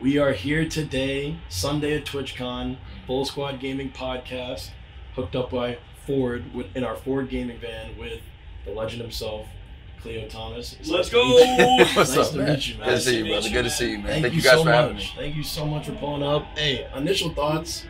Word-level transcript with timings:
We 0.00 0.18
are 0.18 0.32
here 0.32 0.68
today, 0.68 1.38
Sunday 1.48 1.96
at 1.96 2.04
TwitchCon, 2.04 2.76
Full 3.06 3.24
Squad 3.24 3.58
Gaming 3.58 3.90
Podcast, 3.90 4.70
hooked 5.16 5.34
up 5.34 5.50
by 5.50 5.78
Ford 6.06 6.54
with, 6.54 6.66
in 6.76 6.84
our 6.84 6.94
Ford 6.94 7.28
gaming 7.28 7.58
van 7.58 7.98
with 7.98 8.20
the 8.64 8.70
legend 8.70 9.02
himself, 9.02 9.46
Khleo 10.02 10.28
Thomas. 10.30 10.76
It's 10.78 10.88
Let's 10.88 11.12
nice 11.12 11.20
to 11.20 11.28
meet 11.28 11.40
you. 11.40 11.56
go. 11.56 11.76
What's 11.96 12.14
Nice 12.16 12.26
up, 12.28 12.32
to 12.32 12.38
man? 12.38 12.52
meet 12.54 12.68
you, 12.68 12.78
man. 12.78 12.88
Good 12.88 12.94
to 12.94 13.00
see 13.00 13.18
you, 13.18 13.24
brother. 13.32 13.50
Good 13.50 13.62
to 13.64 13.70
see 13.70 13.90
you, 13.90 13.98
man. 13.98 14.06
Thank, 14.06 14.22
Thank, 14.22 14.34
you, 14.34 14.38
you 14.38 14.44
guys 14.44 14.52
so 14.58 14.64
for 14.64 14.70
having 14.72 14.94
much. 14.94 15.02
me. 15.16 15.22
Thank 15.22 15.36
you 15.36 15.42
so 15.42 15.66
much 15.66 15.86
for 15.86 15.92
pulling 15.92 16.22
up. 16.22 16.44
Hey, 16.56 16.88
initial 16.94 17.30
thoughts. 17.30 17.84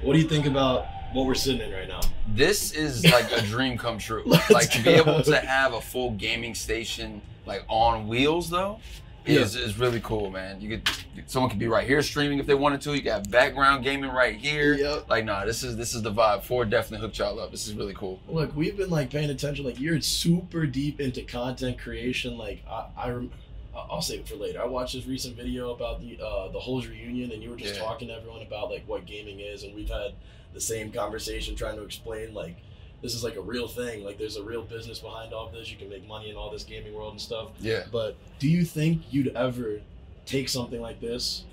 What 0.00 0.14
do 0.14 0.18
you 0.18 0.28
think 0.28 0.46
about 0.46 0.86
what 1.12 1.26
we're 1.26 1.34
sitting 1.34 1.60
in 1.60 1.72
right 1.72 1.86
now? 1.86 2.00
This 2.26 2.72
is 2.72 3.04
like 3.04 3.30
a 3.30 3.40
dream 3.42 3.78
come 3.78 3.98
true. 3.98 4.24
Like 4.50 4.70
to 4.70 4.82
be 4.82 4.90
able 4.90 5.22
to 5.22 5.36
have 5.36 5.74
a 5.74 5.80
full 5.80 6.10
gaming 6.12 6.56
station 6.56 7.22
like 7.46 7.64
on 7.68 8.08
wheels 8.08 8.50
though 8.50 8.80
is, 9.24 9.56
is 9.56 9.78
really 9.78 10.00
cool, 10.00 10.30
man. 10.30 10.60
You 10.60 10.78
could 10.78 10.90
someone 11.26 11.50
could 11.50 11.58
be 11.58 11.68
right 11.68 11.86
here 11.86 12.02
streaming 12.02 12.38
if 12.38 12.46
they 12.46 12.54
wanted 12.54 12.80
to. 12.82 12.94
You 12.94 13.02
got 13.02 13.30
background 13.30 13.84
gaming 13.84 14.10
right 14.10 14.36
here. 14.36 14.74
Yep. 14.74 15.08
Like 15.08 15.24
nah, 15.24 15.44
this 15.44 15.62
is 15.62 15.76
this 15.76 15.94
is 15.94 16.02
the 16.02 16.12
vibe. 16.12 16.42
Ford 16.42 16.70
definitely 16.70 17.04
hooked 17.06 17.18
y'all 17.18 17.38
up. 17.40 17.50
This 17.50 17.66
is 17.68 17.74
really 17.74 17.94
cool. 17.94 18.20
Look, 18.28 18.54
we've 18.56 18.76
been 18.76 18.90
like 18.90 19.10
paying 19.10 19.30
attention. 19.30 19.64
Like 19.64 19.80
you're 19.80 20.00
super 20.00 20.66
deep 20.66 21.00
into 21.00 21.22
content 21.22 21.78
creation. 21.78 22.36
Like 22.36 22.62
I, 22.68 22.86
I 22.96 23.28
I'll 23.74 24.02
save 24.02 24.20
it 24.20 24.28
for 24.28 24.36
later. 24.36 24.60
I 24.60 24.66
watched 24.66 24.94
this 24.94 25.06
recent 25.06 25.36
video 25.36 25.70
about 25.72 26.00
the 26.00 26.18
uh, 26.22 26.48
the 26.48 26.60
Holes 26.60 26.86
reunion, 26.86 27.32
and 27.32 27.42
you 27.42 27.50
were 27.50 27.56
just 27.56 27.76
Yeah. 27.76 27.82
talking 27.82 28.08
to 28.08 28.14
everyone 28.14 28.42
about 28.42 28.70
like 28.70 28.84
what 28.86 29.06
gaming 29.06 29.40
is, 29.40 29.62
and 29.62 29.74
we've 29.74 29.88
had 29.88 30.12
the 30.52 30.60
same 30.60 30.92
conversation 30.92 31.56
trying 31.56 31.76
to 31.76 31.82
explain 31.82 32.34
like 32.34 32.56
this 33.02 33.14
is 33.14 33.24
like 33.24 33.36
a 33.36 33.40
real 33.40 33.68
thing. 33.68 34.04
Like 34.04 34.18
there's 34.18 34.36
a 34.36 34.42
real 34.42 34.62
business 34.62 35.00
behind 35.00 35.32
all 35.32 35.50
this. 35.50 35.70
You 35.70 35.76
can 35.76 35.88
make 35.88 36.06
money 36.06 36.30
in 36.30 36.36
all 36.36 36.50
this 36.50 36.64
gaming 36.64 36.94
world 36.94 37.12
and 37.12 37.20
stuff. 37.20 37.48
Yeah. 37.60 37.84
But 37.90 38.16
do 38.38 38.48
you 38.48 38.64
think 38.64 39.02
you'd 39.10 39.36
ever 39.36 39.80
take 40.24 40.48
something 40.48 40.80
like 40.80 41.00
this 41.00 41.44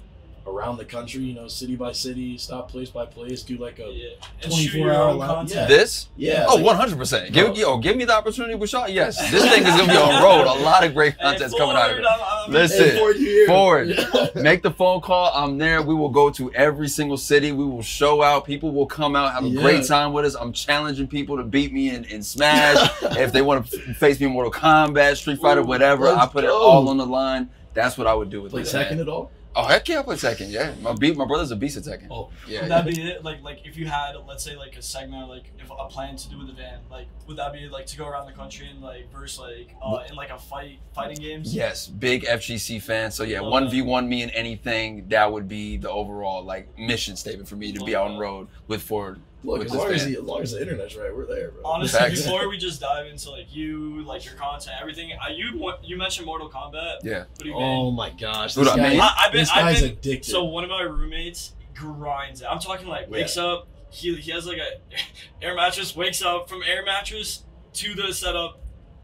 around 0.50 0.78
the 0.78 0.86
country? 0.86 1.22
You 1.24 1.34
know, 1.36 1.48
city 1.48 1.76
by 1.76 1.92
city, 1.92 2.38
stop 2.38 2.70
place 2.70 2.90
by 2.90 3.06
place, 3.06 3.44
do 3.44 3.58
like 3.58 3.80
a 3.80 3.90
Yeah. 3.92 4.10
And 4.44 4.54
shoot 4.54 4.72
24 4.72 4.80
your 4.88 4.94
hour 4.96 5.10
own 5.10 5.18
live- 5.18 5.30
content. 5.30 5.68
This? 5.70 6.08
yeah. 6.18 6.46
Oh, 6.48 6.56
like- 6.56 6.66
100 6.66 6.98
percent. 6.98 7.32
Give 7.34 7.56
yo, 7.56 7.78
give 7.78 7.96
me 7.96 8.06
the 8.06 8.14
opportunity 8.16 8.56
with 8.56 8.72
y'all. 8.74 8.88
Yes, 8.90 9.18
this 9.32 9.44
thing 9.50 9.64
is 9.66 9.76
gonna 9.76 9.88
be 9.92 9.98
on 9.98 10.24
road. 10.24 10.48
A 10.48 10.60
lot 10.64 10.84
of 10.84 10.94
great 10.94 11.14
Hey, 11.14 11.24
content's 11.24 11.56
coming 11.58 11.76
out 11.76 11.92
of 11.92 12.00
it. 12.00 12.06
I'm- 12.06 12.20
I'm- 12.22 12.52
Listen. 12.52 12.90
Hey, 12.90 12.98
Ford, 12.98 13.16
you 13.18 13.26
here? 13.26 13.48
Forward. 13.48 14.36
Make 14.36 14.64
the 14.64 14.72
phone 14.72 15.02
call. 15.02 15.32
I'm 15.34 15.58
there. 15.58 15.82
We 15.82 15.94
will 15.96 16.10
go 16.10 16.30
to 16.32 16.52
every 16.54 16.88
single 16.88 17.18
city. 17.18 17.52
We 17.52 17.66
will 17.66 17.82
show 17.82 18.22
out. 18.24 18.46
People 18.46 18.72
will 18.72 18.86
come 18.88 19.16
out, 19.16 19.34
have 19.34 19.44
a 19.44 19.48
Yeah. 19.48 19.62
great 19.62 19.86
time 19.86 20.14
with 20.14 20.26
us. 20.26 20.36
I'm 20.36 20.52
challenging 20.54 21.08
people 21.08 21.38
to 21.38 21.44
beat 21.44 21.72
me 21.74 21.90
in, 21.90 22.06
in 22.06 22.24
Smash. 22.24 22.90
if 23.18 23.32
they 23.32 23.42
want 23.42 23.68
to 23.68 23.94
face 23.94 24.20
me 24.20 24.26
in 24.28 24.32
Mortal 24.34 24.52
Kombat, 24.52 25.18
Street 25.18 25.40
Fighter, 25.40 25.62
Ooh, 25.62 25.66
whatever, 25.66 26.08
I 26.08 26.14
let's 26.14 26.32
put 26.34 26.44
it 26.44 26.50
all 26.50 26.90
on 26.90 26.98
the 26.98 27.06
line. 27.06 27.50
That's 27.74 27.98
what 27.98 28.08
I 28.08 28.14
would 28.14 28.30
do 28.30 28.42
with 28.42 28.52
Play 28.52 28.64
this. 28.64 28.74
Tekken 28.74 28.92
man. 28.92 29.00
at 29.02 29.10
all? 29.10 29.32
Oh 29.56 29.66
heck 29.66 29.88
yeah, 29.90 30.00
I 30.00 30.04
play 30.04 30.16
Tekken. 30.16 30.52
Yeah, 30.52 30.74
my 30.82 30.94
beat. 30.94 31.18
My 31.18 31.26
brother's 31.26 31.52
a 31.52 31.56
beast 31.56 31.76
at 31.78 31.84
Tekken. 31.84 32.08
Oh, 32.12 32.30
yeah. 32.48 32.62
Would 32.62 32.72
that 32.72 32.86
be 32.86 33.02
it? 33.02 33.24
Like, 33.24 33.42
like 33.42 33.66
if 33.66 33.78
you 33.78 33.88
had, 33.88 34.16
let's 34.28 34.44
say, 34.44 34.56
like 34.56 34.78
a 34.78 34.82
segment, 34.82 35.28
like 35.28 35.52
if 35.58 35.70
a 35.72 35.88
plan 35.88 36.16
to 36.18 36.30
do 36.30 36.38
with 36.38 36.48
the 36.48 36.54
van, 36.54 36.80
like 36.92 37.08
would 37.28 37.38
that 37.38 37.52
be 37.52 37.68
like 37.68 37.88
to 37.88 37.98
go 37.98 38.08
around 38.08 38.28
the 38.28 38.32
country 38.32 38.70
and 38.70 38.82
like 38.82 39.12
verse 39.12 39.40
like 39.40 39.76
uh, 39.84 40.04
in 40.08 40.16
like 40.16 40.30
a 40.30 40.38
fight 40.38 40.80
fighting 40.94 41.18
games? 41.18 41.54
Yes, 41.54 41.88
big 41.88 42.26
FGC 42.26 42.82
fan. 42.82 43.12
So 43.12 43.24
yeah, 43.24 43.42
one 43.42 43.70
v 43.70 43.82
one 43.82 44.08
me 44.08 44.22
in 44.22 44.30
anything. 44.32 45.08
That 45.10 45.32
would 45.32 45.48
be 45.48 45.78
the 45.78 45.90
overall 45.90 46.44
like 46.44 46.78
mission 46.78 47.16
statement 47.16 47.50
for 47.50 47.56
me 47.56 47.72
to 47.72 47.84
be 47.84 47.94
Love 47.94 48.04
out 48.04 48.12
on 48.12 48.20
road 48.20 48.48
with 48.68 48.84
Ford. 48.84 49.20
Look, 49.44 49.64
as 49.66 49.72
this 49.72 49.80
long 49.80 49.92
as, 49.92 50.06
the, 50.06 50.18
as 50.18 50.24
long 50.24 50.42
as 50.42 50.52
the 50.52 50.62
internet's 50.62 50.96
right, 50.96 51.16
we're 51.16 51.26
there, 51.26 51.52
bro. 51.52 51.62
Honestly, 51.64 52.00
Facts. 52.00 52.24
before 52.24 52.48
we 52.50 52.58
just 52.58 52.82
dive 52.82 53.08
into 53.08 53.32
like 53.32 53.54
you, 53.54 54.04
like 54.04 54.26
your 54.26 54.36
content, 54.36 54.76
everything, 54.80 55.12
uh, 55.14 55.30
you 55.30 55.58
want 55.58 55.84
you 55.84 55.98
mentioned 55.98 56.26
Mortal 56.26 56.50
Kombat. 56.50 56.98
Yeah. 57.04 57.20
What 57.20 57.40
do 57.40 57.50
you 57.50 57.56
oh 57.56 57.86
mean? 57.86 57.96
my 57.96 58.10
gosh, 58.10 58.56
this 58.56 58.68
guy, 58.68 58.96
I, 58.98 59.16
I've 59.18 59.32
been, 59.32 59.42
this 59.42 59.52
I've 59.52 59.64
guy's 59.64 59.82
been. 59.82 59.92
addicted. 59.92 60.30
So 60.30 60.46
one 60.46 60.64
of 60.64 60.70
my 60.70 60.82
roommates 60.82 61.54
grinds 61.76 62.42
it. 62.42 62.48
I'm 62.50 62.60
talking 62.60 62.88
like 62.88 63.10
wakes 63.10 63.38
up. 63.38 63.68
He 63.90 64.16
he 64.16 64.32
has 64.32 64.46
like 64.46 64.58
a 64.58 64.80
air 65.46 65.56
mattress. 65.56 65.96
Wakes 65.96 66.22
up 66.22 66.50
from 66.50 66.62
air 66.64 66.84
mattress 66.86 67.44
to 67.74 67.96
the 67.96 68.14
setup. 68.14 68.62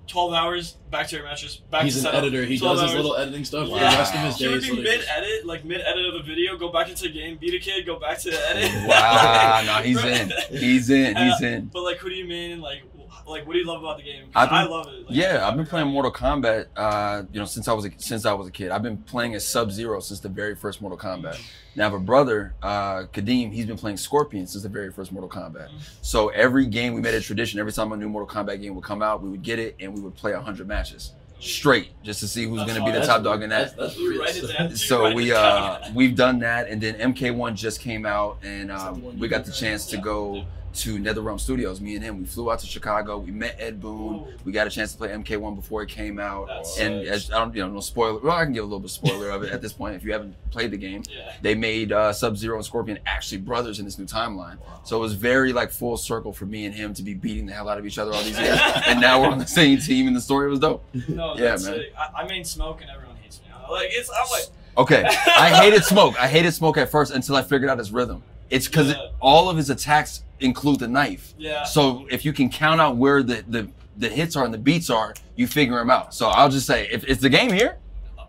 Twelve 0.07 0.33
hours 0.33 0.77
back 0.91 1.07
to 1.07 1.15
your 1.15 1.25
mattress. 1.25 1.57
Back 1.71 1.83
He's 1.83 1.93
to 1.95 1.99
an 1.99 2.03
setup. 2.05 2.23
editor. 2.23 2.45
He 2.45 2.57
12 2.57 2.77
does 2.77 2.89
his 2.89 2.95
little 2.95 3.15
editing 3.17 3.43
stuff. 3.43 3.67
Yeah. 3.69 3.75
The 3.91 3.97
rest 3.97 4.13
of 4.13 4.19
his 4.21 4.37
He 4.37 4.47
would 4.47 4.61
days, 4.61 4.69
be 4.69 4.81
mid 4.83 5.01
edit, 5.09 5.45
like 5.45 5.65
mid 5.65 5.81
edit 5.81 6.05
of 6.05 6.15
a 6.15 6.23
video, 6.23 6.57
go 6.57 6.69
back 6.71 6.89
into 6.89 7.03
the 7.03 7.11
game, 7.13 7.37
beat 7.37 7.53
a 7.53 7.59
kid, 7.59 7.85
go 7.85 7.99
back 7.99 8.19
to 8.19 8.29
the 8.31 8.49
edit. 8.49 8.71
Wow, 8.87 9.61
no, 9.65 9.73
he's 9.83 10.03
in. 10.03 10.31
He's 10.51 10.89
in. 10.89 11.15
He's 11.15 11.41
uh, 11.41 11.45
in. 11.45 11.65
But 11.65 11.83
like, 11.83 11.97
who 11.97 12.09
do 12.09 12.15
you 12.15 12.25
mean? 12.25 12.61
Like, 12.61 12.83
like, 13.27 13.45
what 13.45 13.53
do 13.53 13.59
you 13.59 13.65
love 13.65 13.81
about 13.81 13.97
the 13.97 14.03
game? 14.03 14.23
Been- 14.25 14.31
I 14.35 14.63
love 14.65 14.87
it. 14.87 15.05
Like, 15.05 15.05
Yeah, 15.09 15.47
I've 15.47 15.55
been 15.55 15.65
playing 15.65 15.87
Mortal 15.87 16.11
Kombat. 16.11 16.67
Uh, 16.75 17.23
you 17.31 17.39
know, 17.39 17.45
since 17.45 17.67
I 17.67 17.73
was 17.73 17.85
a, 17.85 17.91
since 17.97 18.25
I 18.25 18.33
was 18.33 18.47
a 18.47 18.51
kid. 18.51 18.71
I've 18.71 18.83
been 18.83 18.97
playing 18.97 19.35
as 19.35 19.47
Sub 19.47 19.71
Zero 19.71 19.99
since 19.99 20.19
the 20.19 20.29
very 20.29 20.55
first 20.55 20.81
Mortal 20.81 20.97
Kombat. 20.97 21.39
Now 21.75 21.83
I 21.83 21.85
have 21.85 21.93
a 21.93 21.99
brother, 21.99 22.53
uh, 22.63 23.03
Kadeem. 23.13 23.51
He's 23.51 23.65
been 23.65 23.77
playing 23.77 23.97
Scorpion 23.97 24.47
since 24.47 24.63
the 24.63 24.69
very 24.69 24.91
first 24.91 25.11
Mortal 25.11 25.29
Kombat. 25.29 25.69
So 26.01 26.29
every 26.29 26.65
game 26.67 26.93
we 26.93 27.01
made 27.01 27.13
a 27.15 27.21
tradition. 27.21 27.59
Every 27.59 27.71
time 27.73 27.91
a 27.91 27.97
new 27.97 28.09
Mortal 28.09 28.27
Kombat 28.43 28.61
game 28.61 28.75
would 28.75 28.83
come 28.83 29.01
out, 29.01 29.21
we 29.21 29.29
would 29.29 29.43
get 29.43 29.59
it 29.59 29.75
and 29.79 29.93
we 29.93 30.01
would 30.01 30.15
play 30.15 30.33
hundred 30.33 30.67
matches 30.67 31.11
straight 31.37 31.89
just 32.01 32.21
to 32.21 32.27
see 32.27 32.45
who's 32.45 32.63
going 32.63 32.75
to 32.75 32.83
be 32.85 32.91
the 32.91 33.05
top 33.05 33.21
dog 33.21 33.43
in 33.43 33.49
that. 33.49 33.75
That's, 33.75 33.93
that's 33.93 33.97
You 33.97 34.09
real. 34.09 34.21
write 34.21 34.35
it 34.37 34.57
down. 34.57 34.69
You 34.69 34.75
so 34.77 35.13
we 35.13 35.33
uh, 35.33 35.79
we've 35.93 36.15
done 36.15 36.39
that 36.39 36.69
and 36.69 36.81
then 36.81 36.95
mk1 37.13 37.55
just 37.55 37.81
came 37.81 38.05
out 38.05 38.39
and 38.41 38.71
um, 38.71 39.19
we 39.19 39.27
got 39.27 39.43
the 39.45 39.51
chance 39.51 39.85
to 39.87 39.97
go 39.97 40.45
to 40.75 40.97
netherrealm 40.97 41.39
studios 41.39 41.79
me 41.81 41.95
and 41.95 42.03
him 42.03 42.19
we 42.19 42.25
flew 42.25 42.51
out 42.51 42.59
to 42.59 42.65
chicago 42.67 43.17
we 43.17 43.31
met 43.31 43.55
ed 43.59 43.79
boon 43.81 44.15
Ooh. 44.15 44.27
we 44.43 44.51
got 44.51 44.67
a 44.67 44.69
chance 44.69 44.91
to 44.91 44.97
play 44.97 45.09
mk1 45.09 45.55
before 45.55 45.81
it 45.83 45.89
came 45.89 46.19
out 46.19 46.47
That's 46.47 46.77
and 46.79 47.05
as 47.07 47.31
i 47.31 47.37
don't 47.39 47.55
you 47.55 47.61
know 47.61 47.69
no 47.73 47.79
spoiler 47.79 48.19
well 48.19 48.33
i 48.35 48.43
can 48.43 48.53
give 48.53 48.63
a 48.63 48.67
little 48.67 48.79
bit 48.79 48.85
of 48.85 48.91
spoiler 48.91 49.29
of 49.29 49.43
it 49.43 49.51
at 49.51 49.61
this 49.61 49.73
point 49.73 49.95
if 49.95 50.03
you 50.03 50.11
haven't 50.11 50.35
played 50.51 50.71
the 50.71 50.77
game 50.77 51.03
Yeah. 51.09 51.33
they 51.41 51.55
made 51.55 51.91
uh, 51.91 52.11
sub-zero 52.13 52.55
and 52.57 52.65
scorpion 52.65 52.99
actually 53.05 53.39
brothers 53.39 53.79
in 53.79 53.85
this 53.85 53.97
new 53.97 54.05
timeline 54.05 54.57
so 54.83 54.97
it 54.97 54.99
was 55.01 55.13
very 55.13 55.53
like 55.53 55.71
full 55.71 55.97
circle 55.97 56.33
for 56.33 56.45
me 56.45 56.65
and 56.65 56.75
him 56.75 56.93
to 56.93 57.03
be 57.03 57.13
beating 57.13 57.45
the 57.45 57.53
hell 57.53 57.69
out 57.69 57.77
of 57.77 57.85
each 57.85 57.97
other 57.97 58.11
all 58.13 58.23
these 58.23 58.39
years 58.45 58.59
and 58.87 58.99
now 59.01 59.21
we're 59.21 59.29
on 59.29 59.37
the 59.39 59.47
same 59.47 59.79
team 59.79 60.07
and 60.07 60.15
the 60.15 60.21
story 60.21 60.49
was 60.49 60.59
dope 60.59 60.83
No, 61.07 61.35
Yeah, 61.35 61.51
that's 61.51 61.65
man. 61.65 61.81
I 62.15 62.27
mean, 62.27 62.43
smoke 62.43 62.81
and 62.81 62.89
everyone 62.89 63.15
hates 63.17 63.39
me. 63.41 63.47
Like 63.71 63.87
it's, 63.91 64.09
I'm 64.09 64.29
like, 64.31 64.45
Okay, 64.77 65.05
I 65.05 65.61
hated 65.63 65.83
smoke. 65.93 66.21
I 66.21 66.27
hated 66.27 66.51
smoke 66.51 66.77
at 66.77 66.89
first 66.91 67.13
until 67.13 67.37
I 67.37 67.43
figured 67.43 67.69
out 67.69 67.77
his 67.77 67.93
rhythm. 67.93 68.21
It's 68.49 68.67
because 68.67 68.89
Yeah. 68.89 69.07
all 69.21 69.49
of 69.49 69.57
his 69.57 69.69
attacks 69.69 70.23
include 70.39 70.79
the 70.79 70.87
knife. 70.87 71.33
yeah. 71.37 71.63
So 71.63 72.05
if 72.11 72.25
you 72.25 72.33
can 72.33 72.49
count 72.49 72.79
out 72.81 72.97
where 72.97 73.23
the, 73.23 73.43
the, 73.47 73.69
the 73.97 74.09
hits 74.09 74.35
are 74.35 74.43
and 74.45 74.53
the 74.53 74.57
beats 74.57 74.89
are, 74.89 75.13
you 75.35 75.47
figure 75.47 75.77
them 75.77 75.89
out. 75.89 76.13
So 76.13 76.27
I'll 76.27 76.49
just 76.49 76.67
say, 76.67 76.87
if 76.91 77.03
is 77.05 77.19
the 77.19 77.29
game 77.29 77.51
here? 77.51 77.77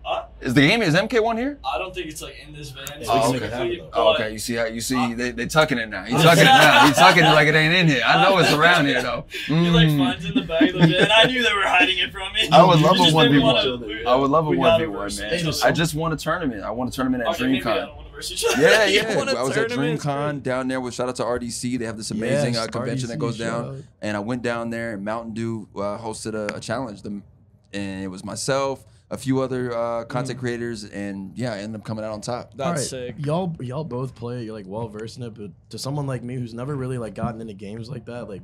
I, 0.09 0.25
Is 0.41 0.55
the 0.55 0.61
game 0.61 0.83
is 0.83 0.95
MK1 0.95 1.37
here? 1.37 1.59
I 1.65 1.79
don't 1.79 1.93
think 1.93 2.07
it's 2.07 2.23
like 2.23 2.37
in 2.47 2.55
this 2.55 2.71
van. 2.71 2.87
Oh, 3.09 3.35
okay. 3.35 3.45
it 3.45 3.53
happen. 3.53 3.81
Oh, 3.93 4.15
okay, 4.15 4.31
you 4.31 4.39
see 4.39 4.55
how 4.55 4.67
you 4.67 4.81
see 4.81 4.97
uh, 4.97 5.17
they 5.17 5.33
they 5.33 5.47
tucking 5.47 5.79
it 5.79 5.89
now. 5.89 6.05
He's 6.05 6.23
tucking 6.23 6.43
it 6.45 6.47
now. 6.47 6.87
He's 6.87 6.95
tucking 6.97 7.25
it 7.25 7.33
like 7.33 7.49
it 7.49 7.57
ain't 7.57 7.75
in 7.75 7.89
here. 7.89 8.03
I 8.07 8.23
know 8.23 8.39
it's 8.39 8.53
around 8.53 8.87
here 8.87 9.03
though. 9.03 9.25
He 9.47 9.55
like 9.69 9.89
Mm. 9.89 9.99
finds 9.99 10.25
in 10.25 10.35
the 10.35 10.43
bag 10.43 10.73
of 10.77 10.81
the 10.83 10.87
van. 10.87 11.09
I 11.13 11.25
knew 11.25 11.43
they 11.43 11.53
were 11.53 11.67
hiding 11.67 11.99
it 11.99 12.13
from 12.13 12.33
me. 12.35 12.49
I 12.53 12.63
would 12.63 12.79
love 12.89 13.01
a 13.01 13.11
1v1. 13.11 14.07
I 14.07 14.15
would 14.15 14.31
love 14.31 14.47
a 14.47 14.51
one 14.51 14.81
v 14.81 14.87
one, 14.87 15.11
man. 15.17 15.53
I 15.65 15.73
just 15.73 15.97
won 15.97 16.13
a 16.13 16.17
tournament. 16.17 16.63
I 16.63 16.71
won 16.71 16.87
a 16.87 16.91
tournament 16.93 17.25
at 17.25 17.31
Okay, 17.31 17.47
maybe 17.49 17.67
I 17.67 17.71
DreamCon. 17.73 18.06
Don't 18.17 18.25
want 18.25 18.29
to 18.29 18.29
verse 18.29 18.33
each 18.33 18.45
other. 18.45 18.63
Yeah, 18.63 18.85
You 19.05 19.09
yeah. 19.09 19.17
want 19.17 19.31
a 19.31 19.37
I 19.39 19.43
was 19.43 19.51
at 19.57 19.69
tournament? 19.69 19.95
It's 19.97 20.05
DreamCon 20.05 20.31
great. 20.33 20.43
down 20.43 20.69
there 20.69 20.81
with 20.81 20.95
shout 20.95 21.09
out 21.09 21.17
to 21.17 21.25
RDC. 21.25 21.79
They 21.79 21.85
have 21.85 21.97
this 21.97 22.11
amazing 22.11 22.55
Yes, 22.55 22.65
uh, 22.67 22.69
convention 22.69 23.09
that 23.09 23.17
RDC, 23.19 23.21
goes 23.21 23.39
down. 23.39 23.65
out. 23.65 23.77
And 24.03 24.17
I 24.17 24.21
went 24.21 24.43
down 24.43 24.71
there 24.71 24.95
and 24.95 25.05
Mountain 25.05 25.35
Dew 25.35 25.69
uh, 25.77 25.99
hosted 25.99 26.35
a, 26.35 26.57
a 26.57 26.61
challenge. 26.61 27.03
The, 27.03 27.21
and 27.73 28.03
it 28.05 28.09
was 28.09 28.25
myself, 28.25 28.85
a 29.11 29.17
few 29.19 29.41
other 29.41 29.73
uh, 29.77 30.05
content 30.05 30.39
creators, 30.39 30.85
and 30.85 31.37
yeah, 31.37 31.53
I 31.53 31.59
ended 31.59 31.81
up 31.81 31.87
coming 31.87 32.05
out 32.05 32.13
on 32.13 32.21
top. 32.21 32.55
That's 32.55 32.67
All 32.67 32.73
right, 32.73 32.81
sick. 32.81 33.17
Y'all, 33.19 33.55
y'all 33.61 33.85
both 33.85 34.15
play. 34.15 34.45
You're 34.45 34.55
like 34.55 34.67
well 34.67 34.89
versed 34.89 35.19
in 35.19 35.25
it, 35.25 35.35
but 35.35 35.51
to 35.71 35.79
someone 35.79 36.07
like 36.07 36.23
me 36.23 36.35
who's 36.37 36.55
never 36.55 36.75
really 36.75 36.97
like 36.99 37.15
gotten 37.15 37.41
into 37.41 37.53
games 37.55 37.91
like 37.91 38.07
that, 38.07 38.29
like, 38.29 38.43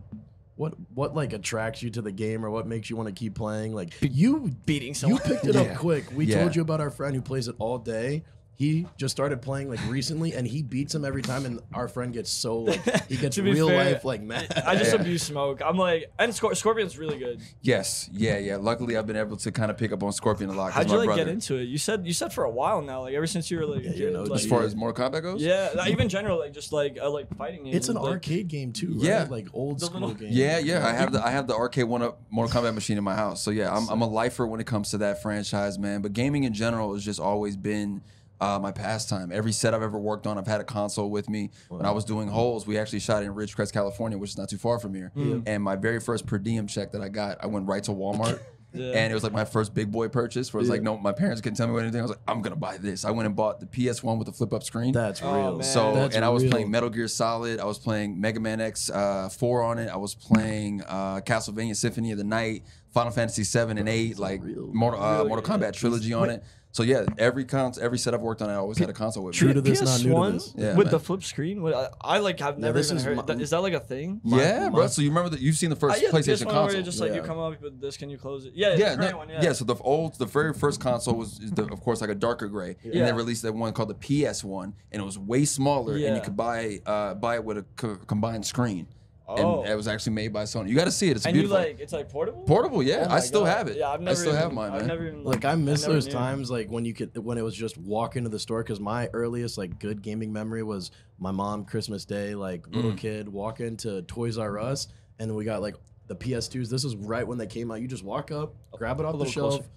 what 0.57 0.75
what 0.95 1.15
like 1.15 1.33
attracts 1.33 1.83
you 1.83 1.89
to 1.91 2.03
the 2.03 2.13
game, 2.13 2.45
or 2.45 2.51
what 2.51 2.67
makes 2.67 2.91
you 2.91 2.97
want 2.97 3.09
to 3.09 3.15
keep 3.15 3.35
playing? 3.35 3.75
Like, 3.75 3.95
you 4.03 4.53
Beating 4.67 4.95
you 5.09 5.19
picked 5.19 5.47
it 5.47 5.55
Yeah. 5.55 5.63
up 5.63 5.79
quick. 5.79 6.05
We 6.15 6.27
Yeah. 6.27 6.41
told 6.41 6.55
you 6.55 6.63
about 6.63 6.81
our 6.81 6.91
friend 6.91 7.15
who 7.15 7.23
plays 7.23 7.49
it 7.49 7.57
all 7.59 7.79
day. 7.79 8.23
He 8.55 8.87
just 8.97 9.11
started 9.11 9.43
playing 9.43 9.71
like 9.71 9.81
recently, 9.89 10.35
and 10.35 10.47
he 10.47 10.63
beats 10.63 10.95
him 10.95 11.05
every 11.05 11.23
time. 11.23 11.47
And 11.47 11.61
our 11.75 11.89
friend 11.89 12.13
gets 12.13 12.31
so 12.31 12.59
like 12.59 12.81
he 13.09 13.17
gets 13.17 13.35
To 13.37 13.43
be 13.43 13.53
real 13.53 13.67
fair, 13.69 13.93
life 13.95 14.05
like 14.05 14.23
mad. 14.23 14.53
I 14.67 14.77
just 14.77 14.93
Yeah. 14.95 15.01
abuse 15.01 15.23
smoke. 15.25 15.61
I'm 15.65 15.77
like, 15.79 16.13
and 16.19 16.31
Scor- 16.33 16.55
Scorpion's 16.57 16.97
really 16.97 17.19
good. 17.19 17.41
Yes, 17.63 18.09
yeah, 18.13 18.39
yeah. 18.39 18.57
Luckily, 18.57 18.97
I've 18.97 19.07
been 19.07 19.17
able 19.17 19.37
to 19.39 19.51
kind 19.51 19.71
of 19.71 19.79
pick 19.79 19.91
up 19.91 20.03
on 20.03 20.13
Scorpion 20.13 20.51
a 20.51 20.53
lot. 20.53 20.67
'cause 20.73 20.75
How'd 20.75 20.87
my 20.89 20.93
you 20.93 20.99
like 20.99 21.07
brother, 21.07 21.25
get 21.25 21.33
into 21.33 21.57
it? 21.57 21.65
You 21.65 21.79
said 21.79 22.07
you 22.07 22.13
said 22.13 22.33
for 22.33 22.45
a 22.45 22.51
while 22.51 22.83
now, 22.83 23.01
like 23.03 23.15
ever 23.15 23.27
since 23.27 23.51
you 23.51 23.59
were 23.59 23.67
like, 23.67 23.83
Yeah, 23.85 23.91
a 23.91 23.95
you're 23.95 24.11
kid, 24.11 24.17
an 24.21 24.25
like, 24.27 24.41
As 24.41 24.47
far 24.47 24.63
as 24.63 24.77
Mortal 24.77 25.09
Kombat 25.11 25.23
goes, 25.23 25.43
yeah, 25.43 25.71
like, 25.75 25.91
even 25.91 26.09
general, 26.09 26.39
like 26.39 26.53
just 26.53 26.73
like 26.73 26.99
uh, 27.03 27.11
like 27.11 27.35
fighting 27.37 27.65
games. 27.65 27.75
it's 27.77 27.89
an 27.89 27.97
like, 27.97 28.05
arcade 28.13 28.47
game 28.49 28.73
too, 28.73 28.93
right? 28.93 29.03
Yeah. 29.03 29.27
like 29.31 29.49
old 29.55 29.81
The 29.81 29.87
school 29.87 30.01
little- 30.03 30.15
game. 30.15 30.29
Yeah, 30.31 30.59
yeah. 30.59 30.87
I 30.87 30.93
have 30.93 31.11
the 31.13 31.25
I 31.27 31.31
have 31.31 31.47
the 31.49 31.55
arcade 31.57 31.85
one 31.85 32.03
up 32.03 32.21
Mortal 32.31 32.63
Kombat 32.63 32.75
machine 32.75 32.99
in 32.99 33.03
my 33.03 33.17
house. 33.17 33.43
So 33.43 33.51
yeah, 33.51 33.75
I'm 33.75 33.89
I'm 33.89 34.03
a 34.03 34.07
lifer 34.09 34.47
when 34.47 34.61
it 34.61 34.67
comes 34.67 34.91
to 34.91 34.99
that 34.99 35.21
franchise, 35.23 35.79
man. 35.79 36.03
But 36.03 36.13
gaming 36.13 36.45
in 36.45 36.53
general 36.53 36.93
has 36.95 37.03
just 37.05 37.19
always 37.19 37.57
been 37.57 38.03
uh, 38.43 38.59
my 38.59 38.73
pastime. 38.73 39.31
Every 39.33 39.53
set 39.53 39.73
I've 39.75 39.83
ever 39.83 39.99
worked 39.99 40.27
on, 40.27 40.37
I've 40.39 40.47
had 40.47 40.61
a 40.61 40.65
console 40.65 41.11
with 41.11 41.29
me. 41.29 41.51
When 41.69 41.87
I 41.87 41.91
was 41.93 42.05
doing 42.05 42.29
holes, 42.29 42.67
we 42.67 42.77
actually 42.79 43.01
shot 43.01 43.23
in 43.23 43.33
Ridgecrest, 43.35 43.73
California, 43.73 44.19
which 44.19 44.31
is 44.31 44.39
not 44.39 44.49
too 44.49 44.59
far 44.59 44.79
from 44.79 44.95
here. 44.95 45.13
And 45.47 45.63
my 45.63 45.77
very 45.77 46.01
first 46.01 46.27
per 46.27 46.39
diem 46.39 46.67
check 46.67 46.93
that 46.93 47.01
I 47.03 47.09
got, 47.09 47.39
I 47.43 47.47
went 47.47 47.67
right 47.69 47.83
to 47.85 47.93
Walmart 47.93 48.41
Yeah. 48.75 48.93
and 48.95 49.11
it 49.13 49.15
was 49.15 49.23
like 49.23 49.35
my 49.35 49.45
first 49.45 49.75
big 49.75 49.93
boy 49.93 50.09
purchase. 50.09 50.51
Where 50.51 50.59
it 50.61 50.63
was 50.63 50.71
like, 50.71 50.81
no, 50.81 50.97
my 50.97 51.13
parents 51.13 51.43
couldn't 51.43 51.59
tell 51.59 51.69
me 51.69 51.79
anything. 51.79 52.01
I 52.01 52.05
was 52.05 52.13
like, 52.13 52.23
I'm 52.27 52.41
gonna 52.41 52.57
buy 52.57 52.79
this. 52.79 53.05
I 53.05 53.11
went 53.11 53.27
and 53.27 53.37
bought 53.37 53.61
the 53.61 53.67
PS1 53.67 54.17
with 54.17 54.27
the 54.27 54.33
flip 54.33 54.55
up 54.55 54.63
screen. 54.63 54.93
That's 54.95 55.21
Oh, 55.23 55.35
real. 55.35 55.53
man. 55.57 55.63
So 55.63 55.95
That's 55.95 56.17
and 56.17 56.25
I 56.25 56.31
was 56.31 56.43
real. 56.45 56.53
playing 56.53 56.71
Metal 56.71 56.89
Gear 56.89 57.07
Solid. 57.07 57.61
I 57.61 57.67
was 57.67 57.79
playing 57.79 58.19
Mega 58.19 58.41
Man 58.41 58.63
X 58.63 58.89
uh, 58.89 59.29
four 59.29 59.63
on 59.63 59.79
it. 59.79 59.91
I 59.91 59.97
was 59.99 60.15
playing 60.15 60.81
uh, 60.89 61.21
Castlevania 61.21 61.77
Symphony 61.77 62.13
of 62.13 62.19
the 62.19 62.25
Night, 62.25 62.65
Final 62.95 63.13
Fantasy 63.13 63.45
seven 63.45 63.77
and 63.77 63.91
eight, 63.91 64.19
like 64.19 64.43
real. 64.43 64.71
Mortal, 64.73 65.03
uh, 65.03 65.17
Really 65.19 65.29
Mortal 65.29 65.47
good. 65.59 65.61
Kombat 65.61 65.73
trilogy 65.75 66.15
on 66.15 66.31
it. 66.31 66.43
So 66.75 66.83
yeah, 66.83 67.05
every 67.19 67.45
cons, 67.45 67.77
every 67.79 67.99
set 67.99 68.15
I've 68.15 68.23
worked 68.23 68.41
on, 68.41 68.49
I 68.49 68.55
always 68.55 68.79
had 68.79 68.89
a 68.89 68.95
console 68.95 69.25
with 69.25 69.35
True 69.35 69.49
me. 69.49 69.55
to 69.55 69.61
this, 69.61 69.83
not 69.83 70.03
new 70.03 70.15
to 70.15 70.33
this. 70.33 70.55
Yeah, 70.57 70.75
with 70.75 70.87
man. 70.87 70.93
the 70.93 71.01
flip 71.01 71.23
screen. 71.23 71.63
What- 71.63 71.75
I, 71.75 71.89
I 72.17 72.19
like 72.19 72.41
have 72.41 72.59
never 72.59 72.79
this 72.79 72.87
even 72.87 72.97
is 72.97 73.05
heard. 73.05 73.17
my- 73.19 73.23
that- 73.25 73.41
is 73.43 73.51
that 73.51 73.61
like 73.61 73.75
a 73.75 73.81
thing? 73.81 74.23
My- 74.25 74.39
yeah, 74.39 74.69
my- 74.71 74.77
bro. 74.77 74.87
So 74.87 75.03
you 75.03 75.11
remember 75.11 75.29
that 75.29 75.41
you've 75.41 75.57
seen 75.57 75.69
the 75.69 75.77
first 75.77 75.99
Uh, 75.99 76.01
yeah, 76.03 76.11
the 76.11 76.17
PlayStation 76.19 76.47
PS1 76.47 76.47
where 76.47 76.55
console? 76.55 76.79
you 76.79 76.83
just 76.83 76.99
like 77.01 77.11
you 77.11 77.21
Yeah. 77.21 77.27
come 77.27 77.39
up, 77.39 77.53
you 77.53 77.59
put 77.59 77.79
this, 77.79 77.99
can 77.99 78.09
you 78.09 78.17
close 78.17 78.47
it? 78.47 78.53
Yeah, 78.55 78.71
yeah, 78.75 78.91
the 78.93 78.97
current 78.97 79.11
no- 79.13 79.17
one, 79.19 79.29
yeah, 79.29 79.53
So 79.53 79.67
the 79.67 79.75
old, 79.77 80.15
the 80.19 80.25
very 80.25 80.55
first 80.55 80.81
console 80.81 81.15
was, 81.15 81.39
the, 81.39 81.65
of 81.71 81.81
course, 81.83 82.01
like 82.01 82.09
a 82.11 82.15
darker 82.15 82.49
gray, 82.49 82.77
and 82.83 82.95
they 82.95 83.13
released 83.13 83.43
that 83.43 83.53
one 83.55 83.75
called 83.75 83.91
the 83.91 83.95
PS1, 83.95 84.73
and 84.93 85.03
it 85.03 85.05
was 85.05 85.19
way 85.19 85.45
smaller, 85.45 85.93
and 85.95 86.17
you 86.17 86.23
could 86.23 86.37
buy 86.39 86.81
uh, 86.87 87.13
buy 87.15 87.35
it 87.35 87.45
with 87.45 87.59
a 87.59 87.65
co- 87.77 87.97
combined 88.07 88.47
screen, 88.47 88.87
Oh. 89.29 89.63
and 89.63 89.71
it 89.71 89.75
was 89.77 89.89
actually 89.89 90.13
made 90.15 90.33
by 90.33 90.43
Sony. 90.43 90.69
You 90.69 90.75
got 90.75 90.85
to 90.87 90.91
see 90.91 91.09
it; 91.09 91.17
it's 91.17 91.25
and 91.27 91.37
you 91.37 91.47
like 91.47 91.79
it's 91.81 91.93
like 91.93 92.09
portable. 92.11 92.43
Portable, 92.43 92.83
yeah. 92.83 93.07
Oh 93.09 93.15
I 93.15 93.21
still 93.21 93.45
God. 93.45 93.57
have 93.57 93.69
it. 93.69 93.77
Yeah, 93.79 93.91
I've 93.91 94.01
I 94.01 94.05
never. 94.05 94.17
still 94.17 94.33
have 94.35 94.47
even- 94.47 94.55
mine, 94.57 94.73
I've 94.73 94.79
man. 94.81 94.89
never 94.89 95.07
even 95.07 95.25
Like 95.25 95.45
I 95.45 95.55
miss 95.55 95.83
never 95.83 95.95
those 95.95 96.07
knew. 96.07 96.13
times, 96.13 96.51
like 96.51 96.69
when 96.71 96.85
you 96.85 96.93
could, 96.93 97.17
when 97.17 97.39
it 97.39 97.43
was 97.43 97.55
just 97.55 97.79
walk 97.79 98.17
into 98.17 98.29
the 98.29 98.39
store. 98.39 98.63
Because 98.63 98.81
my 98.81 99.09
earliest 99.13 99.57
like 99.59 99.79
good 99.79 100.03
gaming 100.03 100.33
memory 100.33 100.63
was 100.63 100.91
my 101.19 101.31
mom 101.31 101.65
Christmas 101.65 102.05
Day, 102.05 102.35
like 102.35 102.67
little 102.69 102.93
Mm. 102.93 102.99
kid, 102.99 103.29
walk 103.29 103.61
into 103.61 104.03
Toys 104.03 104.39
R 104.39 104.59
Us, 104.59 104.89
and 105.19 105.35
we 105.37 105.45
got 105.45 105.63
like 105.63 105.77
the 106.09 106.17
PS2s. 106.17 106.69
This 106.69 106.85
was 106.85 106.97
right 106.97 107.27
when 107.27 107.39
they 107.39 107.47
came 107.47 107.71
out. 107.71 107.81
You 107.81 107.87
just 107.89 108.05
walk 108.05 108.31
up, 108.33 108.55
grab 108.73 108.99
it 109.01 109.07
off 109.07 109.19
the 109.19 109.25
shelf, 109.25 109.55
closer. 109.55 109.69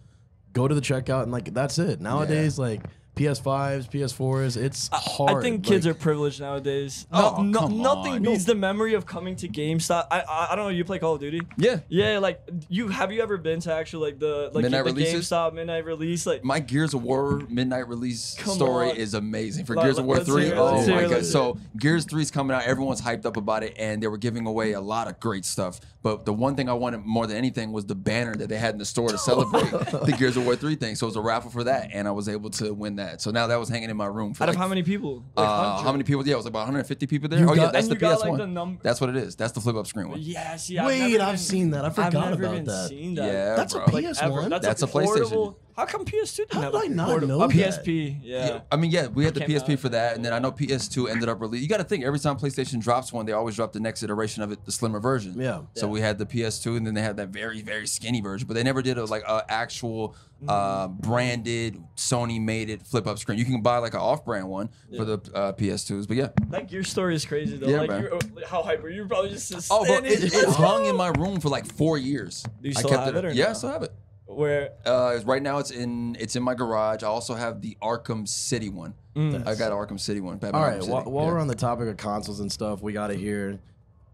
go 0.53 0.67
to 0.67 0.73
the 0.75 0.81
checkout, 0.81 1.23
and 1.23 1.31
like 1.31 1.53
that's 1.53 1.77
it. 1.79 2.01
Nowadays, 2.01 2.57
like 2.59 2.81
PS5s, 3.15 3.89
PS4s, 3.89 4.57
it's 4.57 4.89
hard. 4.91 5.37
I 5.37 5.41
think 5.41 5.63
kids 5.63 5.85
like, 5.85 5.95
are 5.95 5.99
privileged 5.99 6.41
nowadays. 6.41 7.07
Oh, 7.11 7.41
no, 7.41 7.59
come 7.59 7.81
nothing 7.81 8.13
on. 8.13 8.23
beats 8.23 8.45
the 8.45 8.55
memory 8.55 8.93
of 8.93 9.05
coming 9.05 9.35
to 9.37 9.47
GameStop. 9.47 10.07
I, 10.11 10.21
I 10.21 10.47
I 10.51 10.55
don't 10.55 10.65
know. 10.65 10.69
You 10.69 10.83
play 10.85 10.99
Call 10.99 11.15
of 11.15 11.21
Duty? 11.21 11.41
Yeah. 11.57 11.79
Yeah, 11.87 12.19
like 12.19 12.41
you 12.69 12.89
have 12.89 13.11
you 13.11 13.21
ever 13.21 13.37
been 13.37 13.59
to 13.61 13.73
actually 13.73 14.11
like 14.11 14.19
the 14.19 14.51
like 14.53 14.63
Midnight 14.63 14.85
the 14.85 14.91
releases? 14.93 15.29
GameStop 15.29 15.53
midnight 15.53 15.85
release? 15.85 16.25
Like 16.25 16.43
My 16.43 16.59
Gears 16.59 16.93
of 16.93 17.03
War 17.03 17.41
midnight 17.49 17.87
release 17.87 18.35
Come 18.37 18.53
story 18.55 18.91
on. 18.91 18.95
is 18.97 19.13
amazing. 19.13 19.65
For 19.65 19.75
Let- 19.75 19.83
Gears 19.83 19.97
of 19.97 20.05
War 20.05 20.19
3, 20.19 20.45
hear 20.45 20.55
oh 20.55 20.75
let's 20.75 20.87
my 20.87 21.07
god. 21.07 21.25
So 21.25 21.57
Gears 21.77 22.05
3 22.05 22.21
is 22.21 22.31
coming 22.31 22.55
out, 22.55 22.63
everyone's 22.63 23.01
hyped 23.01 23.25
up 23.25 23.37
about 23.37 23.63
it, 23.63 23.75
and 23.77 24.01
they 24.03 24.07
were 24.07 24.17
giving 24.17 24.45
away 24.45 24.73
a 24.73 24.81
lot 24.81 25.07
of 25.07 25.19
great 25.19 25.45
stuff. 25.45 25.79
But 26.03 26.25
the 26.25 26.33
one 26.33 26.55
thing 26.55 26.69
I 26.69 26.73
wanted 26.73 26.99
more 27.05 27.25
than 27.27 27.37
anything 27.37 27.71
was 27.71 27.85
the 27.85 27.95
banner 27.95 28.35
that 28.35 28.49
they 28.49 28.57
had 28.57 28.73
in 28.75 28.79
the 28.79 28.85
store 28.85 29.09
to 29.09 29.17
celebrate 29.17 29.69
the 29.71 30.15
Gears 30.17 30.37
of 30.37 30.45
War 30.45 30.55
3 30.55 30.75
thing. 30.75 30.95
So 30.95 31.05
it 31.05 31.09
was 31.09 31.15
a 31.15 31.21
raffle 31.21 31.49
for 31.51 31.63
that, 31.63 31.89
and 31.93 32.07
I 32.07 32.11
was 32.11 32.29
able 32.29 32.49
to 32.51 32.73
win 32.73 32.97
that. 32.97 33.04
So 33.17 33.31
now 33.31 33.47
that 33.47 33.55
was 33.59 33.69
hanging 33.69 33.89
in 33.89 33.97
my 33.97 34.05
room 34.05 34.33
for 34.33 34.43
out 34.43 34.49
of 34.49 34.55
how 34.55 34.67
many 34.67 34.83
people? 34.83 35.23
uh, 35.37 35.81
how 35.81 35.91
many 35.91 36.03
people? 36.03 36.25
Yeah, 36.27 36.33
it 36.33 36.37
was 36.37 36.45
about 36.45 36.59
150 36.61 37.07
people 37.07 37.29
there. 37.29 37.39
You 37.39 37.49
oh 37.49 37.53
yeah, 37.53 37.71
that's 37.71 37.87
the 37.87 37.95
PS1. 37.95 38.19
like, 38.29 38.37
the 38.37 38.47
number- 38.47 38.79
That's 38.83 38.99
what 39.01 39.09
it 39.09 39.15
is. 39.17 39.35
That's 39.35 39.53
the 39.53 39.61
flip 39.61 39.75
up 39.75 39.87
screen 39.87 40.09
one. 40.09 40.19
Yeah, 40.21 40.55
see, 40.57 40.77
I've 40.79 40.87
Wait, 40.87 40.99
never 40.99 41.23
I've 41.23 41.27
even- 41.29 41.37
seen 41.37 41.69
that. 41.71 41.83
I 41.83 41.87
I've 41.87 41.95
forgot 41.95 42.13
never 42.31 42.43
about 42.43 42.53
even 42.53 42.65
that. 42.65 42.89
Seen 42.89 43.15
that. 43.15 43.25
Yeah, 43.25 43.55
That's 43.55 43.73
a. 43.75 43.79
PS1. 43.79 44.21
ever. 44.23 44.49
That's, 44.49 44.65
That's 44.65 44.81
a, 44.81 44.85
a 44.85 44.89
PlayStation. 44.89 45.55
Portable. 45.75 45.81
How 45.81 45.85
come 45.85 46.05
PS2 46.05 46.35
didn't 46.37 46.53
How 46.53 46.61
have 46.61 46.71
did 46.73 46.81
a 46.81 46.83
I 46.85 46.87
not 46.87 47.07
portable? 47.09 47.39
know 47.39 47.43
a 47.45 47.47
that? 47.47 47.83
PSP? 47.85 48.19
Yeah. 48.23 48.47
Yeah, 48.47 48.61
I 48.71 48.75
mean, 48.77 48.91
yeah, 48.91 49.07
we 49.07 49.25
had 49.25 49.33
the 49.33 49.41
Came 49.41 49.49
PSP 49.49 49.73
out. 49.73 49.79
for 49.79 49.89
that, 49.89 50.15
and 50.15 50.23
then 50.23 50.33
I 50.33 50.39
know 50.39 50.51
PS2 50.51 51.09
ended 51.09 51.29
up 51.29 51.41
releasing. 51.41 51.63
You 51.63 51.69
got 51.69 51.77
to 51.77 51.83
think 51.83 52.03
every 52.03 52.19
time 52.19 52.37
PlayStation 52.37 52.81
drops 52.81 53.11
one, 53.13 53.25
they 53.25 53.33
always 53.33 53.55
drop 53.55 53.73
the 53.73 53.79
next 53.79 54.03
iteration 54.03 54.43
of 54.43 54.51
it, 54.51 54.63
the 54.65 54.71
slimmer 54.71 54.99
version. 54.99 55.39
Yeah. 55.39 55.61
So 55.75 55.85
Yeah. 55.87 55.91
we 55.91 56.01
had 56.01 56.17
the 56.17 56.25
PS2, 56.25 56.77
and 56.77 56.85
then 56.87 56.93
they 56.93 57.01
had 57.01 57.17
that 57.17 57.29
very, 57.29 57.61
very 57.61 57.87
skinny 57.87 58.21
version, 58.21 58.47
but 58.47 58.53
they 58.53 58.63
never 58.63 58.81
did 58.81 58.97
a 58.97 59.05
like 59.05 59.23
a 59.27 59.43
actual 59.49 60.15
uh, 60.47 60.87
branded 60.89 61.81
Sony 61.95 62.39
made 62.41 62.69
it 62.69 62.81
flip 62.85 63.07
up 63.07 63.17
screen. 63.17 63.39
You 63.39 63.45
can 63.45 63.61
buy 63.61 63.77
like 63.79 63.93
an 63.93 64.01
off 64.01 64.25
brand 64.25 64.47
one 64.49 64.69
for 64.95 65.05
the 65.05 65.13
uh, 65.33 65.53
PS2s, 65.53 66.07
but 66.07 66.17
yeah. 66.17 66.29
Like 66.49 66.71
your 66.71 66.83
story 66.83 67.15
is 67.15 67.25
crazy 67.25 67.57
though. 67.57 67.67
Yeah, 67.67 67.79
like 67.79 67.89
man. 67.89 68.03
you, 68.03 68.19
how 68.45 68.61
hype 68.61 68.83
were 68.83 68.89
you? 68.89 69.03
You 69.03 69.07
Probably 69.07 69.29
just 69.31 69.51
Oh, 69.71 69.83
bro, 69.85 69.95
standing. 69.95 70.11
it, 70.11 70.33
it 70.33 70.49
hung 70.49 70.85
in 70.85 70.95
my 70.95 71.07
room 71.07 71.39
for 71.39 71.49
like 71.49 71.65
four 71.65 71.97
years. 71.97 72.43
Do 72.61 72.69
you 72.69 72.73
I 72.75 72.79
still 72.79 72.89
kept 72.91 73.05
have 73.05 73.15
it 73.15 73.25
or 73.25 73.31
yeah, 73.31 73.45
no? 73.45 73.49
I 73.49 73.53
still 73.53 73.69
have 73.71 73.83
it. 73.83 73.93
Where 74.27 74.71
Uh, 74.85 75.19
right 75.25 75.41
now, 75.41 75.59
it's 75.59 75.71
in 75.71 76.17
it's 76.19 76.35
in 76.35 76.43
my 76.43 76.55
garage. 76.55 77.03
I 77.03 77.07
also 77.07 77.35
have 77.35 77.61
the 77.61 77.77
Arkham 77.81 78.27
City 78.27 78.69
one. 78.69 78.93
Mm. 79.15 79.47
I 79.47 79.55
got 79.55 79.71
Arkham 79.71 79.99
City 79.99 80.19
one. 80.19 80.37
Batman 80.37 80.61
All 80.61 80.67
Arkham 80.69 80.79
City. 80.81 80.91
while, 80.91 81.03
while 81.05 81.25
Yeah. 81.25 81.31
we're 81.33 81.39
on 81.39 81.47
the 81.47 81.55
topic 81.55 81.87
of 81.87 81.97
consoles 81.97 82.39
and 82.39 82.51
stuff, 82.51 82.81
we 82.81 82.91
got 82.91 83.07
to 83.07 83.13
hear 83.15 83.59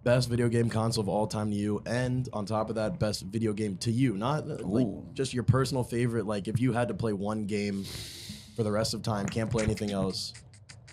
best 0.03 0.29
video 0.29 0.49
game 0.49 0.69
console 0.69 1.01
of 1.03 1.07
all 1.09 1.27
time 1.27 1.49
to 1.51 1.55
you, 1.55 1.81
and 1.85 2.27
on 2.33 2.45
top 2.45 2.69
of 2.69 2.75
that, 2.75 2.99
best 2.99 3.21
video 3.23 3.53
game 3.53 3.77
to 3.77 3.91
you. 3.91 4.17
Not 4.17 4.49
uh, 4.49 4.57
like 4.65 4.87
just 5.13 5.33
your 5.33 5.43
personal 5.43 5.83
favorite. 5.83 6.25
Like 6.25 6.47
if 6.47 6.59
you 6.59 6.73
had 6.73 6.87
to 6.89 6.93
play 6.93 7.13
one 7.13 7.45
game 7.45 7.85
for 8.55 8.63
the 8.63 8.71
rest 8.71 8.93
of 8.93 9.03
time, 9.03 9.27
can't 9.27 9.49
play 9.49 9.63
anything 9.63 9.91
else. 9.91 10.33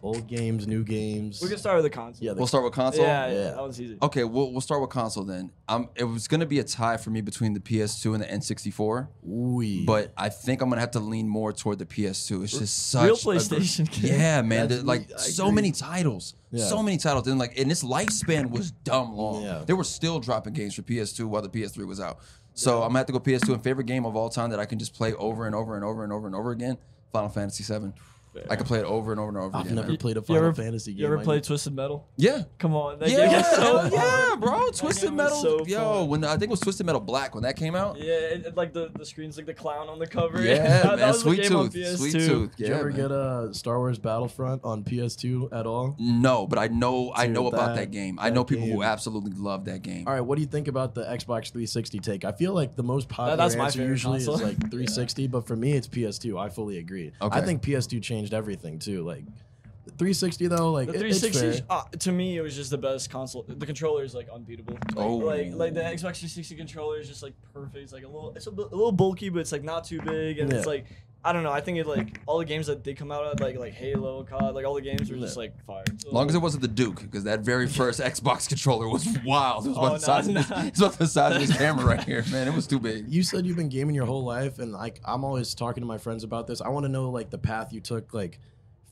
Old 0.03 0.27
games, 0.29 0.67
new 0.67 0.85
games. 0.85 1.41
we 1.43 1.49
can 1.49 1.59
start 1.59 1.77
with 1.77 1.85
the 1.85 1.91
console. 1.91 2.25
yeah, 2.25 2.33
the, 2.33 2.39
we'll 2.39 2.47
start 2.47 2.62
with 2.65 2.73
console. 2.73 3.03
yeah, 3.05 3.27
yeah, 3.27 3.33
Yeah. 3.33 3.45
that 3.50 3.59
one's 3.61 3.81
easy. 3.81 3.99
Okay, 4.00 4.23
we'll 4.25 4.53
we'll 4.53 4.61
start 4.61 4.81
with 4.81 4.91
console 4.91 5.25
then. 5.25 5.50
Um, 5.69 5.89
it 5.97 6.05
was 6.05 6.29
gonna 6.29 6.47
be 6.47 6.61
a 6.61 6.65
tie 6.65 6.97
for 6.97 7.11
me 7.11 7.21
between 7.21 7.53
the 7.55 7.61
PS2 7.61 8.15
and 8.15 8.23
the 8.23 8.27
N64, 8.27 9.09
Ooh, 9.29 9.85
but 9.85 10.12
I 10.17 10.29
think 10.29 10.62
I'm 10.62 10.69
gonna 10.69 10.81
have 10.81 10.93
to 10.93 11.00
lean 11.00 11.29
more 11.29 11.53
toward 11.53 11.79
the 11.81 11.87
PS2. 11.87 12.45
It's 12.45 12.59
just 12.59 12.91
such 12.91 13.05
Real 13.05 13.15
a 13.15 13.19
PlayStation 13.19 13.91
game. 13.91 14.19
yeah, 14.19 14.43
man. 14.43 14.69
That's 14.69 14.69
there's, 14.69 14.85
like 14.85 15.09
me- 15.09 15.15
I 15.15 15.19
so 15.19 15.45
agree. 15.47 15.55
many 15.56 15.73
titles, 15.73 16.35
Yeah. 16.53 16.65
so 16.67 16.83
many 16.83 16.97
titles, 16.97 17.27
and 17.27 17.39
like 17.39 17.59
and 17.59 17.71
this 17.71 17.83
lifespan 17.83 18.50
was 18.50 18.71
dumb 18.71 19.15
long. 19.15 19.43
Yeah. 19.43 19.65
They 19.67 19.73
were 19.75 19.85
still 19.85 20.21
dropping 20.21 20.53
games 20.55 20.75
for 20.75 20.83
PS2 20.83 21.27
while 21.27 21.43
the 21.43 21.49
PS3 21.49 21.87
was 21.87 22.00
out. 22.00 22.19
So 22.55 22.83
I'm 22.83 22.89
gonna 22.91 22.99
have 23.00 23.06
to 23.06 23.12
go 23.12 23.21
PS2. 23.21 23.53
And 23.55 23.62
favorite 23.62 23.87
game 23.87 24.05
of 24.06 24.17
all 24.17 24.29
time 24.31 24.50
that 24.50 24.59
I 24.61 24.65
can 24.65 24.79
just 24.79 24.95
play 24.95 25.12
over 25.15 25.47
and 25.47 25.55
over 25.55 25.75
and 25.77 25.85
over 25.85 26.03
and 26.05 26.12
over 26.12 26.27
and 26.27 26.35
over 26.37 26.50
again, 26.53 26.77
Final 27.12 27.29
Fantasy 27.31 27.62
VII. 27.65 27.93
I 28.50 28.56
could 28.56 28.66
play 28.66 28.78
it 28.78 28.84
over 28.84 29.10
and 29.12 29.20
over 29.20 29.28
and 29.28 29.38
over 29.38 29.56
I've 29.56 29.64
again. 29.64 29.76
never 29.76 29.88
man. 29.88 29.96
played 29.96 30.16
a 30.16 30.20
You 30.20 30.25
Final 30.26 30.44
ever, 30.44 30.52
Fantasy 30.54 30.92
game. 30.92 31.00
you 31.00 31.06
ever 31.06 31.19
I 31.19 31.25
played 31.25 31.42
Twisted 31.44 31.75
Metal? 31.75 32.06
Yeah. 32.16 32.42
Come 32.58 32.75
on, 32.75 32.98
that 33.00 33.08
Yeah, 33.10 33.26
game 33.28 33.32
was 33.38 33.46
so 33.50 33.60
hell 33.60 33.78
fun. 33.82 33.92
yeah, 33.92 34.36
bro. 34.38 34.69
Twisted 34.70 35.08
game 35.10 35.16
was 35.16 35.42
Metal. 35.42 35.58
so 35.58 35.66
yo, 35.66 35.78
fun. 36.00 36.08
when 36.08 36.25
I 36.25 36.30
think 36.32 36.44
it 36.44 36.50
was 36.50 36.60
Twisted 36.60 36.86
Metal 36.86 37.00
Black 37.00 37.34
when 37.34 37.42
that 37.44 37.56
came 37.56 37.75
out. 37.75 37.98
Yeah, 37.98 38.12
it, 38.12 38.46
it- 38.46 38.56
like 38.56 38.72
the, 38.72 38.90
the 38.96 39.04
screen's 39.06 39.36
like 39.36 39.46
the 39.46 39.54
clown 39.54 39.88
on 39.88 39.98
the 39.98 40.06
cover. 40.06 40.42
Yeah, 40.42 40.54
that, 40.56 40.82
that 40.82 40.98
man. 40.98 41.08
was 41.08 41.16
the 41.22 41.30
Sweet 41.30 41.42
game 41.42 41.56
on 41.56 41.70
Tooth. 41.70 41.96
Sweet 41.98 42.14
PS2. 42.14 42.26
Tooth. 42.28 42.56
Did 42.56 42.69
Yeah, 42.69 42.75
you 42.75 42.80
ever 42.80 42.90
man. 42.90 42.96
get 42.96 43.10
a 43.10 43.48
Star 43.52 43.78
Wars 43.78 43.98
Battlefront 43.98 44.62
on 44.64 44.84
PS2 44.84 45.52
at 45.52 45.66
all? 45.66 45.96
No, 45.98 46.46
but 46.46 46.58
I 46.58 46.69
know 46.69 47.12
I 47.14 47.26
Dude, 47.26 47.34
know 47.34 47.46
about 47.48 47.75
that- 47.75 47.76
that 47.76 47.90
game. 47.90 48.19
I 48.19 48.30
that 48.30 48.34
know 48.34 48.44
people 48.44 48.66
game- 48.66 48.75
who 48.76 48.82
absolutely 48.82 49.32
love 49.32 49.64
that 49.66 49.82
game. 49.82 50.06
All 50.06 50.12
right, 50.14 50.20
what 50.20 50.36
do 50.36 50.42
you 50.42 50.48
think 50.48 50.69
about 50.69 50.94
the 50.94 51.02
Xbox 51.04 51.50
360 51.50 51.98
take? 52.00 52.25
I 52.25 52.32
feel 52.32 52.52
like 52.52 52.76
the 52.76 52.82
most 52.82 53.08
popular 53.08 53.36
that's 53.36 53.56
my 53.56 53.64
answer 53.66 53.78
favorite 53.78 53.90
usually 53.92 54.19
console. 54.19 54.34
is 54.36 54.42
like 54.42 54.60
360, 54.70 55.26
but 55.28 55.46
for 55.46 55.56
me 55.56 55.72
it's 55.72 55.88
PS2. 55.88 56.38
I 56.38 56.48
fully 56.48 56.78
agree. 56.78 57.12
I 57.20 57.40
think 57.40 57.62
PS2 57.62 58.02
changed 58.02 58.18
everything 58.32 58.79
too. 58.79 59.03
Like 59.03 59.25
360 59.97 60.47
though, 60.49 60.73
like 60.73 60.88
The 60.88 60.94
it- 60.94 61.03
it's 61.06 61.20
360, 61.20 61.61
fair. 61.66 61.66
uh, 61.71 61.85
to 61.99 62.12
me, 62.12 62.37
it 62.37 62.42
was 62.42 62.54
just 62.54 62.71
the 62.71 62.78
best 62.78 63.11
console. 63.11 63.45
The 63.49 63.66
controller 63.66 64.04
is 64.04 64.14
like 64.14 64.28
unbeatable. 64.28 64.75
Like, 64.95 64.97
Oh. 64.97 65.16
like 65.16 65.54
like 65.54 65.75
the 65.75 65.81
Xbox 65.81 66.19
360 66.21 66.54
controller 66.57 67.00
is 67.00 67.09
just 67.09 67.23
like 67.23 67.35
perfect. 67.54 67.76
It's 67.76 67.92
like 67.92 68.04
a 68.04 68.07
little, 68.09 68.33
it's 68.37 68.47
a, 68.47 68.50
bit- 68.52 68.66
a 68.66 68.76
little 68.76 68.92
bulky, 68.92 69.28
but 69.31 69.40
it's 69.40 69.52
like 69.52 69.64
not 69.64 69.85
too 69.85 70.00
big, 70.02 70.38
and 70.38 70.52
it's 70.52 70.64
Yeah. 70.66 70.71
like 70.73 70.87
I 71.25 71.32
don't 71.32 71.42
know. 71.42 71.50
I 71.50 71.60
think 71.60 71.78
it 71.78 71.87
like 71.87 72.20
all 72.26 72.38
the 72.38 72.44
games 72.44 72.68
that 72.68 72.82
did 72.84 72.96
come 72.96 73.10
out 73.10 73.25
of, 73.25 73.40
like 73.40 73.58
like 73.58 73.72
Halo, 73.72 74.22
COD, 74.25 74.54
like 74.54 74.64
all 74.64 74.75
the 74.75 74.80
games 74.80 75.10
were 75.10 75.16
just 75.18 75.37
like 75.37 75.52
fire. 75.64 75.82
So, 75.98 76.08
As 76.08 76.14
long 76.14 76.28
as 76.28 76.34
it 76.34 76.38
wasn't 76.38 76.62
the 76.62 76.68
Duke, 76.68 77.02
because 77.02 77.25
that 77.25 77.40
very 77.40 77.66
first 77.80 78.00
Xbox 78.00 78.48
controller 78.48 78.88
was 78.88 79.06
wild. 79.26 79.66
It 79.66 79.70
was 79.70 79.78
about, 79.78 79.90
Oh, 79.90 79.94
the, 79.94 80.00
size 80.00 80.28
no, 80.28 80.40
of 80.40 80.48
this, 80.48 80.56
no. 80.56 80.62
it's 80.66 80.78
about 80.80 80.92
the 80.98 81.06
size 81.08 81.34
of 81.37 81.46
this 81.46 81.56
camera 81.58 81.84
right 81.84 82.02
here, 82.04 82.25
man. 82.30 82.46
It 82.46 82.54
was 82.54 82.66
too 82.68 82.78
big. 82.78 83.08
You 83.12 83.22
said 83.25 83.44
you've 83.46 83.56
been 83.56 83.68
gaming 83.68 83.94
your 83.96 84.06
whole 84.06 84.25
life, 84.25 84.58
and 84.60 84.72
like 84.72 85.00
I'm 85.04 85.25
always 85.25 85.54
talking 85.54 85.82
to 85.82 85.87
my 85.87 85.98
friends 85.98 86.22
about 86.25 86.46
this. 86.46 86.60
I 86.60 86.68
want 86.68 86.84
to 86.84 86.88
know 86.88 87.10
like 87.10 87.30
the 87.30 87.38
path 87.38 87.72
you 87.72 87.80
took, 87.80 88.14
like 88.14 88.38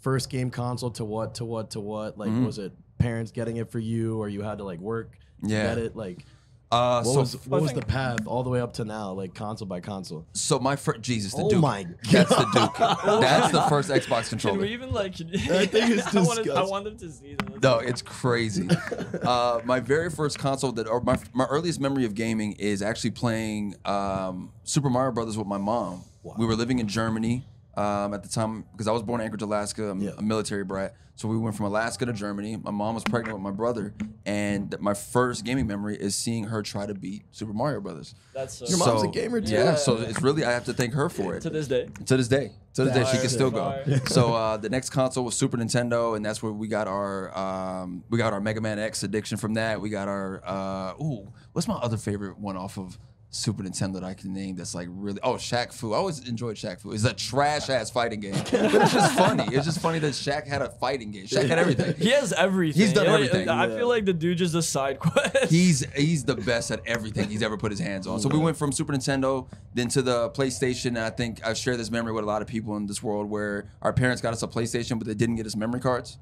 first 0.01 0.29
game 0.29 0.51
console 0.51 0.91
to 0.91 1.05
what 1.05 1.35
to 1.37 1.45
what 1.45 1.71
to 1.71 1.81
what. 1.81 2.19
Like 2.19 2.31
Mhm. 2.31 2.45
was 2.45 2.59
it 2.59 2.73
parents 2.99 3.31
getting 3.31 3.57
it 3.59 3.71
for 3.71 3.79
you, 3.79 4.19
or 4.21 4.29
you 4.29 4.43
had 4.43 4.59
to 4.59 4.65
like 4.65 4.81
work 4.81 5.13
to 5.45 5.49
Yeah. 5.49 5.63
get 5.69 5.79
it? 5.79 5.97
Like 5.97 6.25
Uh, 6.71 7.01
what 7.05 7.13
so 7.13 7.21
was 7.21 7.47
what 7.47 7.59
I 7.59 7.61
was 7.61 7.73
the 7.75 7.83
path 7.83 8.27
all 8.27 8.43
the 8.43 8.51
way 8.51 8.61
up 8.61 8.73
to 8.75 8.85
now, 8.85 9.13
like 9.13 9.35
console 9.35 9.69
by 9.69 9.79
console? 9.79 10.27
so 10.33 10.59
my 10.59 10.75
first 10.75 11.01
Jesus 11.01 11.33
the 11.33 11.43
Oh 11.43 11.49
Duke. 11.51 11.61
my 11.61 11.87
That's 12.11 12.29
the 12.29 12.45
Duke. 12.53 13.21
That's 13.21 13.53
the 13.53 13.63
first 13.69 13.89
Xbox 13.89 14.09
Can 14.09 14.29
controller. 14.31 14.59
we 14.59 14.73
even 14.73 14.93
like? 14.93 15.17
That 15.47 15.71
thing 15.71 15.93
is 15.93 16.05
I 16.15 16.21
wanted, 16.23 16.51
I 16.51 16.63
want 16.65 16.85
them 16.85 16.97
to 16.99 17.11
see 17.11 17.35
that. 17.35 17.63
No, 17.63 17.79
it's 17.79 18.03
crazy. 18.03 18.69
uh, 19.23 19.61
my 19.65 19.79
very 19.79 20.11
first 20.11 20.41
console 20.41 20.73
that, 20.73 20.89
or 20.89 21.01
my, 21.01 21.19
my 21.33 21.45
earliest 21.45 21.81
memory 21.81 22.05
of 22.05 22.15
gaming 22.15 22.53
is 22.55 22.83
actually 22.83 23.13
playing 23.13 23.77
um, 23.85 24.53
Super 24.65 24.91
Mario 24.91 25.13
Brothers 25.13 25.39
with 25.39 25.47
my 25.47 25.59
mom. 25.59 26.03
We 26.37 26.47
were 26.47 26.57
living 26.57 26.81
in 26.81 26.89
Germany 26.89 27.47
um, 27.77 28.15
at 28.15 28.23
the 28.23 28.29
time 28.29 28.65
because 28.73 28.89
I 28.89 28.93
was 28.93 29.03
born 29.03 29.21
in 29.21 29.25
Anchorage, 29.27 29.43
Alaska. 29.43 29.89
I'm 29.91 30.01
Yeah. 30.01 30.11
a 30.17 30.23
military 30.23 30.65
brat. 30.65 30.95
So 31.19 31.29
we 31.29 31.39
went 31.39 31.57
from 31.57 31.65
Alaska 31.65 32.05
to 32.05 32.13
Germany. 32.13 32.59
My 32.59 32.71
mom 32.71 32.95
was 32.95 33.03
pregnant 33.03 33.35
with 33.39 33.43
my 33.43 33.51
brother, 33.51 33.95
and 34.27 34.75
my 34.81 34.93
first 34.93 35.47
gaming 35.47 35.67
memory 35.67 35.97
is 35.97 36.15
seeing 36.15 36.45
her 36.45 36.63
try 36.63 36.85
to 36.85 36.93
beat 36.93 37.25
Super 37.31 37.55
Mario 37.55 37.81
Brothers. 37.81 38.15
That's 38.35 38.53
so. 38.59 38.67
Your 38.67 38.77
mom's 38.77 39.03
a 39.03 39.09
gamer, 39.09 39.41
too. 39.41 39.55
Yeah, 39.55 39.77
so 39.77 39.97
it's 39.97 40.21
really 40.21 40.45
I 40.45 40.53
have 40.53 40.67
to 40.67 40.75
thank 40.75 40.93
her 40.93 41.09
for 41.09 41.35
it. 41.35 41.41
to 41.41 41.49
this 41.49 41.69
day. 41.69 41.89
To 42.05 42.19
this 42.19 42.29
day, 42.29 42.53
to 42.75 42.85
this 42.85 42.93
day, 42.95 43.05
she 43.11 43.17
can 43.19 43.31
still 43.31 43.51
go. 43.51 43.83
so 44.09 44.35
uh, 44.35 44.59
the 44.59 44.69
next 44.69 44.91
console 44.91 45.25
was 45.25 45.35
Super 45.35 45.57
Nintendo, 45.57 46.17
and 46.17 46.25
that's 46.25 46.43
where 46.43 46.53
we 46.53 46.69
got 46.69 46.87
our 46.87 47.37
um, 47.39 48.05
we 48.11 48.19
got 48.19 48.35
our 48.35 48.41
Mega 48.43 48.61
Man 48.61 48.79
X 48.79 49.03
addiction 49.03 49.39
from 49.39 49.55
that. 49.55 49.81
We 49.81 49.89
got 49.89 50.09
our 50.09 50.43
uh, 50.45 51.03
ooh, 51.03 51.33
what's 51.55 51.67
my 51.67 51.77
other 51.77 51.97
favorite 51.97 52.39
one 52.39 52.59
off 52.59 52.77
of 52.77 52.99
Super 53.37 53.63
Nintendo 53.63 53.95
that 53.95 54.05
I 54.05 54.15
can 54.15 54.33
name 54.33 54.57
that's 54.57 54.75
like 54.75 54.89
really 54.91 55.21
oh 55.23 55.35
Shaq 55.35 55.73
Fu. 55.73 55.93
I 55.93 55.97
always 55.99 56.27
enjoyed 56.29 56.57
Shaq 56.57 56.81
Fu. 56.81 56.93
It's 56.93 57.05
a 57.05 57.13
trash 57.13 57.69
ass 57.69 57.91
fighting 57.91 58.21
game, 58.21 58.35
but 58.35 58.53
it's 58.53 58.93
just 58.93 59.15
funny. 59.17 59.45
It's 59.55 59.65
just 59.65 59.81
funny 59.81 59.99
that 59.99 60.13
Shaq 60.13 60.47
had 60.47 60.63
a 60.63 60.71
fighting 60.71 61.11
game. 61.11 61.27
Shaq 61.27 61.49
had 61.49 61.59
everything. 61.59 61.95
He 61.97 62.11
has 62.11 62.33
everything. 62.33 62.83
He's 62.83 62.93
done 62.93 63.07
Like, 63.07 63.15
everything. 63.15 63.49
I 63.49 63.69
feel 63.69 63.89
like 63.89 64.05
the 64.05 64.13
dude 64.13 64.39
just 64.39 64.55
does 64.55 64.69
side 64.69 64.99
quest. 64.99 65.51
He's 65.51 65.85
he's 65.95 66.25
the 66.25 66.37
best 66.37 66.71
at 66.71 66.81
everything 66.87 67.29
he's 67.29 67.43
ever 67.43 67.57
put 67.57 67.71
his 67.71 67.81
hands 67.81 68.07
on. 68.07 68.21
So 68.21 68.29
we 68.29 68.39
went 68.39 68.57
from 68.57 68.73
Super 68.73 68.93
Nintendo 68.93 69.47
then 69.75 69.89
to 69.89 70.03
the 70.03 70.31
PlayStation. 70.31 70.87
And 70.87 70.99
I 70.99 71.11
think 71.11 71.47
I've 71.47 71.59
shared 71.59 71.79
this 71.79 71.91
memory 71.91 72.13
with 72.13 72.25
a 72.25 72.27
lot 72.27 72.43
of 72.43 72.49
people 72.49 72.77
in 72.77 72.87
this 72.87 73.03
world 73.03 73.29
where 73.29 73.69
our 73.83 73.93
parents 73.93 74.23
got 74.23 74.33
us 74.33 74.43
a 74.43 74.49
PlayStation, 74.49 74.99
but 74.99 75.07
they 75.07 75.15
didn't 75.15 75.37
get 75.37 75.47
us 75.47 75.55
memory 75.57 75.81
cards, 75.81 76.19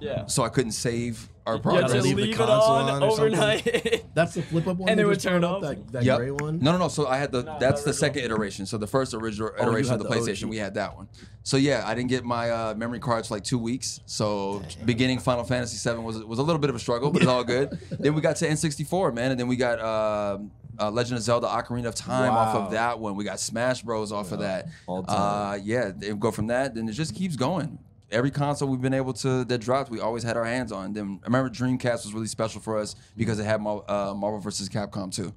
yeah. 0.00 0.26
so 0.26 0.42
I 0.42 0.48
couldn't 0.48 0.72
save 0.72 1.28
our 1.50 1.72
You 1.72 1.76
had 1.76 1.80
Gotta 1.82 1.94
to 1.94 2.02
leave 2.02 2.16
the 2.16 2.22
leave 2.22 2.34
it 2.34 2.40
on, 2.40 2.90
on 2.90 3.02
overnight. 3.02 4.04
That's 4.14 4.34
the 4.34 4.42
flip 4.42 4.66
up 4.66 4.76
one. 4.78 4.88
And 4.88 4.98
you 4.98 5.06
it 5.06 5.08
would 5.08 5.20
turn 5.20 5.44
up, 5.44 5.56
off? 5.56 5.62
That, 5.62 5.92
that 5.92 6.04
Yep. 6.04 6.18
gray 6.18 6.30
one. 6.30 6.58
No, 6.60 6.72
no, 6.72 6.78
no. 6.78 6.88
So 6.88 7.06
I 7.06 7.16
had 7.18 7.32
the 7.32 7.42
No, 7.44 7.56
that's 7.58 7.82
the 7.82 7.90
the 7.90 7.94
second 7.94 8.24
iteration. 8.24 8.66
So 8.66 8.76
the 8.78 8.86
first 8.86 9.14
original 9.14 9.50
Oh, 9.58 9.62
iteration 9.62 9.90
had 9.92 10.00
of 10.00 10.04
the, 10.04 10.08
the 10.08 10.16
OG. 10.16 10.22
PlayStation, 10.28 10.44
we 10.48 10.56
had 10.56 10.74
that 10.74 10.96
one. 10.96 11.08
So 11.42 11.56
yeah, 11.56 11.82
I 11.86 11.94
didn't 11.94 12.10
get 12.10 12.24
my 12.24 12.50
uh, 12.50 12.74
memory 12.74 12.98
cards 13.00 13.28
for 13.28 13.34
like 13.34 13.44
two 13.44 13.58
weeks. 13.58 14.00
So 14.06 14.62
beginning 14.84 15.18
Final 15.20 15.44
Fantasy 15.44 15.76
VII 15.88 15.98
was 15.98 16.22
was 16.24 16.38
a 16.38 16.42
little 16.42 16.60
bit 16.60 16.70
of 16.70 16.76
a 16.76 16.80
struggle, 16.80 17.10
but 17.10 17.22
it's 17.22 17.30
all 17.30 17.44
good. 17.44 17.78
then 17.90 18.14
we 18.14 18.20
got 18.20 18.36
to 18.36 18.48
N64, 18.48 19.14
man, 19.14 19.30
and 19.32 19.40
then 19.40 19.48
we 19.48 19.56
got. 19.56 19.80
um 19.80 20.50
uh, 20.78 20.90
Legend 20.90 21.18
of 21.18 21.22
Zelda: 21.22 21.46
Ocarina 21.46 21.88
of 21.88 21.94
Time 21.94 22.32
off 22.32 22.54
of 22.54 22.70
that 22.70 22.98
one. 22.98 23.14
We 23.14 23.22
got 23.22 23.38
Smash 23.38 23.82
Bros 23.82 24.12
off 24.12 24.32
of 24.32 24.38
that. 24.38 24.68
all 24.86 25.04
Uh, 25.06 25.58
yeah, 25.62 25.90
they 25.94 26.10
go 26.14 26.30
from 26.30 26.46
that. 26.46 26.74
Then 26.74 26.88
it 26.88 26.92
just 26.92 27.14
keeps 27.14 27.36
going. 27.36 27.78
Every 28.10 28.30
console 28.30 28.68
we've 28.68 28.80
been 28.80 28.94
able 28.94 29.12
to 29.14 29.44
that 29.44 29.58
dropped, 29.58 29.90
we 29.90 30.00
always 30.00 30.22
had 30.22 30.36
our 30.36 30.44
hands 30.44 30.72
on. 30.72 30.92
Then 30.92 31.20
I 31.22 31.26
remember 31.26 31.50
Dreamcast 31.50 32.04
was 32.04 32.12
really 32.12 32.26
special 32.26 32.60
for 32.60 32.78
us 32.78 32.96
because 33.16 33.38
it 33.38 33.44
had 33.44 33.60
uh, 33.60 34.14
Marvel 34.14 34.38
vs. 34.40 34.68
Capcom 34.68 35.14
too. 35.14 35.32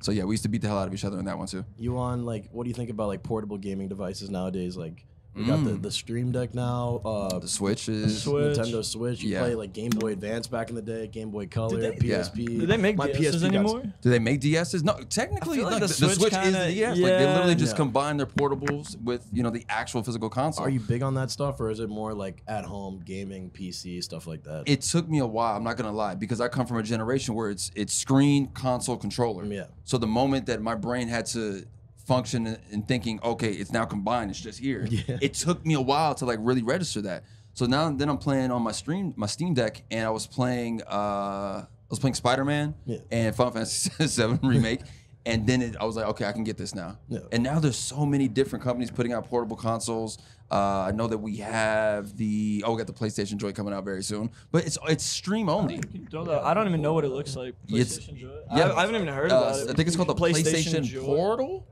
So 0.00 0.12
yeah, 0.12 0.24
we 0.24 0.32
used 0.32 0.42
to 0.44 0.48
beat 0.48 0.62
the 0.62 0.68
hell 0.68 0.78
out 0.78 0.88
of 0.88 0.94
each 0.94 1.04
other 1.04 1.18
in 1.18 1.24
that 1.26 1.36
one 1.36 1.46
too. 1.46 1.64
You 1.78 1.98
on 1.98 2.24
like 2.24 2.48
what 2.50 2.64
do 2.64 2.68
you 2.68 2.74
think 2.74 2.90
about 2.90 3.08
like 3.08 3.22
portable 3.22 3.58
gaming 3.58 3.88
devices 3.88 4.30
nowadays? 4.30 4.76
Like 4.76 5.04
we 5.34 5.44
got 5.44 5.64
the, 5.64 5.72
the 5.72 5.90
Steam 5.90 6.32
Deck 6.32 6.54
now. 6.54 7.00
Uh, 7.04 7.10
Mm. 7.24 7.40
The 7.40 7.48
Switch 7.48 7.88
is 7.88 8.22
Switch. 8.22 8.56
Nintendo 8.56 8.84
Switch. 8.84 9.22
You 9.22 9.30
Yeah. 9.30 9.40
play 9.40 9.54
like 9.54 9.72
Game 9.72 9.90
Boy 9.90 10.12
Advance 10.12 10.46
back 10.46 10.68
in 10.68 10.76
the 10.76 10.82
day, 10.82 11.06
Game 11.08 11.30
Boy 11.30 11.46
Color, 11.46 11.78
they- 11.80 11.98
Yeah. 12.06 12.18
PSP. 12.18 12.44
Do 12.60 12.66
they 12.66 12.76
make 12.76 12.96
My 12.96 13.08
DSs 13.08 13.40
got- 13.42 13.54
anymore? 13.54 13.82
Do 14.02 14.10
they 14.10 14.18
make 14.18 14.40
DSs? 14.40 14.82
No, 14.84 14.94
technically, 15.08 15.54
I 15.54 15.56
feel 15.56 15.64
like 15.64 15.72
no, 15.74 15.78
the 15.80 15.86
the, 15.86 15.94
Switch 15.94 16.14
Switch, 16.14 16.32
is 16.32 16.38
kinda- 16.38 16.66
the 16.66 16.72
DS. 16.74 16.88
Like 16.90 16.96
they 16.96 17.22
yeah. 17.24 17.32
literally 17.34 17.54
just 17.54 17.72
Yeah. 17.72 17.76
combine 17.78 18.16
their 18.18 18.26
portables 18.26 19.00
with 19.02 19.26
you 19.32 19.42
know 19.42 19.50
the 19.50 19.64
actual 19.68 20.02
physical 20.02 20.28
console. 20.28 20.64
Are 20.64 20.70
you 20.70 20.80
big 20.80 21.02
on 21.02 21.14
that 21.14 21.30
stuff, 21.30 21.58
or 21.60 21.70
is 21.70 21.80
it 21.80 21.88
more 21.88 22.14
like 22.14 22.42
at 22.46 22.64
home 22.64 23.02
gaming, 23.04 23.50
PC 23.50 24.00
stuff 24.02 24.26
like 24.26 24.44
that? 24.44 24.64
it 24.66 24.82
took 24.82 25.08
me 25.08 25.18
a 25.18 25.26
while. 25.26 25.56
I'm 25.56 25.64
not 25.64 25.76
gonna 25.76 25.92
lie 25.92 26.14
because 26.14 26.40
I 26.40 26.48
come 26.48 26.66
from 26.66 26.76
a 26.78 26.82
generation 26.82 27.34
where 27.34 27.50
it's 27.50 27.70
it's 27.74 27.94
screen, 27.94 28.48
console, 28.54 28.96
controller. 28.96 29.44
Yeah. 29.46 29.64
So 29.84 29.98
the 29.98 30.06
moment 30.06 30.46
that 30.46 30.60
my 30.62 30.74
brain 30.74 31.08
had 31.08 31.26
to 31.26 31.64
function 32.04 32.46
in- 32.46 32.58
in 32.70 32.82
thinking, 32.82 33.18
okay, 33.22 33.50
it's 33.52 33.72
now 33.72 33.84
combined, 33.84 34.30
it's 34.30 34.40
just 34.40 34.58
here. 34.58 34.86
Yeah. 34.90 35.18
It 35.20 35.34
took 35.34 35.64
me 35.66 35.74
a 35.74 35.80
while 35.80 36.14
to 36.16 36.24
like 36.24 36.38
really 36.42 36.62
register 36.62 37.00
that. 37.02 37.24
So 37.54 37.66
now 37.66 37.90
then 37.90 38.08
I'm 38.08 38.18
playing 38.18 38.50
on 38.50 38.62
my 38.62 38.72
stream 38.72 39.14
my 39.16 39.26
Steam 39.26 39.54
Deck 39.54 39.82
and 39.90 40.04
I 40.06 40.10
was 40.10 40.26
playing 40.26 40.82
uh 40.82 41.64
I 41.66 41.90
was 41.90 41.98
playing 41.98 42.14
Spider 42.14 42.44
Man 42.44 42.74
Yeah. 42.86 42.98
and 43.10 43.34
Final 43.34 43.52
Fantasy 43.52 43.90
VII 44.22 44.38
remake. 44.42 44.80
And 45.26 45.46
then 45.46 45.62
it, 45.62 45.74
I 45.80 45.86
was 45.86 45.96
like, 45.96 46.04
okay, 46.08 46.26
I 46.26 46.32
can 46.32 46.44
get 46.44 46.58
this 46.58 46.74
now. 46.74 46.98
Yeah. 47.08 47.20
And 47.32 47.42
now 47.42 47.58
there's 47.58 47.78
so 47.78 48.04
many 48.04 48.28
different 48.28 48.62
companies 48.62 48.90
putting 48.90 49.14
out 49.14 49.24
portable 49.26 49.56
consoles. 49.56 50.18
Uh, 50.50 50.80
I 50.88 50.90
know 50.92 51.06
that 51.06 51.16
we 51.16 51.38
have 51.38 52.14
the 52.18 52.62
oh, 52.66 52.72
we 52.72 52.76
got 52.76 52.86
the 52.86 52.92
PlayStation 52.92 53.38
Joy 53.38 53.52
coming 53.52 53.72
out 53.72 53.86
very 53.86 54.02
soon, 54.02 54.30
but 54.52 54.66
it's 54.66 54.76
it's 54.86 55.02
stream 55.02 55.48
only. 55.48 55.80
Throw 56.10 56.26
I 56.44 56.52
don't 56.52 56.68
even 56.68 56.82
know 56.82 56.92
what 56.92 57.04
it 57.06 57.08
looks 57.08 57.36
like. 57.36 57.54
It's- 57.68 57.96
Joy. 57.96 58.36
yeah. 58.54 58.64
I, 58.68 58.76
I 58.76 58.80
haven't 58.82 58.96
even 58.96 59.08
heard 59.08 59.32
Uh, 59.32 59.36
about 59.36 59.56
it. 59.60 59.70
I 59.70 59.72
think 59.72 59.86
it's 59.88 59.96
called 59.96 60.10
the 60.10 60.14
PlayStation, 60.14 60.82
Joy. 60.82 61.02
Portal. 61.02 61.66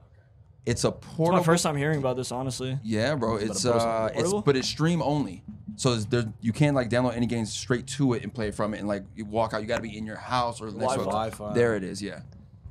It's 0.64 0.84
a 0.84 0.92
portal. 0.92 1.06
It's 1.08 1.16
portable. 1.16 1.38
my 1.38 1.42
first 1.44 1.62
time 1.64 1.76
hearing 1.76 1.98
about 1.98 2.16
this, 2.16 2.30
honestly. 2.30 2.78
Yeah, 2.84 3.14
bro. 3.16 3.36
Is 3.36 3.42
it 3.42 3.50
It's 3.50 3.64
a 3.64 3.74
uh, 3.74 4.10
it's 4.14 4.32
but 4.32 4.56
it's 4.56 4.68
stream 4.68 5.02
only. 5.02 5.42
So 5.76 5.92
it's 5.94 6.04
there, 6.04 6.24
you 6.40 6.52
can't 6.52 6.76
like 6.76 6.88
download 6.88 7.16
any 7.16 7.26
games 7.26 7.52
straight 7.52 7.86
to 7.88 8.12
it 8.14 8.22
and 8.22 8.32
play 8.32 8.50
from 8.50 8.74
it 8.74 8.78
and 8.78 8.86
like 8.86 9.04
you 9.16 9.24
walk 9.24 9.54
out. 9.54 9.62
You 9.62 9.66
got 9.66 9.76
to 9.76 9.82
be 9.82 9.96
in 9.96 10.06
your 10.06 10.16
house 10.16 10.60
or 10.60 10.66
next 10.70 10.94
to 10.94 11.00
a- 11.00 11.04
Wi-Fi. 11.04 11.52
There 11.54 11.74
it 11.74 11.82
is. 11.82 12.00
Yeah. 12.00 12.20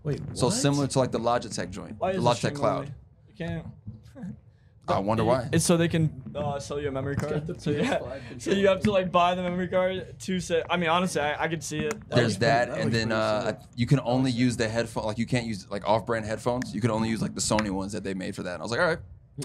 Wait, 0.04 0.20
So 0.34 0.50
similar 0.50 0.88
to 0.88 1.00
like 1.00 1.12
the 1.12 1.20
Logitech 1.20 1.70
joint, 1.70 1.96
Why 2.00 2.14
the 2.14 2.20
Logitech 2.20 2.56
Cloud. 2.56 2.76
only? 2.80 2.92
You 3.28 3.46
can't. 3.46 3.66
I 4.92 5.00
wonder 5.00 5.24
why. 5.24 5.50
It's 5.52 5.66
so 5.66 5.78
they 5.78 5.88
can 5.88 6.10
uh, 6.36 6.60
sell 6.60 6.80
you 6.80 6.88
a 6.88 6.92
memory 6.92 7.16
card. 7.16 7.62
So 7.62 7.72
yeah, 7.72 8.00
so 8.38 8.52
you 8.52 8.68
have 8.68 8.82
to 8.82 8.92
like 8.92 9.12
buy 9.12 9.36
the 9.36 9.44
memory 9.44 9.68
card 9.68 10.20
to 10.20 10.40
say. 10.40 10.64
I 10.70 10.78
mean, 10.78 10.90
honestly, 10.90 11.22
I, 11.22 11.44
I 11.44 11.48
could 11.48 11.64
see 11.64 11.80
it. 11.80 11.94
There's 12.10 12.38
that, 12.40 12.70
that 12.70 12.78
and 12.80 12.92
then 12.92 13.12
uh, 13.12 13.60
you 13.76 13.86
can 13.86 14.00
only 14.04 14.32
use 14.32 14.58
the 14.58 14.68
headphone. 14.68 15.06
Like 15.06 15.18
you 15.18 15.26
can't 15.26 15.46
use 15.46 15.70
like 15.70 15.88
off-brand 15.88 16.26
headphones. 16.26 16.74
You 16.74 16.82
can 16.82 16.92
only 16.92 17.10
use 17.10 17.22
like 17.22 17.34
the 17.36 17.42
Sony 17.42 17.70
ones 17.72 17.92
that 17.94 18.04
they 18.04 18.14
made 18.14 18.36
for 18.36 18.44
that. 18.44 18.54
And 18.56 18.62
I 18.62 18.64
was 18.64 18.72
like, 18.72 18.80
all 18.82 18.88
right, 18.88 19.00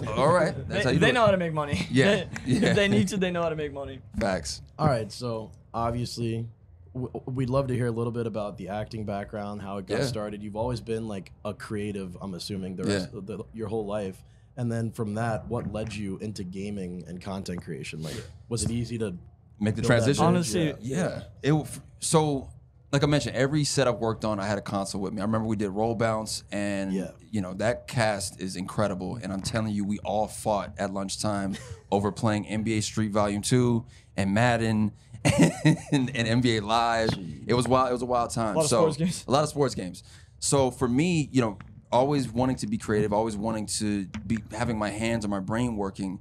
all 0.17 0.33
right, 0.33 0.53
that's 0.69 0.79
They, 0.79 0.83
how 0.83 0.89
you 0.91 0.99
they 0.99 1.11
know 1.11 1.23
it. 1.23 1.27
how 1.27 1.31
to 1.31 1.37
make 1.37 1.53
money. 1.53 1.87
Yeah, 1.89 2.05
They- 2.05 2.27
yeah. 2.45 2.69
If 2.69 2.75
they 2.75 2.87
need 2.87 3.07
to, 3.09 3.17
they 3.17 3.31
know 3.31 3.41
how 3.41 3.49
to 3.49 3.55
make 3.55 3.73
money. 3.73 3.99
Facts. 4.19 4.61
All 4.77 4.87
right, 4.87 5.11
so 5.11 5.51
obviously, 5.73 6.45
w- 6.93 7.11
we'd 7.25 7.49
love 7.49 7.67
to 7.67 7.73
hear 7.73 7.87
a 7.87 7.91
little 7.91 8.11
bit 8.11 8.27
about 8.27 8.57
the 8.57 8.67
acting 8.69 9.05
background, 9.05 9.61
how 9.61 9.77
it 9.77 9.87
got 9.87 9.99
Yeah. 9.99 10.05
started. 10.05 10.43
You've 10.43 10.55
always 10.57 10.81
been 10.81 11.07
like 11.07 11.31
a 11.45 11.53
creative, 11.53 12.17
I'm 12.21 12.33
assuming, 12.33 12.75
the 12.75 12.87
Yeah. 12.91 13.17
of 13.17 13.25
the, 13.25 13.43
your 13.53 13.67
whole 13.67 13.85
life. 13.85 14.23
And 14.57 14.71
then 14.71 14.91
from 14.91 15.13
that, 15.15 15.47
what 15.47 15.71
led 15.71 15.93
you 15.93 16.17
into 16.17 16.43
gaming 16.43 17.03
and 17.07 17.21
content 17.21 17.63
creation? 17.63 18.01
Like, 18.01 18.15
was 18.49 18.63
it 18.63 18.71
easy 18.71 18.97
to 18.97 19.15
Make 19.59 19.75
the 19.75 19.81
transition. 19.81 20.23
Honestly, 20.23 20.73
Yeah. 20.81 21.23
It 21.41 21.53
so 21.99 22.49
like 22.91 23.03
I 23.03 23.07
mentioned, 23.07 23.35
every 23.35 23.63
set 23.65 23.87
I've 23.87 23.97
worked 23.97 24.23
on, 24.23 24.39
I 24.39 24.45
had 24.45 24.57
a 24.57 24.61
console 24.61 25.01
with 25.01 25.13
me. 25.13 25.21
I 25.21 25.25
remember 25.25 25.45
we 25.47 25.57
did 25.57 25.69
roll 25.69 25.93
bounce, 25.93 26.43
and 26.51 26.93
Yeah. 26.93 27.11
you 27.31 27.41
know 27.41 27.53
that 27.55 27.87
cast 27.87 28.39
is 28.39 28.55
incredible. 28.55 29.19
And 29.21 29.33
I'm 29.33 29.41
telling 29.41 29.73
you, 29.73 29.83
we 29.83 29.99
all 29.99 30.27
fought 30.27 30.73
at 30.77 30.93
lunchtime 30.93 31.57
over 31.91 32.11
playing 32.11 32.45
NBA 32.45 32.83
Street 32.83 33.11
Volume 33.11 33.41
Two 33.41 33.85
and 34.15 34.33
Madden 34.33 34.91
and, 35.25 36.11
and 36.15 36.43
NBA 36.43 36.61
Live. 36.61 37.09
It 37.45 37.55
was 37.55 37.67
wild. 37.67 37.89
It 37.89 37.93
was 37.93 38.03
a 38.03 38.05
wild 38.05 38.29
time. 38.29 38.55
A 38.55 38.59
lot 38.59 38.63
of 38.63 38.69
so 38.69 38.77
sports 38.81 38.97
games. 38.97 39.25
a 39.27 39.31
lot 39.31 39.43
of 39.43 39.49
sports 39.49 39.75
games. 39.75 40.03
So 40.39 40.71
for 40.71 40.87
me, 40.87 41.29
you 41.31 41.41
know, 41.41 41.57
always 41.91 42.29
wanting 42.29 42.57
to 42.57 42.67
be 42.67 42.77
creative, 42.77 43.13
always 43.13 43.37
wanting 43.37 43.65
to 43.65 44.05
be 44.25 44.39
having 44.51 44.77
my 44.77 44.89
hands 44.89 45.23
and 45.25 45.31
my 45.31 45.39
brain 45.39 45.75
working 45.75 46.19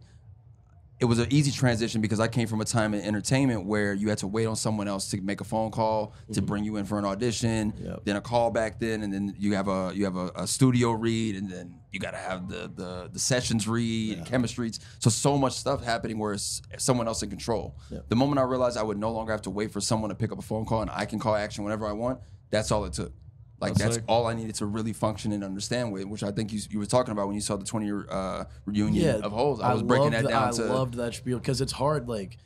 it 0.99 1.05
was 1.05 1.19
an 1.19 1.27
easy 1.31 1.51
transition 1.51 2.01
because 2.01 2.21
I 2.21 2.29
came 2.29 2.49
from 2.49 2.63
a 2.63 2.65
time 2.65 2.95
in 2.95 3.03
entertainment 3.03 3.67
where 3.67 3.93
you 3.93 4.09
had 4.09 4.19
to 4.19 4.27
wait 4.27 4.47
on 4.47 4.57
someone 4.57 4.89
else 4.89 5.11
to 5.11 5.21
make 5.21 5.43
a 5.43 5.45
phone 5.45 5.71
call 5.71 6.15
to 6.33 6.41
mm-hmm. 6.41 6.47
bring 6.47 6.65
you 6.65 6.77
in 6.77 6.87
for 6.87 6.99
an 6.99 7.05
audition, 7.05 7.75
Yep. 7.79 8.05
then 8.05 8.17
a 8.17 8.21
call 8.23 8.51
back 8.51 8.81
then, 8.81 9.03
and 9.03 9.13
then 9.13 9.35
you 9.39 9.55
have 9.55 9.69
a 9.69 9.93
you 9.95 10.05
have 10.05 10.17
a, 10.17 10.31
a 10.35 10.47
studio 10.47 10.93
read, 10.93 11.37
and 11.37 11.51
then 11.51 11.79
you 11.93 12.01
got 12.01 12.13
to 12.13 12.17
have 12.17 12.49
the 12.49 12.71
the 12.75 13.11
the 13.13 13.19
sessions 13.19 13.69
read, 13.69 14.25
chemistries. 14.25 14.79
So 14.99 15.11
so 15.11 15.37
much 15.37 15.53
stuff 15.53 15.85
happening 15.85 16.19
where 16.19 16.33
it's 16.33 16.63
someone 16.79 17.07
else 17.07 17.23
in 17.23 17.29
control. 17.29 17.77
Yep. 17.91 18.09
The 18.09 18.17
moment 18.17 18.39
I 18.39 18.45
realized 18.45 18.79
I 18.79 18.83
would 18.83 18.99
no 18.99 19.13
longer 19.13 19.33
have 19.33 19.43
to 19.43 19.51
wait 19.51 19.73
for 19.73 19.83
someone 19.83 20.09
to 20.09 20.17
pick 20.17 20.33
up 20.33 20.39
a 20.39 20.43
phone 20.43 20.65
call 20.65 20.81
and 20.81 20.91
I 20.91 21.05
can 21.05 21.19
call 21.19 21.35
action 21.35 21.63
whenever 21.63 21.87
I 21.87 21.93
want, 21.93 22.21
that's 22.51 22.73
all 22.73 22.87
it 22.87 22.95
took. 22.95 23.13
Like 23.61 23.73
That's 23.73 23.83
that's, 23.83 23.95
sick. 23.97 24.05
all 24.07 24.27
I 24.27 24.35
needed 24.35 24.55
to 24.57 24.67
really 24.67 24.93
function 24.93 25.33
and 25.33 25.43
understand 25.43 25.91
with, 25.93 26.05
which 26.05 26.23
I 26.23 26.31
think 26.31 26.53
you, 26.53 26.61
you 26.71 26.79
were 26.79 26.85
talking 26.87 27.13
about 27.13 27.27
when 27.27 27.35
you 27.37 27.41
saw 27.41 27.57
the 27.57 27.65
20 27.65 27.87
year 27.87 28.07
uh, 28.11 28.45
reunion 28.67 29.23
of 29.23 29.33
holes. 29.33 29.61
I 29.61 29.73
was 29.73 29.83
breaking 29.83 30.11
that 30.11 30.25
loved- 30.25 30.29
down 30.35 30.49
I 30.49 30.51
to 30.53 30.65
loved 30.75 30.95
that 30.95 31.15
spiel 31.15 31.39
because 31.39 31.61
it's 31.63 31.73
hard. 31.73 32.07
Like 32.09 32.37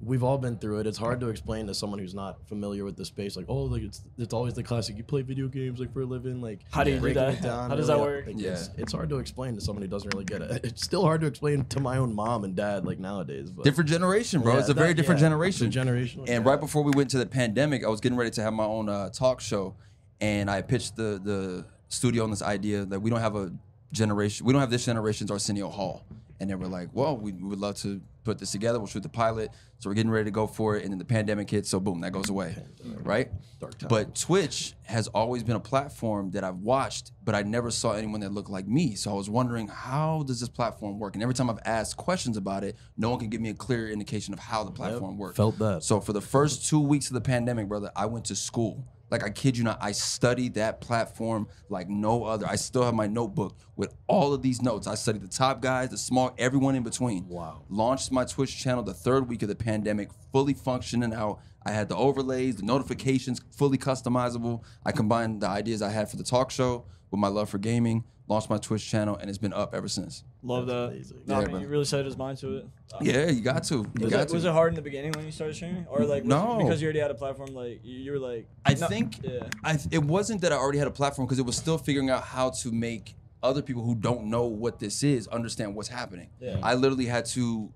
we've 0.00 0.22
all 0.24 0.36
been 0.36 0.58
through 0.58 0.80
it. 0.80 0.86
It's 0.86 0.98
hard 0.98 1.20
to 1.20 1.28
explain 1.30 1.68
to 1.68 1.74
someone 1.74 1.98
who's 2.00 2.14
not 2.14 2.46
familiar 2.48 2.84
with 2.84 2.96
the 2.96 3.04
space. 3.04 3.34
Like, 3.36 3.46
oh, 3.48 3.62
like 3.62 3.82
it's 3.82 4.02
it's 4.18 4.34
always 4.34 4.54
the 4.54 4.62
classic. 4.64 4.96
You 4.96 5.04
play 5.04 5.22
video 5.22 5.46
games 5.46 5.78
like 5.78 5.92
for 5.92 6.00
a 6.00 6.04
living. 6.04 6.40
Like 6.42 6.62
How 6.72 6.82
do 6.82 6.90
you 6.90 6.98
do 6.98 7.14
that? 7.14 7.34
it 7.34 7.42
down. 7.42 7.70
How 7.70 7.76
does 7.76 7.88
really 7.88 8.00
that 8.00 8.04
work? 8.04 8.26
Like, 8.26 8.34
Yeah. 8.38 8.50
it's, 8.50 8.70
it's 8.76 8.92
hard 8.92 9.08
to 9.10 9.18
explain 9.18 9.54
to 9.54 9.60
someone 9.60 9.82
who 9.82 9.88
doesn't 9.88 10.12
really 10.14 10.24
get 10.26 10.42
it. 10.42 10.64
It's 10.64 10.82
still 10.82 11.02
hard 11.02 11.20
to 11.20 11.28
explain 11.28 11.64
to 11.66 11.78
my 11.80 11.96
own 11.98 12.12
mom 12.12 12.42
and 12.42 12.56
dad 12.56 12.84
like 12.84 12.98
nowadays. 12.98 13.50
But 13.52 13.64
different 13.64 13.88
generation, 13.88 14.42
bro. 14.42 14.54
Yeah, 14.54 14.58
it's 14.60 14.68
a 14.68 14.74
very 14.74 14.94
different 14.94 15.20
yeah, 15.20 15.26
generation. 15.28 15.68
it's 15.68 15.76
a 15.76 15.78
generational, 15.78 16.18
And 16.28 16.44
yeah. 16.44 16.50
right 16.50 16.58
before 16.60 16.82
we 16.82 16.90
went 16.94 17.08
to 17.10 17.18
the 17.18 17.26
pandemic, 17.26 17.84
I 17.84 17.88
was 17.88 18.00
getting 18.00 18.18
ready 18.18 18.32
to 18.32 18.42
have 18.42 18.52
my 18.52 18.64
own 18.64 18.88
uh, 18.90 19.08
talk 19.10 19.40
show, 19.40 19.76
and 20.20 20.50
I 20.50 20.62
pitched 20.62 20.96
the 20.96 21.20
the 21.22 21.64
studio 21.88 22.24
on 22.24 22.30
this 22.30 22.42
idea 22.42 22.84
that 22.84 23.00
we 23.00 23.10
don't 23.10 23.20
have 23.20 23.36
a 23.36 23.52
generation, 23.92 24.44
we 24.46 24.52
don't 24.52 24.60
have 24.60 24.70
this 24.70 24.84
generation's 24.84 25.30
Arsenio 25.30 25.68
Hall, 25.68 26.04
and 26.40 26.50
they 26.50 26.54
were 26.54 26.66
like, 26.68 26.88
"Well, 26.92 27.16
we, 27.16 27.32
we 27.32 27.48
would 27.48 27.60
love 27.60 27.76
to 27.76 28.00
put 28.24 28.38
this 28.38 28.50
together. 28.52 28.78
We'll 28.78 28.88
shoot 28.88 29.02
the 29.02 29.08
pilot." 29.08 29.50
So 29.78 29.90
we're 29.90 29.94
getting 29.94 30.10
ready 30.10 30.24
to 30.24 30.30
go 30.30 30.46
for 30.46 30.76
it, 30.76 30.84
and 30.84 30.90
then 30.90 30.98
the 30.98 31.04
pandemic 31.04 31.50
hits, 31.50 31.68
so 31.68 31.78
boom, 31.78 32.00
that 32.00 32.10
goes 32.10 32.30
away, 32.30 32.56
right? 33.02 33.28
Dark 33.60 33.76
time. 33.76 33.88
But 33.88 34.14
Twitch 34.14 34.72
has 34.84 35.06
always 35.08 35.42
been 35.42 35.56
a 35.56 35.60
platform 35.60 36.30
that 36.30 36.44
I've 36.44 36.56
watched, 36.60 37.12
but 37.22 37.34
I 37.34 37.42
never 37.42 37.70
saw 37.70 37.92
anyone 37.92 38.20
that 38.20 38.32
looked 38.32 38.48
like 38.48 38.66
me. 38.66 38.94
So 38.94 39.10
I 39.10 39.14
was 39.14 39.28
wondering, 39.28 39.68
how 39.68 40.24
does 40.26 40.40
this 40.40 40.48
platform 40.48 40.98
work? 40.98 41.14
And 41.14 41.22
every 41.22 41.34
time 41.34 41.50
I've 41.50 41.58
asked 41.66 41.98
questions 41.98 42.38
about 42.38 42.64
it, 42.64 42.74
no 42.96 43.10
one 43.10 43.18
can 43.18 43.28
give 43.28 43.42
me 43.42 43.50
a 43.50 43.54
clear 43.54 43.90
indication 43.90 44.32
of 44.32 44.40
how 44.40 44.64
the 44.64 44.70
platform 44.70 45.18
works. 45.18 45.36
felt 45.36 45.58
that. 45.58 45.82
So 45.84 46.00
for 46.00 46.14
the 46.14 46.22
first 46.22 46.66
two 46.66 46.80
weeks 46.80 47.08
of 47.08 47.12
the 47.14 47.20
pandemic, 47.20 47.68
brother, 47.68 47.92
I 47.94 48.06
went 48.06 48.24
to 48.26 48.34
school. 48.34 48.82
Like 49.10 49.22
I 49.22 49.30
kid 49.30 49.56
you 49.56 49.64
not, 49.64 49.78
I 49.80 49.92
studied 49.92 50.54
that 50.54 50.80
platform 50.80 51.48
like 51.68 51.88
no 51.88 52.24
other. 52.24 52.46
I 52.46 52.56
still 52.56 52.82
have 52.82 52.94
my 52.94 53.06
notebook 53.06 53.56
with 53.76 53.94
all 54.08 54.34
of 54.34 54.42
these 54.42 54.60
notes. 54.60 54.86
I 54.86 54.94
studied 54.96 55.22
the 55.22 55.28
top 55.28 55.60
guys, 55.60 55.90
the 55.90 55.98
small, 55.98 56.34
everyone 56.38 56.74
in 56.74 56.82
between. 56.82 57.28
Wow. 57.28 57.64
Launched 57.68 58.10
my 58.10 58.24
Twitch 58.24 58.56
channel 58.56 58.82
the 58.82 58.94
third 58.94 59.28
week 59.28 59.42
of 59.42 59.48
the 59.48 59.54
pandemic, 59.54 60.10
fully 60.32 60.54
functioning 60.54 61.14
out. 61.14 61.40
I 61.64 61.70
had 61.70 61.88
the 61.88 61.96
overlays, 61.96 62.56
the 62.56 62.62
notifications, 62.62 63.40
fully 63.50 63.78
customizable. 63.78 64.62
I 64.84 64.92
combined 64.92 65.40
the 65.40 65.48
ideas 65.48 65.82
I 65.82 65.90
had 65.90 66.10
for 66.10 66.16
the 66.16 66.24
talk 66.24 66.50
show 66.50 66.84
with 67.10 67.20
my 67.20 67.28
love 67.28 67.48
for 67.48 67.58
gaming, 67.58 68.04
launched 68.28 68.50
my 68.50 68.58
Twitch 68.58 68.88
channel, 68.88 69.16
and 69.16 69.28
it's 69.30 69.38
been 69.38 69.52
up 69.52 69.74
ever 69.74 69.86
since. 69.88 70.24
Love 70.42 70.66
That's 70.66 70.76
that. 70.76 70.94
amazing. 70.94 71.18
No, 71.26 71.34
Yeah, 71.34 71.38
I 71.38 71.40
mean, 71.42 71.50
bro. 71.52 71.60
you 71.60 71.68
really 71.68 71.84
set 71.84 72.04
his 72.04 72.16
mind 72.16 72.38
to 72.38 72.56
it. 72.56 72.66
Uh, 72.92 72.98
Yeah, 73.00 73.26
you 73.30 73.40
got 73.40 73.62
to. 73.64 73.74
You 73.76 73.90
Was 74.00 74.10
got 74.12 74.20
it, 74.22 74.28
to. 74.28 74.34
was 74.34 74.44
it 74.44 74.52
hard 74.52 74.70
in 74.72 74.74
the 74.74 74.82
beginning 74.82 75.12
when 75.12 75.24
you 75.24 75.30
started 75.32 75.54
streaming, 75.54 75.86
or 75.88 76.04
like 76.04 76.24
was 76.24 76.28
No. 76.30 76.58
it 76.60 76.64
because 76.64 76.82
you 76.82 76.86
already 76.86 76.98
had 77.00 77.10
a 77.10 77.14
platform? 77.14 77.54
Like 77.54 77.80
you, 77.84 77.98
you 77.98 78.12
were 78.12 78.18
like, 78.18 78.48
I 78.64 78.74
no- 78.74 78.88
think 78.88 79.22
yeah. 79.22 79.44
I, 79.62 79.78
it 79.90 80.02
wasn't 80.04 80.40
that 80.40 80.52
I 80.52 80.56
already 80.56 80.78
had 80.78 80.88
a 80.88 80.90
platform 80.92 81.26
because 81.26 81.38
it 81.38 81.46
was 81.46 81.56
still 81.56 81.78
figuring 81.78 82.10
out 82.10 82.24
how 82.24 82.50
to 82.50 82.72
make 82.72 83.14
other 83.42 83.62
people 83.62 83.84
who 83.84 83.94
don't 83.94 84.24
know 84.24 84.46
what 84.46 84.78
this 84.80 85.04
is 85.04 85.28
understand 85.28 85.74
what's 85.76 85.88
happening. 85.88 86.28
Yeah. 86.40 86.58
I 86.62 86.74
literally 86.74 87.06
had 87.06 87.26
to 87.26 87.72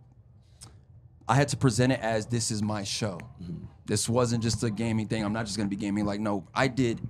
I 1.28 1.36
had 1.36 1.48
to 1.48 1.56
present 1.56 1.92
it 1.92 2.00
as 2.00 2.26
this 2.26 2.50
is 2.50 2.60
my 2.60 2.82
show. 2.82 3.20
This 3.86 4.08
wasn't 4.08 4.42
just 4.42 4.62
a 4.64 4.70
gaming 4.70 5.06
thing. 5.06 5.24
I'm 5.24 5.32
not 5.32 5.46
just 5.46 5.56
gonna 5.56 5.68
be 5.68 5.76
gaming. 5.76 6.04
Like, 6.04 6.18
no, 6.20 6.46
I 6.54 6.66
did 6.66 7.00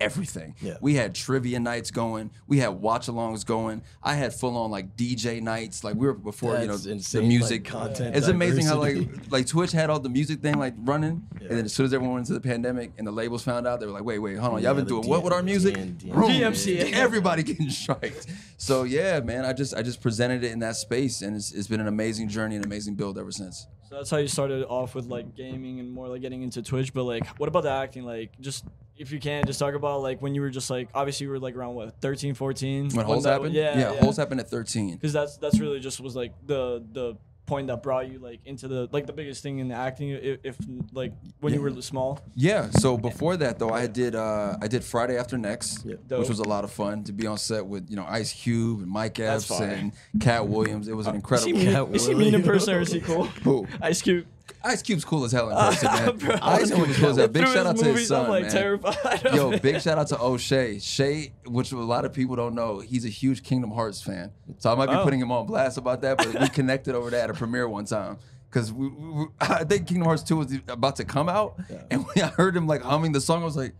everything. 0.00 0.54
Yeah. 0.60 0.76
We 0.80 0.94
had 0.94 1.14
trivia 1.14 1.60
nights 1.60 1.90
going. 1.90 2.30
We 2.46 2.58
had 2.58 2.68
watch 2.68 3.06
alongs 3.06 3.44
going. 3.44 3.82
I 4.02 4.14
had 4.14 4.34
full 4.34 4.56
on 4.56 4.70
like 4.70 4.96
DJ 4.96 5.40
nights. 5.42 5.84
Like 5.84 5.94
we 5.94 6.06
were 6.06 6.14
before, 6.14 6.58
you 6.58 6.66
know, 6.66 6.76
That's 6.76 7.12
the 7.12 7.22
music. 7.22 7.64
like, 7.72 7.82
content 7.82 8.16
it's 8.16 8.28
amazing 8.28 8.66
how 8.66 8.78
like 8.78 9.08
like 9.30 9.46
Twitch 9.46 9.72
had 9.72 9.90
all 9.90 10.00
the 10.00 10.08
music 10.08 10.40
thing 10.40 10.58
like 10.58 10.74
running, 10.78 11.26
Yeah. 11.40 11.48
and 11.48 11.58
then 11.58 11.64
as 11.64 11.72
soon 11.72 11.86
as 11.86 11.94
everyone 11.94 12.14
went 12.14 12.28
into 12.28 12.34
the 12.40 12.46
pandemic 12.48 12.92
and 12.98 13.06
the 13.06 13.12
labels 13.12 13.42
found 13.42 13.66
out, 13.66 13.80
they 13.80 13.86
were 13.86 13.92
like, 13.92 14.04
wait, 14.04 14.18
wait, 14.18 14.36
hold 14.38 14.54
on, 14.54 14.62
Yeah, 14.62 14.68
y'all 14.68 14.74
been 14.76 14.84
the 14.84 14.90
doing 14.90 15.08
what 15.08 15.22
with 15.22 15.32
our 15.32 15.42
music? 15.42 15.74
DMCA. 15.74 16.12
Boom. 16.12 16.30
DMCA. 16.30 16.92
Everybody 16.92 17.42
getting 17.42 17.70
striked. 17.70 18.26
So 18.56 18.84
yeah, 18.84 19.20
man, 19.20 19.44
I 19.44 19.52
just 19.52 19.74
I 19.74 19.82
just 19.82 20.00
presented 20.00 20.44
it 20.44 20.52
in 20.52 20.58
that 20.60 20.76
space, 20.76 21.22
and 21.22 21.36
it's, 21.36 21.52
it's 21.52 21.68
been 21.68 21.80
an 21.80 21.88
amazing 21.88 22.28
journey, 22.28 22.56
an 22.56 22.64
amazing 22.64 22.94
build 22.94 23.18
ever 23.18 23.30
since. 23.30 23.66
So 23.88 23.96
that's 23.96 24.10
how 24.10 24.16
you 24.16 24.28
started 24.28 24.64
off 24.64 24.94
with 24.94 25.06
like 25.06 25.34
gaming 25.36 25.78
and 25.80 25.92
more 25.92 26.08
like 26.08 26.22
getting 26.22 26.42
into 26.42 26.62
Twitch. 26.62 26.94
But 26.94 27.04
like, 27.04 27.26
what 27.38 27.48
about 27.48 27.64
the 27.64 27.70
acting? 27.70 28.04
Like, 28.04 28.30
just 28.40 28.64
if 28.96 29.10
you 29.12 29.18
can, 29.20 29.44
just 29.46 29.58
talk 29.58 29.74
about 29.74 30.02
like 30.02 30.22
when 30.22 30.34
you 30.34 30.40
were 30.40 30.50
just 30.50 30.70
like 30.70 30.88
obviously 30.94 31.24
you 31.24 31.30
were 31.30 31.38
like 31.38 31.56
around 31.56 31.74
what 31.74 32.00
13, 32.00 32.34
14? 32.34 32.90
When 32.90 33.04
holes 33.06 33.24
that- 33.24 33.32
happened, 33.32 33.54
Yeah, 33.54 33.78
yeah, 33.78 33.92
yeah. 33.94 34.00
holes 34.00 34.16
happened 34.16 34.40
at 34.40 34.48
13. 34.48 34.94
Because 34.96 35.12
that's 35.12 35.36
that's 35.38 35.58
really 35.60 35.80
just 35.80 36.00
was 36.00 36.14
like 36.16 36.32
the 36.46 36.84
the 36.92 37.16
point 37.46 37.66
that 37.66 37.82
brought 37.82 38.10
you 38.10 38.18
like 38.18 38.40
into 38.46 38.66
the 38.66 38.88
like 38.90 39.06
the 39.06 39.12
biggest 39.12 39.42
thing 39.42 39.58
in 39.58 39.68
the 39.68 39.74
acting. 39.74 40.08
If, 40.10 40.38
if 40.44 40.56
like 40.92 41.12
when 41.40 41.52
you 41.52 41.60
were 41.60 41.82
small. 41.82 42.18
Yeah. 42.34 42.70
So 42.70 42.96
before 42.96 43.36
that 43.36 43.58
though, 43.58 43.68
I 43.70 43.86
did 43.86 44.14
uh, 44.14 44.56
I 44.62 44.66
did 44.66 44.82
Friday 44.82 45.18
After 45.18 45.36
Next, 45.36 45.84
Yeah. 45.84 45.96
Which 46.16 46.28
was 46.30 46.38
a 46.38 46.48
lot 46.48 46.64
of 46.64 46.70
fun 46.70 47.04
to 47.04 47.12
be 47.12 47.26
on 47.26 47.36
set 47.36 47.66
with 47.66 47.90
you 47.90 47.96
know 47.96 48.06
Ice 48.08 48.32
Cube 48.32 48.80
and 48.80 48.88
Mike 48.90 49.18
Epps 49.20 49.50
and 49.60 49.92
Katt 50.20 50.48
Williams. 50.48 50.88
It 50.88 50.96
was 50.96 51.06
an 51.06 51.16
Is 51.16 51.44
he 51.44 51.50
incredible. 51.50 51.52
mean, 51.58 51.72
Katt 51.72 51.94
is 51.94 52.06
he 52.06 52.14
mean 52.14 52.34
in 52.34 52.42
person 52.42 52.74
or 52.76 52.80
is 52.80 52.92
he 52.92 53.00
cool? 53.00 53.24
Who? 53.24 53.66
Ice 53.82 54.00
Cube. 54.00 54.26
Ice 54.64 54.82
Cube's 54.82 55.04
cool 55.04 55.24
as 55.24 55.32
hell 55.32 55.50
in 55.50 55.56
person, 55.56 55.88
man. 55.92 56.16
Bro, 56.16 56.36
Ice 56.42 56.70
Cube 56.72 56.88
is 56.88 56.96
cool 56.98 57.10
as 57.10 57.16
hell. 57.18 57.28
Big 57.28 57.46
shout 57.46 57.66
out 57.66 57.76
to 57.76 57.84
his 57.92 58.08
son, 58.08 58.24
I'm 58.24 58.30
like 58.30 58.42
man. 58.44 58.50
terrified. 58.52 59.26
of 59.26 59.34
Yo, 59.34 59.50
it. 59.52 59.62
big 59.62 59.80
shout 59.80 59.98
out 59.98 60.08
to 60.08 60.20
O'Shea. 60.20 60.78
Shay, 60.78 61.32
which 61.46 61.72
a 61.72 61.76
lot 61.78 62.04
of 62.04 62.12
people 62.12 62.34
don't 62.36 62.54
know, 62.54 62.80
he's 62.80 63.04
a 63.04 63.08
huge 63.10 63.42
Kingdom 63.42 63.70
Hearts 63.70 64.00
fan. 64.02 64.30
So 64.58 64.72
I 64.72 64.74
might 64.74 64.86
be 64.88 64.94
Oh. 64.94 65.04
putting 65.04 65.20
him 65.20 65.30
on 65.30 65.46
blast 65.46 65.76
about 65.78 66.00
that, 66.02 66.16
but 66.18 66.40
we 66.40 66.48
connected 66.50 66.94
over 66.94 67.10
that 67.10 67.24
at 67.24 67.30
a 67.30 67.34
premiere 67.34 67.68
one 67.68 67.84
time. 67.84 68.18
Because 68.50 68.72
we, 68.72 68.88
we, 68.88 69.10
we- 69.10 69.26
I 69.40 69.64
think 69.64 69.86
Kingdom 69.86 70.06
Hearts 70.06 70.22
2 70.22 70.36
was 70.36 70.52
about 70.68 70.96
to 70.96 71.04
come 71.04 71.28
out. 71.28 71.58
And 71.90 72.04
when 72.06 72.24
I 72.24 72.28
heard 72.28 72.56
him 72.56 72.66
like 72.66 72.82
humming 72.82 73.12
the 73.12 73.20
song, 73.20 73.42
I 73.42 73.44
was 73.44 73.56
like, 73.56 73.74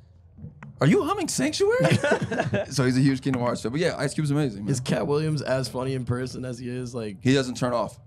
Are 0.81 0.87
you 0.87 1.05
humming 1.05 1.29
Sanctuary? 1.29 1.97
so 2.71 2.85
he's 2.85 2.97
a 2.99 3.01
huge 3.01 3.23
Kingdom 3.23 3.41
Hearts 3.43 3.63
fan. 3.63 3.71
But 3.73 3.81
yeah, 3.81 3.97
Ice 3.97 4.13
Cube's 4.15 4.33
amazing. 4.33 4.65
Man. 4.65 4.73
Is 4.73 4.81
Katt 4.81 5.07
Williams 5.07 5.41
as 5.43 5.69
funny 5.69 5.95
in 5.95 6.05
person 6.05 6.45
as 6.45 6.59
he 6.59 6.69
is 6.69 6.95
like? 6.95 7.19
He 7.23 7.33
doesn't 7.35 7.57
turn 7.57 7.73
off. 7.73 7.99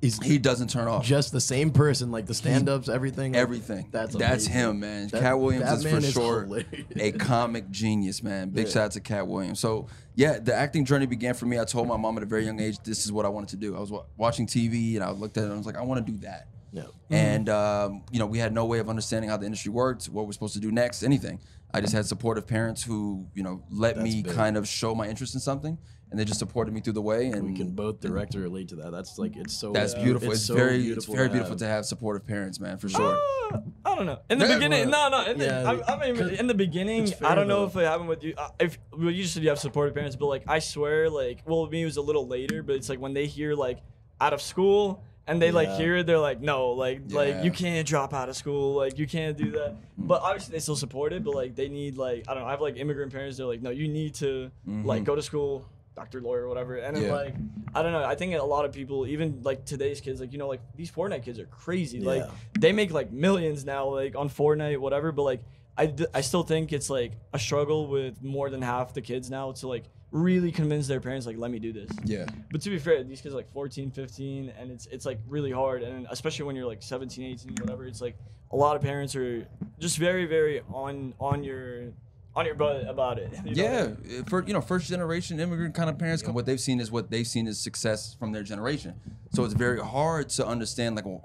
He's 0.00 0.18
He 0.22 0.38
doesn't 0.38 0.68
turn 0.70 0.88
off. 0.88 1.04
just 1.04 1.30
the 1.30 1.40
same 1.42 1.70
person, 1.72 2.10
like 2.10 2.24
the 2.26 2.32
stand-ups, 2.34 2.88
everything. 2.88 3.36
Everything. 3.36 3.88
That's 3.90 4.14
that's 4.16 4.46
amazing. 4.46 4.52
him, 4.52 4.80
man. 4.80 5.08
That- 5.08 5.20
Katt 5.20 5.38
Williams 5.38 5.70
is 5.84 5.90
for 5.90 5.98
is 5.98 6.12
sure 6.12 6.42
hilarious. 6.44 6.86
a 6.96 7.12
comic 7.12 7.70
genius, 7.70 8.22
man. 8.22 8.48
Big 8.50 8.66
Yeah. 8.66 8.72
shout 8.72 8.82
out 8.84 8.90
to 8.92 9.00
Katt 9.00 9.28
Williams. 9.28 9.60
So 9.60 9.88
yeah, 10.14 10.38
the 10.38 10.54
acting 10.54 10.84
journey 10.86 11.06
began 11.06 11.34
for 11.34 11.44
me. 11.46 11.58
I 11.58 11.64
told 11.64 11.86
my 11.86 11.96
mom 11.98 12.16
at 12.16 12.22
a 12.22 12.26
very 12.26 12.46
young 12.46 12.60
age 12.60 12.78
this 12.82 13.04
is 13.04 13.12
what 13.12 13.26
I 13.26 13.28
wanted 13.28 13.50
to 13.50 13.56
do. 13.56 13.76
I 13.76 13.80
was 13.80 13.92
watching 14.16 14.46
TV 14.46 14.94
and 14.94 15.04
I 15.04 15.10
looked 15.10 15.36
at 15.36 15.42
it 15.42 15.44
and 15.46 15.54
I 15.54 15.56
was 15.58 15.66
like, 15.66 15.76
I 15.76 15.82
want 15.82 16.04
to 16.06 16.12
do 16.12 16.18
that. 16.20 16.48
Yeah. 16.72 16.84
And 17.10 17.48
um, 17.50 18.02
you 18.10 18.18
know, 18.20 18.26
we 18.26 18.38
had 18.38 18.54
no 18.54 18.64
way 18.64 18.78
of 18.78 18.88
understanding 18.88 19.28
how 19.28 19.36
the 19.36 19.44
industry 19.44 19.70
worked, 19.70 20.06
what 20.06 20.24
we're 20.26 20.32
supposed 20.32 20.54
to 20.54 20.60
do 20.60 20.70
next, 20.70 21.02
anything. 21.02 21.40
I 21.74 21.80
just 21.80 21.92
had 21.92 22.06
supportive 22.06 22.46
parents 22.46 22.82
who 22.82 23.26
you 23.34 23.42
know 23.42 23.62
let 23.70 23.96
That's 23.96 24.04
me 24.04 24.22
big. 24.22 24.34
kind 24.34 24.56
of 24.56 24.66
show 24.66 24.94
my 24.94 25.08
interest 25.08 25.34
in 25.34 25.40
something, 25.40 25.78
and 26.10 26.18
they 26.18 26.24
just 26.24 26.38
supported 26.40 26.74
me 26.74 26.80
through 26.80 26.94
the 26.94 27.02
way. 27.02 27.26
And 27.28 27.44
We 27.44 27.54
can 27.54 27.70
both 27.70 28.00
direct 28.00 28.34
or 28.34 28.40
relate 28.40 28.68
to 28.68 28.76
that. 28.76 28.90
That's 28.92 29.18
like 29.18 29.36
it's 29.36 29.54
so. 29.54 29.72
that's 29.72 29.94
uh, 29.94 30.02
beautiful. 30.02 30.32
It's, 30.32 30.42
so 30.44 30.54
very 30.54 30.78
beautiful 30.82 31.12
it's 31.14 31.16
very 31.16 31.28
to 31.28 31.32
beautiful 31.32 31.52
have. 31.52 31.58
to 31.60 31.66
have 31.66 31.86
supportive 31.86 32.26
parents, 32.26 32.58
man, 32.60 32.78
for 32.78 32.88
sure. 32.88 33.18
Uh, 33.52 33.60
I 33.84 33.94
don't 33.96 34.06
know. 34.06 34.18
In 34.30 34.38
the 34.38 34.46
Yeah, 34.46 34.54
beginning, 34.54 34.90
no, 34.90 35.08
well, 35.10 35.24
no. 35.24 35.30
In 35.32 35.38
the, 35.38 35.44
yeah, 35.44 35.70
I, 35.88 35.94
I 35.94 36.06
mean, 36.06 36.16
'cause 36.16 36.38
in 36.38 36.46
the 36.46 36.54
beginning, 36.54 37.06
fair, 37.06 37.28
I 37.30 37.34
don't 37.34 37.48
know 37.48 37.60
though. 37.66 37.80
if 37.80 37.84
it 37.84 37.86
happened 37.88 38.08
with 38.08 38.22
you. 38.22 38.34
uh, 38.38 38.48
If 38.60 38.78
well, 38.92 39.10
you 39.10 39.22
just 39.22 39.34
said 39.34 39.42
you 39.42 39.48
have 39.48 39.58
supportive 39.58 39.94
parents, 39.94 40.16
but 40.16 40.26
like 40.26 40.44
I 40.48 40.58
swear, 40.60 41.08
like 41.10 41.42
well, 41.46 41.66
me 41.68 41.82
it 41.82 41.84
was 41.84 41.96
a 41.96 42.02
little 42.02 42.26
later, 42.26 42.62
but 42.62 42.76
it's 42.76 42.88
like 42.88 43.00
when 43.00 43.12
they 43.14 43.26
hear 43.26 43.54
like 43.54 43.78
out 44.20 44.32
of 44.32 44.40
school 44.42 45.02
and 45.26 45.40
they 45.40 45.50
like 45.52 45.68
hear 45.70 45.96
it, 45.98 46.06
they're 46.06 46.18
like, 46.18 46.40
no, 46.40 46.70
like 46.70 47.02
like 47.10 47.42
you 47.44 47.50
can't 47.50 47.86
drop 47.88 48.12
out 48.14 48.28
of 48.28 48.36
school, 48.36 48.74
like 48.74 48.98
you 48.98 49.06
can't 49.06 49.36
do 49.36 49.50
that. 49.52 49.76
But 49.98 50.22
obviously 50.22 50.52
they 50.52 50.60
still 50.60 50.76
support 50.76 51.12
it, 51.12 51.24
but 51.24 51.34
like 51.34 51.54
they 51.56 51.68
need 51.68 51.96
like 51.96 52.24
I 52.28 52.34
don't 52.34 52.42
know. 52.42 52.48
I 52.48 52.52
have 52.52 52.60
like 52.60 52.76
immigrant 52.76 53.12
parents. 53.12 53.36
They're 53.36 53.46
like, 53.46 53.62
no, 53.62 53.70
you 53.70 53.88
need 53.88 54.14
to 54.16 54.50
like 54.66 55.02
go 55.04 55.14
to 55.16 55.22
school. 55.22 55.68
Doctor, 55.96 56.20
lawyer, 56.20 56.48
whatever, 56.48 56.76
and 56.76 56.96
then 56.96 57.04
Yeah. 57.04 57.14
like 57.14 57.34
I 57.74 57.82
don't 57.82 57.92
know. 57.92 58.04
I 58.04 58.14
think 58.14 58.34
a 58.34 58.42
lot 58.42 58.64
of 58.64 58.72
people, 58.72 59.06
even 59.06 59.42
like 59.42 59.64
today's 59.64 60.00
kids, 60.00 60.20
like 60.20 60.32
you 60.32 60.38
know, 60.38 60.48
like 60.48 60.60
these 60.76 60.90
Fortnite 60.90 61.24
kids 61.24 61.38
are 61.38 61.46
crazy. 61.46 62.00
Like 62.00 62.24
they 62.58 62.72
make 62.72 62.90
like 62.92 63.12
millions 63.12 63.64
now, 63.64 63.88
like 63.88 64.16
on 64.16 64.28
Fortnite, 64.30 64.78
whatever. 64.78 65.12
But 65.12 65.22
like, 65.22 65.40
I 65.76 65.94
I 66.14 66.20
still 66.22 66.42
think 66.42 66.72
it's 66.72 66.90
like 66.90 67.12
a 67.32 67.38
struggle 67.38 67.86
with 67.88 68.22
more 68.22 68.50
than 68.50 68.62
half 68.62 68.94
the 68.94 69.00
kids 69.02 69.30
now 69.30 69.52
to 69.52 69.68
like 69.68 69.84
really 70.12 70.50
convince 70.50 70.88
their 70.88 71.00
parents, 71.00 71.24
like, 71.24 71.36
let 71.38 71.52
me 71.52 71.60
do 71.60 71.72
this. 71.72 71.88
Yeah. 72.04 72.26
But 72.50 72.60
to 72.62 72.70
be 72.70 72.78
fair, 72.80 73.04
these 73.04 73.20
kids 73.20 73.32
are 73.32 73.36
like 73.36 73.52
14, 73.52 73.92
15, 73.92 74.52
and 74.58 74.70
it's 74.72 74.86
it's 74.86 75.06
like 75.06 75.18
really 75.28 75.52
hard. 75.52 75.82
And 75.82 76.06
especially 76.10 76.46
when 76.46 76.56
you're 76.56 76.66
like 76.66 76.82
17, 76.82 77.24
18, 77.24 77.54
whatever, 77.60 77.86
it's 77.86 78.00
like 78.00 78.16
a 78.52 78.56
lot 78.56 78.74
of 78.74 78.82
parents 78.82 79.14
are 79.14 79.46
just 79.78 79.98
very, 79.98 80.26
very 80.26 80.62
on 80.72 81.14
on 81.20 81.44
your 81.44 81.92
on 82.36 82.46
your 82.46 82.54
butt 82.54 82.88
about 82.88 83.18
it. 83.18 83.32
you 83.44 83.54
know? 83.54 83.62
Yeah, 83.62 84.18
uh, 84.20 84.22
for 84.28 84.44
you 84.46 84.52
know, 84.52 84.60
first 84.60 84.88
generation 84.88 85.40
immigrant 85.40 85.74
kind 85.74 85.90
of 85.90 85.98
parents, 85.98 86.26
what 86.26 86.46
they've 86.46 86.60
seen 86.60 86.80
is 86.80 86.90
what 86.90 87.10
they've 87.10 87.26
seen 87.26 87.46
is 87.46 87.58
success 87.58 88.14
from 88.18 88.32
their 88.32 88.42
generation. 88.42 88.94
So 89.32 89.44
it's 89.44 89.54
very 89.54 89.80
hard 89.80 90.28
to 90.30 90.46
understand 90.46 90.96
like, 90.96 91.06
well, 91.06 91.24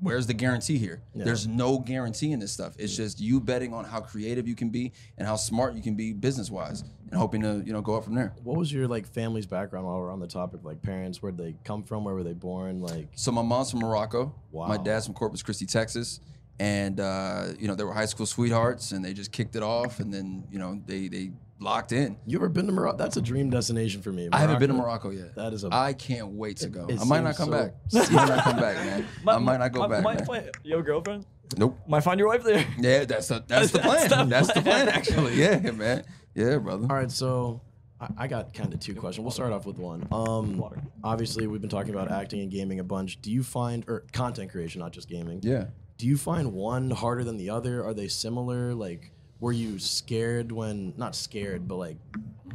where's 0.00 0.26
the 0.26 0.34
guarantee 0.34 0.78
here? 0.78 1.02
Yeah. 1.14 1.24
There's 1.24 1.46
no 1.46 1.78
guarantee 1.78 2.32
in 2.32 2.38
this 2.38 2.52
stuff. 2.52 2.74
It's 2.78 2.96
just 2.96 3.20
you 3.20 3.40
betting 3.40 3.72
on 3.72 3.84
how 3.84 4.00
creative 4.00 4.46
you 4.46 4.54
can 4.54 4.70
be 4.70 4.92
and 5.18 5.26
how 5.26 5.36
smart 5.36 5.74
you 5.74 5.82
can 5.82 5.94
be 5.94 6.12
business 6.12 6.50
wise, 6.50 6.84
and 7.10 7.18
hoping 7.18 7.42
to 7.42 7.62
you 7.64 7.72
know 7.72 7.80
go 7.80 7.96
up 7.96 8.04
from 8.04 8.14
there. 8.14 8.34
What 8.44 8.56
was 8.56 8.72
your 8.72 8.86
like 8.88 9.06
family's 9.06 9.46
background 9.46 9.86
while 9.86 9.98
we're 9.98 10.12
on 10.12 10.20
the 10.20 10.26
topic? 10.26 10.60
Like 10.62 10.82
parents, 10.82 11.22
where'd 11.22 11.36
they 11.38 11.56
come 11.64 11.82
from? 11.82 12.04
Where 12.04 12.14
were 12.14 12.24
they 12.24 12.34
born? 12.34 12.80
Like 12.80 13.08
So 13.14 13.32
my 13.32 13.42
mom's 13.42 13.70
from 13.70 13.80
Morocco. 13.80 14.34
Wow. 14.52 14.68
My 14.68 14.76
dad's 14.76 15.06
from 15.06 15.14
Corpus 15.14 15.42
Christi, 15.42 15.66
Texas. 15.66 16.20
And 16.58 17.00
uh, 17.00 17.48
you 17.58 17.68
know, 17.68 17.74
they 17.74 17.84
were 17.84 17.92
high 17.92 18.06
school 18.06 18.26
sweethearts 18.26 18.92
and 18.92 19.04
they 19.04 19.12
just 19.12 19.30
kicked 19.32 19.56
it 19.56 19.62
off 19.62 20.00
and 20.00 20.12
then, 20.12 20.44
you 20.50 20.58
know, 20.58 20.80
they 20.86 21.08
they 21.08 21.32
locked 21.58 21.92
in. 21.92 22.16
you 22.26 22.38
ever 22.38 22.48
been 22.48 22.66
to 22.66 22.72
Morocco? 22.72 22.96
That's 22.96 23.16
a 23.18 23.22
dream 23.22 23.50
destination 23.50 24.00
for 24.02 24.10
me. 24.12 24.28
I 24.32 24.38
haven't 24.38 24.58
been 24.58 24.68
to 24.70 24.74
Morocco 24.74 25.10
yet. 25.10 25.34
That 25.36 25.52
is 25.52 25.64
a. 25.64 25.68
I 25.72 25.92
can't 25.92 26.28
wait 26.28 26.56
to 26.58 26.68
go. 26.68 26.86
it 26.86 26.98
I 27.00 27.04
might 27.04 27.22
not 27.22 27.36
come 27.36 27.50
so- 27.50 27.52
back. 27.52 27.74
I 27.94 28.12
might 28.14 28.28
not 28.28 28.44
come 28.44 28.56
back, 28.56 28.76
man. 28.76 29.06
I 29.28 29.38
might 29.38 29.56
not 29.58 29.72
go 29.72 29.80
might, 29.80 29.90
back. 29.90 30.02
Might 30.04 30.16
man. 30.18 30.26
find, 30.26 30.50
you 30.62 30.72
have 30.76 30.80
a 30.80 30.86
girlfriend? 30.86 31.26
Nope. 31.56 31.78
Might 31.86 32.00
find 32.00 32.18
your 32.18 32.28
wife 32.28 32.42
there. 32.42 32.66
Yeah, 32.78 33.04
that's 33.04 33.28
the 33.28 33.44
that's 33.46 33.70
the 33.70 33.78
plan. 33.80 34.08
the 34.08 34.24
That's 34.24 34.48
the 34.48 34.54
plan. 34.62 34.86
plan, 34.86 34.88
actually. 34.88 35.34
Yeah, 35.34 35.58
man. 35.72 36.04
Yeah, 36.34 36.56
brother. 36.58 36.86
All 36.90 36.96
right, 36.96 37.10
so 37.10 37.60
I, 38.00 38.08
I 38.18 38.26
got 38.26 38.52
kind 38.52 38.72
of 38.74 38.80
two 38.80 38.94
questions. 38.94 39.22
We'll 39.22 39.30
start 39.30 39.52
off 39.52 39.64
with 39.66 39.78
one. 39.78 40.06
Um, 40.10 40.58
Water. 40.58 40.82
obviously 41.04 41.46
we've 41.46 41.60
been 41.60 41.70
talking 41.70 41.94
about 41.94 42.10
acting 42.10 42.40
and 42.40 42.50
gaming 42.50 42.80
a 42.80 42.84
bunch. 42.84 43.20
Do 43.22 43.30
you 43.30 43.42
find 43.42 43.84
or 43.88 44.04
content 44.12 44.50
creation, 44.50 44.80
not 44.80 44.92
just 44.92 45.08
gaming? 45.08 45.40
Yeah. 45.42 45.66
Do 45.98 46.06
you 46.06 46.16
find 46.16 46.52
one 46.52 46.90
harder 46.90 47.24
than 47.24 47.36
the 47.36 47.50
other? 47.50 47.84
Are 47.84 47.94
they 47.94 48.08
similar? 48.08 48.74
Like, 48.74 49.12
were 49.40 49.52
you 49.52 49.78
scared 49.78 50.52
when 50.52 50.92
not 50.96 51.14
scared, 51.14 51.66
but 51.68 51.76
like 51.76 51.96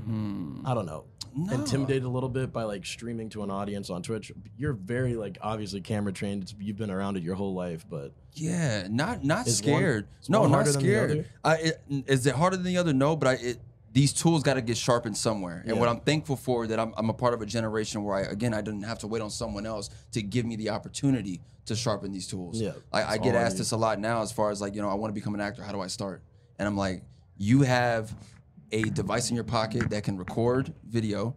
hmm. 0.06 0.62
I 0.66 0.74
don't 0.74 0.86
know, 0.86 1.06
No. 1.36 1.54
intimidated 1.54 2.04
a 2.04 2.10
little 2.10 2.30
bit 2.30 2.52
by 2.54 2.64
like 2.64 2.86
streaming 2.86 3.30
to 3.30 3.44
an 3.44 3.52
audience 3.52 3.90
on 3.90 4.02
Twitch? 4.04 4.32
You're 4.58 4.74
very 4.74 5.16
like 5.16 5.38
obviously 5.42 5.82
camera 5.82 6.12
trained. 6.14 6.44
It's, 6.44 6.56
you've 6.60 6.78
been 6.78 6.92
around 6.92 7.18
it 7.18 7.24
your 7.24 7.36
whole 7.36 7.54
life, 7.54 7.86
but 7.90 8.12
Yeah, 8.34 8.88
not 8.90 9.24
not 9.24 9.48
Is 9.48 9.62
one- 9.62 9.80
scared. 9.80 10.08
is 10.22 10.30
no, 10.30 10.42
one 10.42 10.52
not 10.52 10.56
harder 10.58 10.72
than 10.74 10.82
the 10.84 10.88
scared. 10.88 11.12
other? 11.12 11.26
I, 11.44 11.56
it, 11.58 11.82
is 12.08 12.26
it 12.28 12.36
harder 12.36 12.58
than 12.58 12.66
the 12.66 12.78
other? 12.78 12.94
No, 12.94 13.16
but 13.16 13.28
I 13.28 13.34
it 13.34 13.58
these 13.94 14.14
tools 14.14 14.42
got 14.44 14.54
to 14.54 14.62
get 14.62 14.78
sharpened 14.78 15.18
somewhere. 15.18 15.64
And 15.66 15.80
what 15.80 15.90
I'm 15.90 16.00
thankful 16.00 16.36
for 16.38 16.66
that 16.68 16.80
I'm, 16.80 16.94
I'm 16.98 17.10
a 17.10 17.14
part 17.14 17.34
of 17.34 17.42
a 17.42 17.46
generation 17.46 18.04
where 18.04 18.16
I 18.16 18.22
again 18.22 18.54
I 18.54 18.62
didn't 18.62 18.84
have 18.84 19.00
to 19.00 19.08
wait 19.08 19.22
on 19.22 19.30
someone 19.30 19.66
else 19.66 19.90
to 20.14 20.22
give 20.22 20.46
me 20.46 20.56
the 20.56 20.70
opportunity 20.70 21.42
to 21.66 21.76
sharpen 21.76 22.12
these 22.12 22.28
tools. 22.28 22.60
Yeah, 22.60 22.72
I, 22.92 23.04
I 23.14 23.18
get 23.18 23.36
asked 23.36 23.58
this 23.58 23.72
a 23.72 23.78
lot 23.78 24.00
now 24.00 24.22
as 24.22 24.32
far 24.32 24.50
as 24.52 24.62
like 24.62 24.76
you 24.76 24.82
know 24.82 24.90
I 24.90 24.94
want 24.96 25.12
to 25.14 25.16
become 25.20 25.34
an 25.36 25.42
actor. 25.42 25.62
How 25.64 25.72
do 25.72 25.82
I 25.82 25.88
start? 25.88 26.22
And 26.58 26.68
I'm 26.68 26.78
like, 26.78 27.04
you 27.38 27.62
have 27.64 28.16
a 28.72 28.84
device 28.84 29.30
in 29.30 29.36
your 29.36 29.44
pocket 29.44 29.90
that 29.90 30.04
can 30.04 30.18
record 30.18 30.74
video, 30.88 31.36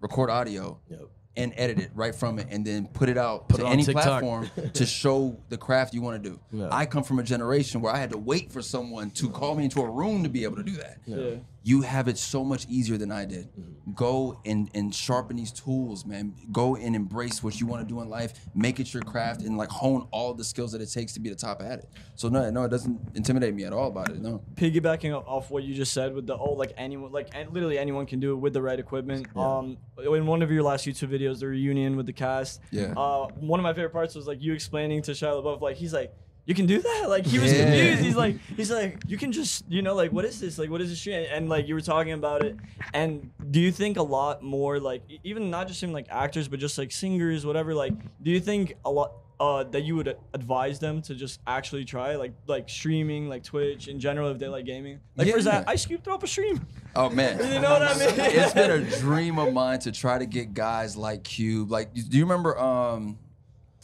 record 0.00 0.30
audio, 0.30 0.78
Yep. 0.88 1.00
and 1.36 1.52
edit 1.56 1.78
it 1.80 1.90
right 1.94 2.14
from 2.14 2.38
it 2.38 2.46
and 2.50 2.64
then 2.64 2.86
put 2.86 3.08
it 3.08 3.18
out 3.18 3.48
Put 3.48 3.60
to 3.60 3.66
it 3.66 3.70
any 3.70 3.82
TikTok. 3.82 4.04
platform 4.04 4.50
to 4.74 4.86
show 4.86 5.36
the 5.48 5.58
craft 5.58 5.92
you 5.94 6.02
want 6.02 6.22
to 6.22 6.30
do. 6.30 6.40
Yeah. 6.52 6.68
I 6.70 6.86
come 6.86 7.02
from 7.02 7.18
a 7.18 7.22
generation 7.24 7.80
where 7.80 7.92
I 7.92 7.98
had 7.98 8.10
to 8.10 8.18
wait 8.18 8.52
for 8.52 8.62
someone 8.62 9.10
to 9.12 9.28
call 9.28 9.56
me 9.56 9.64
into 9.64 9.80
a 9.82 9.90
room 9.90 10.22
to 10.22 10.28
be 10.28 10.44
able 10.44 10.56
to 10.56 10.62
do 10.62 10.72
that. 10.76 10.98
Yeah. 11.06 11.36
You 11.66 11.82
have 11.82 12.06
it 12.06 12.16
so 12.16 12.44
much 12.44 12.64
easier 12.68 12.96
than 12.96 13.10
I 13.10 13.24
did. 13.24 13.48
Mm-hmm. 13.58 13.92
Go 13.94 14.40
and 14.44 14.70
and 14.72 14.94
sharpen 14.94 15.36
these 15.36 15.50
tools, 15.50 16.06
man. 16.06 16.32
Go 16.52 16.76
and 16.76 16.94
embrace 16.94 17.42
what 17.42 17.58
you 17.60 17.66
want 17.66 17.82
to 17.86 17.92
do 17.92 18.00
in 18.02 18.08
life. 18.08 18.34
Make 18.54 18.78
it 18.78 18.94
your 18.94 19.02
craft 19.02 19.40
and 19.40 19.56
like 19.56 19.68
hone 19.70 20.06
all 20.12 20.32
the 20.32 20.44
skills 20.44 20.70
that 20.72 20.80
it 20.80 20.92
takes 20.92 21.12
to 21.14 21.20
be 21.20 21.28
the 21.28 21.34
top 21.34 21.60
at 21.62 21.80
it. 21.80 21.88
So 22.14 22.28
no, 22.28 22.48
no, 22.50 22.62
it 22.62 22.68
doesn't 22.70 23.00
intimidate 23.16 23.52
me 23.52 23.64
at 23.64 23.72
all 23.72 23.88
about 23.88 24.10
it. 24.10 24.20
No. 24.22 24.42
piggybacking 24.54 25.12
off 25.26 25.50
what 25.50 25.64
you 25.64 25.74
just 25.74 25.92
said 25.92 26.14
with 26.14 26.28
the 26.28 26.36
oh 26.36 26.52
like 26.52 26.72
anyone 26.76 27.10
like 27.10 27.30
and 27.34 27.52
literally 27.52 27.78
anyone 27.80 28.06
can 28.06 28.20
do 28.20 28.30
it 28.32 28.36
with 28.36 28.52
the 28.52 28.62
right 28.62 28.78
equipment 28.78 29.26
um 29.36 29.76
in 30.14 30.24
one 30.26 30.42
of 30.42 30.50
your 30.52 30.62
last 30.62 30.86
youtube 30.86 31.08
videos 31.10 31.40
the 31.40 31.46
reunion 31.48 31.96
with 31.96 32.06
the 32.06 32.12
cast 32.12 32.60
Yeah. 32.70 32.94
uh 32.96 33.26
one 33.40 33.58
of 33.58 33.64
my 33.64 33.72
favorite 33.74 33.92
parts 33.92 34.14
was 34.14 34.26
like 34.28 34.40
you 34.40 34.52
explaining 34.52 35.02
to 35.02 35.12
Shia 35.12 35.42
LaBeouf 35.42 35.60
like 35.60 35.76
he's 35.76 35.92
like 35.92 36.14
you 36.46 36.54
can 36.54 36.64
do 36.66 36.80
that 36.80 37.06
like 37.08 37.26
he 37.26 37.38
was 37.38 37.52
Yeah. 37.52 37.64
confused 37.64 38.02
he's 38.02 38.16
like 38.16 38.36
he's 38.56 38.70
like 38.70 38.98
you 39.06 39.16
can 39.18 39.32
just 39.32 39.64
you 39.68 39.82
know 39.82 39.94
like 39.94 40.12
what 40.12 40.24
is 40.24 40.40
this 40.40 40.58
like 40.58 40.70
what 40.70 40.80
is 40.80 40.88
this 40.90 40.98
shit 40.98 41.28
and, 41.32 41.48
like 41.48 41.66
you 41.68 41.74
were 41.74 41.80
talking 41.80 42.12
about 42.12 42.44
it 42.44 42.56
and 42.94 43.30
do 43.50 43.60
you 43.60 43.70
think 43.72 43.96
a 43.98 44.02
lot 44.02 44.42
more 44.42 44.78
like 44.80 45.02
even 45.24 45.50
not 45.50 45.66
just 45.68 45.82
in 45.82 45.92
like 45.92 46.06
actors 46.10 46.46
but 46.48 46.58
just 46.60 46.78
like 46.78 46.90
singers 46.92 47.44
whatever 47.44 47.74
like 47.74 47.92
do 48.22 48.30
you 48.30 48.40
think 48.40 48.74
a 48.84 48.90
lot 48.90 49.12
uh, 49.38 49.62
that 49.64 49.82
you 49.82 49.94
would 49.94 50.16
advise 50.32 50.78
them 50.78 51.02
to 51.02 51.14
just 51.14 51.40
actually 51.46 51.84
try 51.84 52.16
like 52.16 52.32
like 52.46 52.70
streaming 52.70 53.28
like 53.28 53.42
Twitch 53.42 53.86
in 53.86 54.00
general 54.00 54.30
if 54.30 54.38
they 54.38 54.48
like 54.48 54.64
gaming 54.64 54.98
like 55.14 55.26
for 55.26 55.30
Yeah. 55.32 55.36
example 55.36 55.64
I 55.70 55.76
scooped 55.76 56.08
up 56.08 56.22
a 56.22 56.26
stream 56.26 56.64
Oh 56.94 57.10
man, 57.10 57.36
you 57.52 57.60
know 57.60 57.72
what 57.72 57.82
I 57.82 57.98
mean 57.98 58.08
it's 58.18 58.54
been 58.54 58.70
a 58.70 58.98
dream 59.00 59.38
of 59.38 59.52
mine 59.52 59.78
to 59.80 59.92
try 59.92 60.16
to 60.18 60.24
get 60.24 60.54
guys 60.54 60.96
like 60.96 61.22
Cube. 61.24 61.70
Like, 61.70 61.92
do 61.92 62.16
you 62.16 62.24
remember? 62.24 62.58
Um, 62.58 63.18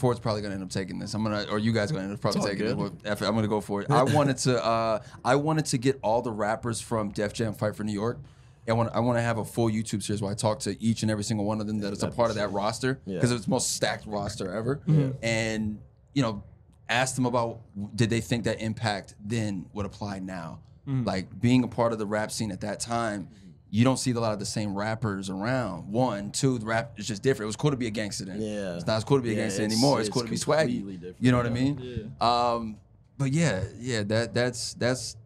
Ford's 0.02 0.18
probably 0.18 0.42
gonna 0.42 0.54
end 0.54 0.64
up 0.64 0.70
taking 0.70 0.98
this. 0.98 1.14
I'm 1.14 1.22
gonna, 1.22 1.46
or 1.48 1.60
you 1.60 1.72
guys 1.72 1.90
are 1.92 1.94
gonna 1.94 2.06
end 2.06 2.14
up 2.14 2.20
probably 2.20 2.42
taking 2.42 2.66
it. 2.66 2.76
good. 2.76 2.92
It, 3.04 3.22
I'm 3.22 3.34
gonna 3.36 3.46
go 3.46 3.60
for 3.60 3.82
it. 3.82 3.88
I 3.88 4.02
wanted 4.02 4.36
to, 4.38 4.62
uh, 4.64 5.00
I 5.24 5.36
wanted 5.36 5.66
to 5.66 5.78
get 5.78 6.00
all 6.02 6.22
the 6.22 6.32
rappers 6.32 6.80
from 6.80 7.10
Def 7.10 7.32
Jam 7.32 7.54
Fight 7.54 7.76
for 7.76 7.84
New 7.84 7.92
York. 7.92 8.18
And 8.66 8.74
I 8.74 8.76
want, 8.76 8.90
I 8.94 8.98
want 9.00 9.18
to 9.18 9.22
have 9.22 9.38
a 9.38 9.44
full 9.44 9.68
YouTube 9.70 10.02
series 10.02 10.20
where 10.20 10.32
I 10.32 10.34
talk 10.34 10.58
to 10.60 10.82
each 10.82 11.02
and 11.02 11.10
every 11.10 11.22
single 11.22 11.46
one 11.46 11.60
of 11.60 11.68
them 11.68 11.78
that 11.80 11.92
is 11.92 12.02
a 12.02 12.08
part 12.08 12.30
of 12.30 12.36
that 12.36 12.50
roster 12.50 13.00
Yeah. 13.06 13.14
because 13.14 13.30
it's 13.30 13.44
the 13.44 13.50
most 13.50 13.74
stacked 13.76 14.06
roster 14.06 14.52
ever. 14.52 14.80
And 15.22 15.78
you 16.14 16.22
know, 16.22 16.42
ask 16.88 17.14
them 17.14 17.24
about 17.26 17.60
did 17.94 18.10
they 18.10 18.20
think 18.20 18.42
that 18.44 18.60
impact 18.60 19.14
then 19.24 19.66
would 19.72 19.86
apply 19.86 20.18
now? 20.18 20.58
Like 20.84 21.40
being 21.40 21.62
a 21.62 21.68
part 21.68 21.92
of 21.92 22.00
the 22.00 22.06
rap 22.06 22.32
scene 22.32 22.50
at 22.50 22.60
that 22.62 22.80
time, 22.80 23.28
you 23.74 23.85
don't 23.85 23.96
see 23.96 24.11
a 24.11 24.20
lot 24.20 24.35
of 24.35 24.38
the 24.38 24.44
same 24.44 24.74
rappers 24.76 25.30
around. 25.30 25.90
One, 25.90 26.30
two, 26.30 26.58
the 26.58 26.66
rap 26.66 26.92
is 26.98 27.08
just 27.08 27.22
different. 27.22 27.44
It 27.44 27.46
was 27.46 27.56
cool 27.56 27.70
to 27.70 27.76
be 27.78 27.87
a 27.87 27.90
gangster 27.90 28.26
then. 28.26 28.38
Yeah. 28.40 28.74
It's 28.76 28.87
not 28.87 28.98
as 28.98 29.04
cool 29.04 29.16
to 29.16 29.22
be 29.22 29.30
a 29.30 29.32
Yeah, 29.32 29.38
gangster 29.44 29.62
it's- 29.62 29.72
anymore. 29.72 29.98
It's, 29.98 30.08
it's 30.08 30.12
cool 30.14 30.24
to 30.24 30.28
be 30.28 30.37
swaggy. 30.37 31.14
You 31.18 31.30
know 31.32 31.38
what 31.38 31.46
I 31.46 31.48
yeah. 31.48 31.54
mean? 31.54 32.14
Um, 32.20 32.76
but 33.16 33.32
yeah, 33.32 33.64
yeah, 33.80 34.02
that 34.02 34.35
that's 34.35 34.74
that's 34.74 35.16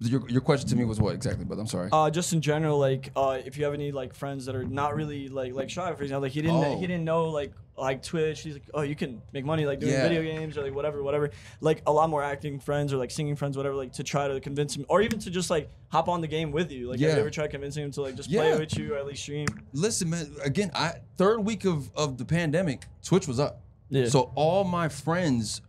your 0.00 0.28
your 0.28 0.40
question 0.42 0.68
to 0.68 0.76
me 0.76 0.84
was 0.84 1.00
what 1.00 1.14
exactly? 1.14 1.44
But 1.44 1.58
I'm 1.58 1.66
sorry. 1.66 1.88
Uh, 1.90 2.10
just 2.10 2.32
in 2.32 2.40
general, 2.40 2.78
like, 2.78 3.10
uh, 3.16 3.38
if 3.44 3.56
you 3.56 3.64
have 3.64 3.72
any 3.74 3.92
like 3.92 4.14
friends 4.14 4.44
that 4.46 4.54
are 4.54 4.64
not 4.64 4.94
really 4.94 5.28
like 5.28 5.54
like 5.54 5.70
shy, 5.70 5.92
for 5.94 6.02
example, 6.02 6.22
like 6.22 6.32
he 6.32 6.42
didn't 6.42 6.56
Oh. 6.56 6.78
he 6.78 6.86
didn't 6.86 7.04
know 7.04 7.26
like 7.30 7.52
like 7.78 8.02
Twitch. 8.02 8.40
He's 8.40 8.54
like, 8.54 8.64
oh, 8.74 8.82
you 8.82 8.94
can 8.94 9.20
make 9.32 9.44
money 9.44 9.66
like 9.66 9.80
doing 9.80 9.92
Yeah. 9.92 10.08
video 10.08 10.22
games 10.22 10.56
or 10.56 10.62
like 10.62 10.74
whatever, 10.74 11.02
whatever. 11.02 11.30
Like 11.60 11.82
a 11.86 11.92
lot 11.92 12.08
more 12.10 12.22
acting 12.22 12.58
friends 12.58 12.92
or 12.92 12.96
like 12.98 13.10
singing 13.10 13.36
friends, 13.36 13.56
whatever. 13.56 13.74
Like 13.74 13.92
to 13.94 14.02
try 14.04 14.28
to 14.28 14.38
convince 14.40 14.76
him, 14.76 14.84
or 14.88 15.00
even 15.02 15.18
to 15.20 15.30
just 15.30 15.48
like 15.50 15.70
hop 15.88 16.08
on 16.08 16.20
the 16.20 16.26
game 16.28 16.52
with 16.52 16.70
you. 16.72 16.88
Like, 16.90 17.00
have 17.00 17.08
Yeah. 17.08 17.14
you 17.16 17.20
ever 17.20 17.30
tried 17.30 17.50
convincing 17.50 17.84
him 17.84 17.90
to 17.92 18.02
like 18.02 18.16
just 18.16 18.30
play 18.30 18.58
with 18.58 18.76
you 18.78 18.94
or 18.94 18.98
at 18.98 19.06
least 19.06 19.22
stream? 19.22 19.46
Listen, 19.72 20.10
man. 20.10 20.26
Again, 20.44 20.70
I 20.74 20.94
third 21.16 21.40
week 21.40 21.64
of 21.64 21.90
of 21.94 22.18
the 22.18 22.24
pandemic, 22.26 22.86
Twitch 23.02 23.26
was 23.28 23.40
up. 23.40 23.62
Yeah. 23.88 24.08
So 24.08 24.30
all 24.34 24.64
my 24.64 24.88
friends 24.88 25.62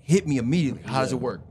hit 0.00 0.26
me 0.26 0.38
immediately. 0.38 0.82
How 0.82 1.00
does 1.02 1.12
it 1.12 1.20
work? 1.20 1.42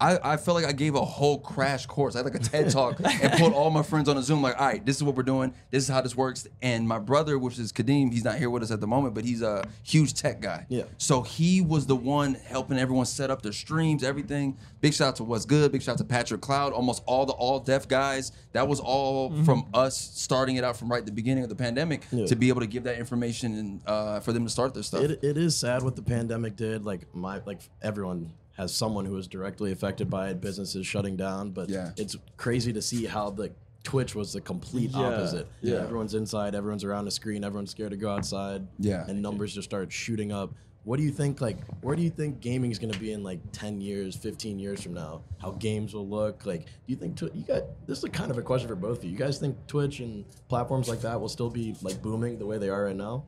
I, 0.00 0.18
I 0.32 0.36
felt 0.36 0.56
like 0.56 0.66
I 0.66 0.72
gave 0.72 0.94
a 0.94 1.04
whole 1.04 1.38
crash 1.38 1.86
course. 1.86 2.14
I 2.14 2.18
had 2.18 2.26
like 2.26 2.34
a 2.34 2.38
TED 2.38 2.70
talk 2.70 2.98
and 3.22 3.32
put 3.32 3.52
all 3.52 3.70
my 3.70 3.82
friends 3.82 4.08
on 4.08 4.16
a 4.16 4.22
Zoom, 4.22 4.42
like, 4.42 4.58
all 4.60 4.66
right, 4.66 4.84
this 4.84 4.96
is 4.96 5.02
what 5.02 5.14
we're 5.14 5.22
doing. 5.22 5.54
This 5.70 5.84
is 5.84 5.88
how 5.88 6.00
this 6.00 6.14
works. 6.16 6.46
And 6.62 6.86
my 6.86 6.98
brother, 6.98 7.38
which 7.38 7.58
is 7.58 7.72
Kadeem, 7.72 8.12
he's 8.12 8.24
not 8.24 8.36
here 8.36 8.50
with 8.50 8.62
us 8.62 8.70
at 8.70 8.80
the 8.80 8.86
moment, 8.86 9.14
but 9.14 9.24
he's 9.24 9.42
a 9.42 9.66
huge 9.82 10.14
tech 10.14 10.40
guy. 10.40 10.66
Yeah. 10.68 10.84
So 10.98 11.22
he 11.22 11.60
was 11.60 11.86
the 11.86 11.96
one 11.96 12.34
helping 12.34 12.78
everyone 12.78 13.06
set 13.06 13.30
up 13.30 13.42
their 13.42 13.52
streams, 13.52 14.02
everything. 14.04 14.58
Big 14.80 14.92
shout 14.92 15.08
out 15.08 15.16
to 15.16 15.24
What's 15.24 15.46
Good. 15.46 15.72
Big 15.72 15.82
shout 15.82 15.94
out 15.94 15.98
to 15.98 16.04
Patrick 16.04 16.40
Cloud. 16.40 16.72
Almost 16.72 17.02
all 17.06 17.24
the 17.26 17.32
all 17.32 17.60
deaf 17.60 17.88
guys. 17.88 18.32
That 18.52 18.68
was 18.68 18.80
all 18.80 19.32
from 19.44 19.66
us 19.72 19.96
starting 19.96 20.56
it 20.56 20.64
out 20.64 20.76
from 20.76 20.90
right 20.90 20.98
at 21.00 21.06
the 21.06 21.12
beginning 21.12 21.42
of 21.42 21.48
the 21.48 21.56
pandemic 21.56 22.04
Yeah. 22.10 22.26
to 22.26 22.36
be 22.36 22.48
able 22.48 22.60
to 22.60 22.66
give 22.66 22.84
that 22.84 22.98
information 22.98 23.54
and 23.58 23.80
uh, 23.86 24.20
for 24.20 24.32
them 24.32 24.44
to 24.44 24.50
start 24.50 24.74
their 24.74 24.82
stuff. 24.82 25.02
It, 25.02 25.24
it 25.24 25.36
is 25.36 25.56
sad 25.56 25.82
what 25.82 25.96
the 25.96 26.02
pandemic 26.02 26.56
did. 26.56 26.84
Like 26.84 27.14
my 27.14 27.40
like 27.46 27.60
everyone 27.82 28.32
has 28.56 28.74
someone 28.74 29.04
who 29.04 29.12
was 29.12 29.28
directly 29.28 29.72
affected 29.72 30.08
by 30.10 30.28
it. 30.30 30.40
Businesses 30.40 30.86
shutting 30.86 31.16
down, 31.16 31.50
but 31.50 31.68
Yeah. 31.68 31.92
it's 31.96 32.16
crazy 32.36 32.72
to 32.72 32.82
see 32.82 33.04
how 33.06 33.30
the 33.30 33.52
Twitch 33.84 34.14
was 34.14 34.32
the 34.32 34.40
complete 34.40 34.90
Yeah, 34.90 35.00
opposite. 35.06 35.46
yeah. 35.62 35.76
Everyone's 35.76 36.14
inside. 36.14 36.54
Everyone's 36.54 36.82
around 36.82 37.06
a 37.06 37.10
screen. 37.10 37.44
Everyone's 37.44 37.70
scared 37.70 37.90
to 37.92 37.96
go 37.96 38.10
outside. 38.10 38.66
Yeah. 38.78 39.04
and 39.06 39.22
numbers 39.22 39.54
just 39.54 39.68
start 39.68 39.92
shooting 39.92 40.32
up. 40.32 40.52
What 40.84 40.98
do 40.98 41.02
you 41.02 41.10
think? 41.10 41.40
Like, 41.40 41.58
where 41.82 41.96
do 41.96 42.02
you 42.02 42.10
think 42.10 42.40
gaming 42.40 42.70
is 42.70 42.78
going 42.78 42.92
to 42.92 42.98
be 42.98 43.12
in 43.12 43.22
like 43.24 43.40
ten 43.52 43.80
years, 43.80 44.14
fifteen 44.16 44.58
years 44.58 44.80
from 44.82 44.94
now? 44.94 45.22
How 45.38 45.50
games 45.50 45.92
will 45.94 46.08
look? 46.08 46.46
Like, 46.46 46.64
do 46.64 46.70
you 46.86 46.94
think 46.96 47.16
Twi- 47.16 47.30
you 47.34 47.42
got? 47.42 47.64
This 47.88 47.98
is 47.98 48.04
a 48.04 48.08
kind 48.08 48.30
of 48.30 48.38
a 48.38 48.42
question 48.42 48.68
for 48.68 48.76
both 48.76 48.98
of 48.98 49.04
you. 49.04 49.10
You 49.10 49.16
guys 49.16 49.38
think 49.38 49.56
Twitch 49.66 49.98
and 50.00 50.24
platforms 50.48 50.88
like 50.88 51.00
that 51.00 51.20
will 51.20 51.28
still 51.28 51.50
be 51.50 51.74
like 51.82 52.00
booming 52.00 52.38
the 52.38 52.46
way 52.46 52.58
they 52.58 52.68
are 52.68 52.84
right 52.84 52.94
now? 52.96 53.24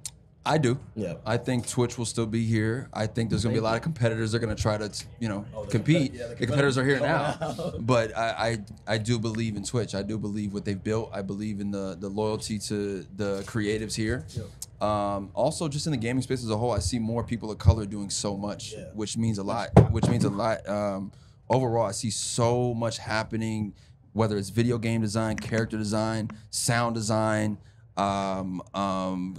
I 0.46 0.56
do. 0.56 0.78
Yeah. 0.94 1.14
I 1.26 1.36
think 1.36 1.68
Twitch 1.68 1.98
will 1.98 2.06
still 2.06 2.24
be 2.24 2.44
here. 2.46 2.88
I 2.94 3.06
think 3.06 3.28
there's 3.28 3.42
gonna 3.42 3.52
be 3.52 3.58
a 3.58 3.62
lot 3.62 3.76
of 3.76 3.82
competitors 3.82 4.32
that 4.32 4.38
are 4.38 4.40
gonna 4.40 4.54
try 4.54 4.78
to, 4.78 4.90
you 5.20 5.28
know, 5.28 5.44
Oh, 5.54 5.64
compete. 5.64 6.14
compet- 6.14 6.18
yeah, 6.18 6.26
the 6.28 6.34
the 6.36 6.46
competitors 6.46 6.78
are 6.78 6.84
here 6.86 7.00
now. 7.00 7.74
but 7.80 8.16
I, 8.16 8.58
I 8.86 8.94
I 8.94 8.98
do 8.98 9.18
believe 9.18 9.56
in 9.56 9.64
Twitch. 9.64 9.94
I 9.94 10.02
do 10.02 10.16
believe 10.16 10.54
what 10.54 10.64
they've 10.64 10.82
built. 10.82 11.10
I 11.12 11.20
believe 11.22 11.60
in 11.60 11.70
the 11.70 11.96
the 12.00 12.08
loyalty 12.08 12.58
to 12.60 13.04
the 13.16 13.42
creatives 13.46 13.94
here. 13.94 14.24
Um, 14.80 15.30
also, 15.34 15.68
just 15.68 15.86
in 15.86 15.90
the 15.92 15.98
gaming 15.98 16.22
space 16.22 16.42
as 16.42 16.50
a 16.50 16.56
whole, 16.56 16.70
I 16.72 16.78
see 16.78 16.98
more 16.98 17.24
people 17.24 17.50
of 17.50 17.58
color 17.58 17.84
doing 17.84 18.08
so 18.10 18.36
much, 18.36 18.72
Yeah. 18.72 18.84
which 18.94 19.16
means 19.18 19.38
a 19.38 19.42
lot. 19.42 19.68
Which 19.92 20.08
means 20.08 20.24
a 20.24 20.30
lot. 20.30 20.66
Um, 20.68 21.10
overall, 21.50 21.86
I 21.86 21.92
see 21.92 22.10
so 22.10 22.72
much 22.74 22.98
happening. 22.98 23.74
Whether 24.14 24.38
it's 24.38 24.48
video 24.48 24.78
game 24.78 25.02
design, 25.02 25.36
character 25.36 25.76
design, 25.76 26.30
sound 26.50 26.94
design, 26.94 27.58
um, 27.98 28.62
um, 28.74 29.36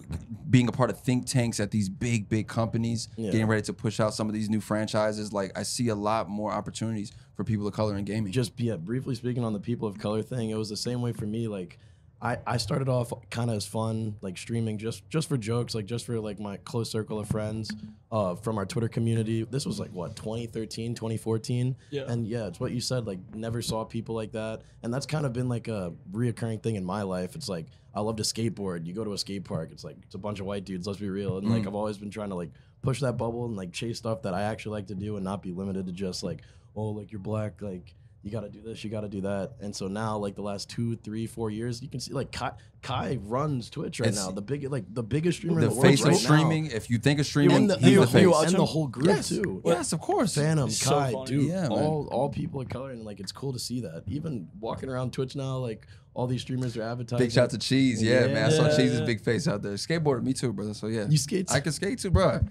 being 0.49 0.67
a 0.67 0.71
part 0.71 0.89
of 0.89 0.99
think 0.99 1.25
tanks 1.25 1.59
at 1.59 1.71
these 1.71 1.87
big, 1.89 2.27
big 2.27 2.47
companies, 2.47 3.07
Yeah. 3.15 3.31
getting 3.31 3.47
ready 3.47 3.61
to 3.63 3.73
push 3.73 3.99
out 3.99 4.13
some 4.13 4.27
of 4.27 4.33
these 4.33 4.49
new 4.49 4.59
franchises. 4.61 5.31
Like 5.31 5.57
I 5.57 5.63
see 5.63 5.87
a 5.87 5.95
lot 5.95 6.29
more 6.29 6.51
opportunities 6.51 7.11
for 7.35 7.43
people 7.43 7.65
of 7.67 7.73
color 7.73 7.95
in 7.97 8.03
gaming. 8.03 8.31
just 8.33 8.59
yeah, 8.59 8.75
briefly 8.75 9.15
speaking 9.15 9.43
on 9.43 9.53
the 9.53 9.59
people 9.59 9.87
of 9.87 9.97
color 9.97 10.21
thing, 10.21 10.49
it 10.49 10.57
was 10.57 10.69
the 10.69 10.77
same 10.77 11.01
way 11.01 11.13
for 11.13 11.25
me. 11.25 11.47
Like, 11.47 11.79
I 12.21 12.37
I 12.45 12.57
started 12.57 12.89
off 12.89 13.13
kind 13.29 13.49
of 13.49 13.55
as 13.55 13.65
fun, 13.65 14.15
like 14.21 14.37
streaming 14.37 14.77
just 14.77 15.07
just 15.09 15.29
for 15.29 15.37
jokes, 15.37 15.73
like 15.73 15.85
just 15.85 16.05
for 16.05 16.19
like 16.19 16.39
my 16.39 16.57
close 16.57 16.91
circle 16.91 17.17
of 17.19 17.27
friends, 17.29 17.71
uh, 18.11 18.35
from 18.35 18.57
our 18.57 18.65
Twitter 18.65 18.89
community. 18.89 19.43
This 19.43 19.65
was 19.65 19.79
like 19.79 19.91
what 19.91 20.15
2013, 20.17 20.95
2014, 20.95 21.75
Yeah. 21.91 22.03
and 22.07 22.27
yeah, 22.27 22.47
it's 22.47 22.59
what 22.59 22.71
you 22.71 22.81
said. 22.81 23.07
Like, 23.07 23.19
never 23.33 23.61
saw 23.61 23.85
people 23.85 24.15
like 24.15 24.33
that, 24.33 24.61
and 24.83 24.93
that's 24.93 25.05
kind 25.05 25.25
of 25.25 25.31
been 25.33 25.47
like 25.47 25.67
a 25.69 25.93
reoccurring 26.11 26.61
thing 26.61 26.75
in 26.75 26.83
my 26.83 27.03
life. 27.03 27.35
It's 27.35 27.47
like 27.47 27.67
I 27.95 28.01
love 28.01 28.17
to 28.17 28.23
skateboard. 28.23 28.85
You 28.85 28.93
go 28.93 29.03
to 29.05 29.13
a 29.13 29.17
skate 29.17 29.45
park, 29.45 29.69
it's 29.71 29.83
like 29.85 29.95
it's 30.03 30.15
a 30.15 30.19
bunch 30.19 30.39
of 30.41 30.45
white 30.45 30.65
dudes. 30.65 30.87
Let's 30.87 30.99
be 30.99 31.09
real, 31.09 31.37
and 31.37 31.49
like 31.49 31.65
I've 31.65 31.75
always 31.75 31.97
been 31.97 32.11
trying 32.11 32.29
to 32.29 32.35
like 32.35 32.51
push 32.81 32.99
that 32.99 33.13
bubble 33.17 33.45
and 33.45 33.55
like 33.55 33.71
chase 33.71 33.97
stuff 33.97 34.23
that 34.23 34.33
I 34.33 34.41
actually 34.43 34.73
like 34.73 34.87
to 34.87 34.95
do, 34.95 35.15
and 35.15 35.23
not 35.23 35.41
be 35.41 35.51
limited 35.53 35.85
to 35.85 35.93
just 35.93 36.21
like 36.23 36.41
oh 36.75 36.89
like 36.89 37.11
you're 37.11 37.19
black 37.19 37.61
like 37.61 37.95
you 38.21 38.31
got 38.31 38.41
to 38.41 38.49
do 38.49 38.61
this, 38.61 38.83
you 38.83 38.89
got 38.89 39.01
to 39.01 39.07
do 39.09 39.21
that. 39.21 39.53
And 39.61 39.73
so 39.75 39.87
now, 39.87 40.17
like 40.17 40.35
the 40.35 40.41
last 40.41 40.69
two, 40.69 40.95
three, 40.97 41.25
four 41.25 41.49
years, 41.49 41.81
you 41.81 41.87
can 41.87 41.99
see 42.01 42.11
like 42.11 42.31
Kai, 42.33 42.51
Kai 42.81 43.17
runs 43.23 43.69
Twitch 43.69 43.99
right 44.01 44.09
It's- 44.09 44.25
now. 44.25 44.31
The 44.31 44.41
big, 44.41 44.69
like 44.69 44.83
the 44.93 45.03
biggest 45.03 45.37
streamer 45.37 45.61
the 45.61 45.67
in 45.67 45.69
the 45.73 45.75
world 45.75 45.87
face 45.87 46.01
right 46.03 46.13
of 46.13 46.19
streaming. 46.19 46.65
now. 46.65 46.71
If 46.75 46.89
you 46.89 46.97
think 46.97 47.19
of 47.21 47.25
streaming, 47.25 47.55
And 47.55 47.69
the, 47.69 47.77
he's 47.77 47.85
and, 47.87 47.95
the 47.97 48.01
the, 48.01 48.07
face. 48.07 48.47
and 48.49 48.55
the 48.59 48.65
whole 48.65 48.87
group 48.87 49.07
yes, 49.07 49.29
too. 49.29 49.61
yes, 49.65 49.93
of 49.93 50.01
course. 50.01 50.35
Fanum, 50.35 50.65
He's 50.65 50.81
so 50.81 50.89
Kai, 50.91 51.11
funny. 51.13 51.25
dude, 51.27 51.49
Yeah, 51.49 51.67
all 51.69 52.07
all 52.11 52.29
people 52.29 52.59
of 52.61 52.67
color, 52.69 52.91
and 52.91 53.05
like 53.05 53.19
it's 53.21 53.31
cool 53.31 53.53
to 53.53 53.59
see 53.59 53.79
that. 53.81 54.03
Even 54.07 54.49
walking 54.59 54.89
around 54.89 55.13
Twitch 55.13 55.35
now, 55.37 55.57
like 55.57 55.87
all 56.13 56.27
these 56.27 56.41
streamers 56.41 56.75
are 56.75 56.81
advertising. 56.83 57.25
Big 57.25 57.31
shout 57.31 57.49
to 57.51 57.57
Cheese. 57.57 58.03
Yeah, 58.03 58.25
Yeah. 58.25 58.33
man. 58.33 58.45
I 58.45 58.49
saw 58.49 58.67
Yeah, 58.67 58.75
Cheese's 58.75 58.99
yeah. 58.99 59.05
big 59.05 59.21
face 59.21 59.47
out 59.47 59.61
there. 59.61 59.73
Skateboarded 59.75 60.23
me 60.23 60.33
too, 60.33 60.51
brother. 60.51 60.73
So 60.73 60.87
yeah. 60.87 61.07
You 61.07 61.17
skate? 61.17 61.49
I 61.51 61.61
can 61.61 61.71
skate 61.71 61.99
too, 61.99 62.11
bro. 62.11 62.41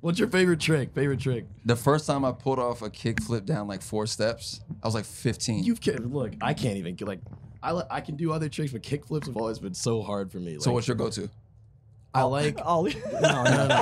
What's 0.00 0.18
your 0.18 0.28
favorite 0.28 0.60
trick? 0.60 0.94
Favorite 0.94 1.18
trick? 1.20 1.46
The 1.64 1.74
first 1.74 2.06
time 2.06 2.24
I 2.24 2.30
pulled 2.32 2.60
off 2.60 2.82
a 2.82 2.90
kickflip 2.90 3.44
down 3.44 3.66
like 3.66 3.82
four 3.82 4.06
steps, 4.06 4.60
I 4.82 4.86
was 4.86 4.94
like 4.94 5.04
15. 5.04 5.64
You've 5.64 5.80
ca- 5.82 5.96
look. 5.98 6.32
I 6.40 6.54
can't 6.54 6.76
even 6.76 6.94
get 6.94 7.08
like. 7.08 7.20
I 7.60 7.72
li- 7.72 7.82
I 7.90 8.00
can 8.00 8.14
do 8.14 8.30
other 8.32 8.48
tricks, 8.48 8.72
but 8.72 8.82
kickflips 8.82 9.26
have 9.26 9.36
always 9.36 9.58
been 9.58 9.74
so 9.74 10.00
hard 10.02 10.30
for 10.30 10.38
me. 10.38 10.58
so 10.60 10.70
what's 10.72 10.86
your 10.86 10.96
go-to? 10.96 11.28
I 12.14 12.22
like 12.22 12.58
Ollie. 12.64 12.94
no, 13.12 13.20
no, 13.20 13.66
no. 13.66 13.74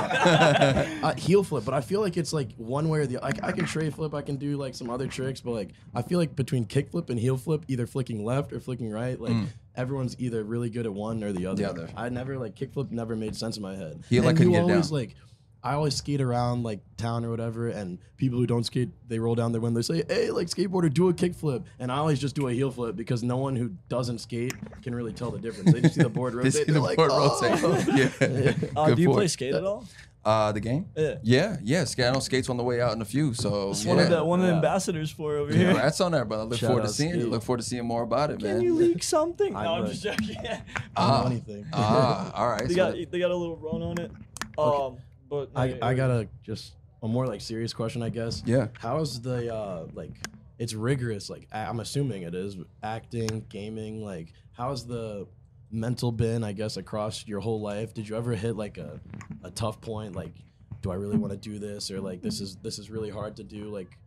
uh, 1.03 1.13
heel 1.15 1.43
flip, 1.43 1.63
but 1.63 1.75
I 1.75 1.81
feel 1.81 2.01
like 2.01 2.17
it's 2.17 2.33
like 2.33 2.53
one 2.57 2.89
way 2.89 2.99
or 2.99 3.05
the. 3.05 3.19
Like 3.19 3.43
I 3.43 3.51
can 3.51 3.65
tray 3.65 3.91
flip, 3.91 4.15
I 4.15 4.23
can 4.23 4.37
do 4.37 4.57
like 4.57 4.73
some 4.73 4.89
other 4.89 5.05
tricks, 5.07 5.39
but 5.41 5.51
like 5.51 5.69
I 5.93 6.01
feel 6.01 6.17
like 6.17 6.35
between 6.35 6.65
kickflip 6.65 7.11
and 7.11 7.19
heel 7.19 7.37
flip, 7.37 7.63
either 7.67 7.85
flicking 7.85 8.25
left 8.25 8.51
or 8.51 8.59
flicking 8.59 8.89
right, 8.89 9.19
like 9.21 9.35
everyone's 9.75 10.15
either 10.19 10.43
really 10.43 10.71
good 10.71 10.87
at 10.87 10.93
one 10.93 11.23
or 11.23 11.31
the 11.31 11.45
other. 11.45 11.63
Mm. 11.63 11.69
other. 11.69 11.89
I 11.95 12.09
never 12.09 12.39
like 12.39 12.55
kickflip. 12.55 12.89
Never 12.89 13.15
made 13.15 13.35
sense 13.35 13.55
in 13.57 13.61
my 13.63 13.75
head. 13.75 14.03
Heel, 14.09 14.25
I 14.25 14.29
and 14.29 14.37
couldn't 14.37 14.53
you 14.53 14.59
get 14.59 14.67
it 14.67 14.71
always 14.71 14.89
down. 14.89 14.97
like. 14.99 15.15
I 15.63 15.73
always 15.73 15.95
skate 15.95 16.21
around 16.21 16.63
like 16.63 16.79
town 16.97 17.25
or 17.25 17.29
whatever, 17.29 17.67
and 17.69 17.97
people 18.15 18.37
who 18.39 18.47
don't 18.47 18.63
skate, 18.63 18.89
they 19.07 19.19
roll 19.19 19.35
down 19.35 19.51
their 19.51 19.59
window, 19.61 19.81
they 19.81 20.01
say, 20.01 20.03
"Hey, 20.07 20.29
like 20.31 20.47
skateboarder, 20.47 20.93
do 20.93 21.09
a 21.09 21.13
kickflip," 21.13 21.63
and 21.79 21.91
I 21.91 21.97
always 21.97 22.19
just 22.19 22.35
do 22.35 22.47
a 22.47 22.53
heel 22.53 22.71
flip 22.71 22.95
because 22.95 23.23
no 23.23 23.37
one 23.37 23.55
who 23.55 23.71
doesn't 23.89 24.19
skate 24.19 24.53
can 24.81 24.93
really 24.95 25.13
tell 25.13 25.31
the 25.31 25.39
difference. 25.39 25.73
They 25.73 25.81
just 25.81 25.95
see 25.95 26.03
the 26.03 26.09
board 26.09 26.33
They 26.35 26.37
rotate, 26.37 26.53
see 26.53 26.63
they're 26.65 26.73
the 26.75 26.81
like, 26.81 26.97
board 26.97 27.11
"Oh." 27.13 27.41
rotate. 27.41 28.17
Yeah. 28.67 28.69
Uh, 28.79 28.93
do 28.93 29.01
you 29.01 29.09
play 29.11 29.27
skate 29.27 29.53
at 29.55 29.63
all? 29.63 29.85
Uh, 30.23 30.51
the 30.51 30.59
game? 30.59 30.85
Yeah. 30.95 31.15
Yeah, 31.23 31.57
yeah. 31.63 31.81
Scano 31.83 32.21
skates 32.21 32.49
on 32.49 32.57
the 32.57 32.63
way 32.63 32.81
out 32.81 32.91
in 32.93 33.01
a 33.01 33.05
few. 33.05 33.33
So 33.33 33.69
It's 33.71 33.85
yeah. 33.85 33.93
one 33.93 34.03
of 34.03 34.09
the 34.09 34.23
one 34.25 34.39
of 34.41 34.45
the 34.45 34.51
Yeah. 34.51 34.55
ambassadors 34.57 35.09
for 35.09 35.37
over 35.37 35.51
Yeah, 35.51 35.57
here. 35.57 35.67
Congrats 35.69 36.01
on 36.01 36.11
there, 36.11 36.25
brother. 36.25 36.43
I 36.43 36.45
look 36.47 36.59
Shout 36.59 36.67
forward 36.67 36.81
to 36.81 36.87
out 36.89 36.93
seeing 36.93 37.11
it. 37.11 37.29
Look 37.29 37.43
forward 37.43 37.61
to 37.61 37.63
seeing 37.63 37.85
more 37.85 38.03
about 38.03 38.31
it, 38.31 38.41
man. 38.41 38.55
Can 38.57 38.61
you 38.63 38.73
leak 38.75 39.03
something? 39.03 39.55
I 39.55 39.63
no, 39.63 39.73
I'm 39.75 39.87
just 39.87 40.03
joking. 40.03 40.35
I 40.37 40.43
don't 40.43 40.59
Ah. 40.97 41.21
know 41.21 41.25
anything. 41.27 41.65
ah, 41.71 42.31
all 42.33 42.49
right. 42.49 42.67
they 42.67 42.73
so- 42.73 42.75
got 42.75 43.11
they 43.11 43.19
got 43.19 43.31
a 43.31 43.35
little 43.35 43.55
run 43.57 43.81
on 43.81 43.97
it. 43.99 44.11
Um, 44.57 44.97
but 45.29 45.49
I, 45.55 45.77
I 45.81 45.93
got 45.93 46.09
a 46.09 46.27
just 46.43 46.73
a 47.03 47.07
more 47.07 47.27
like 47.27 47.41
serious 47.41 47.73
question, 47.73 48.01
I 48.01 48.09
guess. 48.09 48.43
yeah. 48.45 48.67
How's 48.79 49.21
the 49.21 49.53
uh 49.53 49.87
like 49.93 50.11
it's 50.59 50.73
rigorous, 50.73 51.29
like 51.29 51.47
I'm 51.51 51.79
assuming 51.79 52.23
it 52.23 52.33
is 52.33 52.57
acting, 52.83 53.45
gaming, 53.49 54.03
like 54.03 54.33
how's 54.53 54.85
the 54.85 55.27
mental 55.69 56.11
been, 56.11 56.43
I 56.43 56.53
guess, 56.53 56.77
across 56.77 57.27
your 57.27 57.39
whole 57.39 57.61
life? 57.61 57.93
Did 57.93 58.09
you 58.09 58.15
ever 58.15 58.33
hit 58.33 58.55
like 58.55 58.77
a, 58.77 58.99
a 59.43 59.51
tough 59.51 59.81
point, 59.81 60.15
like, 60.15 60.33
do 60.81 60.91
I 60.91 60.95
really 60.95 61.17
want 61.17 61.33
to 61.33 61.37
do 61.37 61.59
this? 61.59 61.91
Or 61.91 61.99
like 62.01 62.21
this 62.21 62.39
is 62.41 62.55
this 62.57 62.79
is 62.79 62.89
really 62.89 63.09
hard 63.09 63.35
to 63.37 63.43
do? 63.43 63.65
Like 63.65 63.97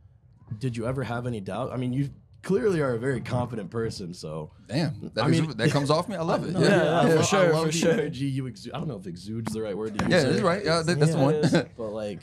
did 0.59 0.77
you 0.77 0.87
ever 0.87 1.05
have 1.05 1.27
any 1.27 1.41
doubt? 1.41 1.71
I 1.73 1.77
mean 1.77 1.93
you 1.93 2.11
clearly 2.43 2.81
are 2.81 2.95
a 2.95 2.99
very 2.99 3.21
confident 3.21 3.71
person, 3.71 4.15
so 4.15 4.51
Damn. 4.67 5.11
That, 5.15 5.25
I 5.25 5.29
mean- 5.29 5.57
that 5.57 5.71
comes 5.71 5.91
off 5.91 6.09
me. 6.09 6.17
I 6.17 6.23
love 6.23 6.45
it. 6.45 6.51
No, 6.55 6.61
Yeah. 6.61 6.69
yeah, 6.85 7.01
I 7.01 7.17
for 7.17 7.23
sure, 7.25 7.53
for 7.67 7.73
sure. 7.73 7.93
energy 7.93 8.27
you 8.27 8.47
exude. 8.47 8.73
I 8.73 8.79
don't 8.79 8.89
know 8.89 8.97
if 8.97 9.07
exude's 9.07 9.53
the 9.53 9.63
right 9.63 9.77
word 9.77 9.99
to 9.99 10.05
use. 10.05 10.13
Yeah, 10.13 10.31
that's 10.31 10.43
right. 10.43 10.65
Yeah, 10.65 10.83
that- 10.83 10.99
that's 10.99 11.13
the 11.13 11.19
one. 11.19 11.35
is. 11.35 11.53
But 11.77 11.91
like, 11.91 12.21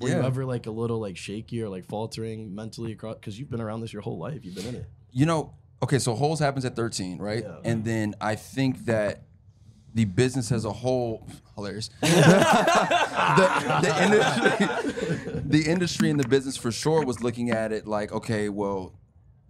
were 0.00 0.08
you 0.08 0.14
ever 0.22 0.44
like 0.44 0.66
a 0.66 0.70
little 0.70 0.98
like 1.00 1.16
shaky 1.16 1.62
or 1.62 1.68
like 1.68 1.84
faltering 1.84 2.54
mentally 2.54 2.92
across? 2.92 3.14
Because 3.16 3.38
you've 3.38 3.50
been 3.50 3.60
around 3.60 3.80
this 3.82 3.92
your 3.92 4.02
whole 4.02 4.18
life. 4.18 4.44
You've 4.44 4.54
been 4.56 4.66
in 4.66 4.74
it. 4.76 4.86
You 5.12 5.26
know, 5.26 5.54
okay, 5.82 5.98
so 5.98 6.14
holes 6.14 6.40
happens 6.40 6.64
at 6.64 6.74
13, 6.74 7.18
right? 7.18 7.44
Yeah. 7.44 7.56
And 7.64 7.84
then 7.84 8.14
I 8.20 8.34
think 8.34 8.86
that 8.86 9.22
the 9.94 10.06
business 10.06 10.50
as 10.50 10.64
a 10.64 10.72
whole, 10.72 11.26
hilarious. 11.54 11.90
the, 12.00 12.08
the 13.82 14.02
industry, 14.02 15.40
the 15.44 15.62
industry 15.70 16.10
and 16.10 16.18
the 16.18 16.26
business 16.26 16.56
for 16.56 16.72
sure 16.72 17.04
was 17.04 17.22
looking 17.22 17.50
at 17.50 17.72
it 17.72 17.86
like, 17.86 18.10
okay, 18.12 18.48
well, 18.48 18.94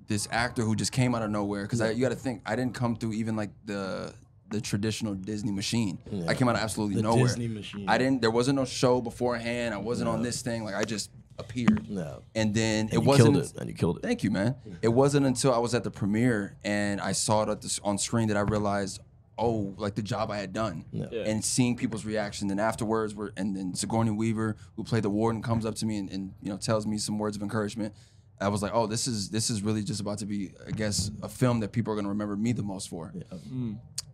this 0.08 0.28
actor 0.30 0.62
who 0.62 0.74
just 0.76 0.92
came 0.92 1.14
out 1.14 1.22
of 1.22 1.30
nowhere, 1.30 1.62
because 1.62 1.80
you 1.96 2.02
got 2.02 2.10
to 2.10 2.16
think, 2.16 2.42
I 2.46 2.56
didn't 2.56 2.74
come 2.74 2.96
through 2.96 3.12
even 3.14 3.36
like 3.36 3.50
the 3.64 4.14
the 4.50 4.60
traditional 4.60 5.14
Disney 5.14 5.50
machine. 5.50 5.98
Yeah. 6.10 6.26
I 6.28 6.34
came 6.34 6.46
out 6.46 6.56
of 6.56 6.60
absolutely 6.60 6.96
The 6.96 7.02
nowhere. 7.02 7.24
Disney 7.24 7.48
machine. 7.48 7.88
I 7.88 7.96
didn't. 7.96 8.20
There 8.20 8.30
wasn't 8.30 8.56
no 8.56 8.66
show 8.66 9.00
beforehand. 9.00 9.72
I 9.72 9.78
wasn't 9.78 10.10
on 10.10 10.22
this 10.22 10.42
thing. 10.42 10.62
Like 10.64 10.74
I 10.74 10.84
just 10.84 11.10
appeared. 11.38 11.88
No. 11.88 12.22
And 12.34 12.54
then 12.54 12.80
And 12.86 12.90
it 12.92 12.94
you 12.96 13.00
wasn't. 13.00 13.32
killed 13.34 13.44
it. 13.46 13.52
And 13.58 13.68
you 13.70 13.74
killed 13.74 13.96
it. 13.96 14.02
Thank 14.02 14.22
you, 14.22 14.30
man. 14.30 14.54
It 14.82 14.88
wasn't 14.88 15.24
until 15.24 15.54
I 15.54 15.58
was 15.58 15.74
at 15.74 15.84
the 15.84 15.90
premiere 15.90 16.54
and 16.64 17.00
I 17.00 17.12
saw 17.12 17.44
it 17.44 17.48
at 17.48 17.62
the, 17.62 17.80
on 17.82 17.96
screen 17.96 18.28
that 18.28 18.36
I 18.36 18.40
realized, 18.40 19.00
oh, 19.38 19.72
like 19.78 19.94
the 19.94 20.02
job 20.02 20.30
I 20.30 20.36
had 20.36 20.52
done, 20.52 20.84
Yeah. 20.92 21.06
Yeah. 21.10 21.22
and 21.22 21.42
seeing 21.42 21.74
people's 21.74 22.04
reaction. 22.04 22.50
And 22.50 22.60
afterwards, 22.60 23.14
were 23.14 23.32
and 23.38 23.56
then 23.56 23.74
Sigourney 23.74 24.10
Weaver, 24.10 24.56
who 24.76 24.84
played 24.84 25.02
the 25.04 25.08
warden, 25.10 25.40
comes 25.40 25.64
up 25.64 25.76
to 25.76 25.86
me 25.86 25.96
and, 25.96 26.10
and 26.10 26.34
you 26.42 26.50
know 26.50 26.58
tells 26.58 26.86
me 26.86 26.98
some 26.98 27.18
words 27.18 27.36
of 27.36 27.42
encouragement. 27.42 27.94
I 28.42 28.48
was 28.48 28.62
like, 28.62 28.72
oh, 28.74 28.86
this 28.86 29.06
is 29.06 29.30
this 29.30 29.50
is 29.50 29.62
really 29.62 29.82
just 29.82 30.00
about 30.00 30.18
to 30.18 30.26
be, 30.26 30.50
I 30.66 30.70
guess, 30.72 31.10
a 31.22 31.28
film 31.28 31.60
that 31.60 31.72
people 31.72 31.92
are 31.92 31.96
gonna 31.96 32.08
remember 32.08 32.36
me 32.36 32.52
the 32.52 32.62
most 32.62 32.88
for. 32.88 33.12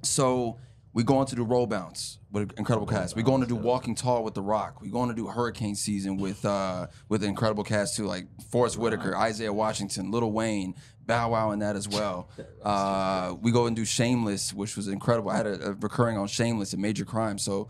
So 0.02 0.58
we 0.92 1.02
go 1.04 1.18
on 1.18 1.26
to 1.26 1.36
do 1.36 1.44
Roll 1.44 1.66
Bounce 1.66 2.18
with 2.32 2.44
an 2.44 2.50
incredible 2.56 2.86
cast. 2.86 3.14
We 3.14 3.22
going 3.22 3.40
to 3.42 3.46
do 3.46 3.54
Walking 3.54 3.94
Tall 3.94 4.24
with 4.24 4.34
The 4.34 4.42
Rock. 4.42 4.80
We 4.80 4.88
going 4.88 5.08
to 5.10 5.14
do 5.14 5.26
Hurricane 5.26 5.74
Season 5.74 6.16
with 6.16 6.44
uh 6.44 6.86
with 7.08 7.22
an 7.22 7.28
incredible 7.28 7.64
cast 7.64 7.96
too, 7.96 8.06
like 8.06 8.26
Forest 8.50 8.78
Whitaker, 8.78 9.16
Isaiah 9.16 9.52
Washington, 9.52 10.10
Lil 10.10 10.32
Wayne, 10.32 10.74
Bow 11.06 11.30
Wow 11.32 11.50
in 11.52 11.58
that 11.60 11.76
as 11.76 11.88
well. 11.88 12.28
Uh, 12.62 13.34
we 13.40 13.50
go 13.50 13.66
and 13.66 13.74
do 13.76 13.84
Shameless, 13.84 14.52
which 14.52 14.76
was 14.76 14.88
incredible. 14.88 15.30
I 15.30 15.36
had 15.38 15.46
a, 15.46 15.68
a 15.68 15.72
recurring 15.74 16.18
on 16.18 16.26
Shameless, 16.26 16.74
a 16.74 16.76
major 16.76 17.04
crime. 17.04 17.38
So, 17.38 17.68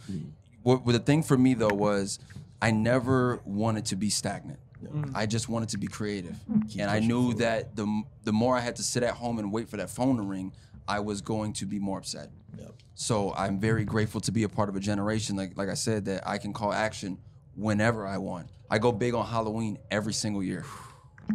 what, 0.62 0.84
what 0.84 0.92
the 0.92 0.98
thing 0.98 1.22
for 1.22 1.36
me 1.36 1.54
though 1.54 1.68
was, 1.68 2.18
I 2.60 2.70
never 2.72 3.40
wanted 3.44 3.84
to 3.86 3.96
be 3.96 4.10
stagnant. 4.10 4.58
Mm. 4.84 5.12
I 5.14 5.26
just 5.26 5.48
wanted 5.48 5.70
to 5.70 5.78
be 5.78 5.86
creative, 5.86 6.36
mm. 6.50 6.78
and 6.78 6.90
I 6.90 7.00
knew 7.00 7.34
that 7.34 7.74
the 7.74 8.02
the 8.24 8.32
more 8.32 8.56
I 8.56 8.60
had 8.60 8.76
to 8.76 8.82
sit 8.82 9.02
at 9.02 9.14
home 9.14 9.38
and 9.38 9.52
wait 9.52 9.68
for 9.68 9.76
that 9.76 9.90
phone 9.90 10.16
to 10.16 10.22
ring, 10.22 10.52
I 10.86 11.00
was 11.00 11.20
going 11.20 11.52
to 11.54 11.66
be 11.66 11.78
more 11.78 11.98
upset. 11.98 12.30
Yep. 12.58 12.74
So 12.94 13.34
I'm 13.34 13.58
very 13.60 13.84
grateful 13.84 14.20
to 14.22 14.32
be 14.32 14.44
a 14.44 14.48
part 14.48 14.68
of 14.68 14.76
a 14.76 14.80
generation, 14.80 15.36
like 15.36 15.56
like 15.56 15.68
I 15.68 15.74
said, 15.74 16.04
that 16.06 16.26
I 16.26 16.38
can 16.38 16.52
call 16.52 16.72
action 16.72 17.18
whenever 17.56 18.06
I 18.06 18.18
want. 18.18 18.48
I 18.70 18.78
go 18.78 18.92
big 18.92 19.14
on 19.14 19.26
Halloween 19.26 19.78
every 19.90 20.12
single 20.12 20.42
year. 20.42 20.64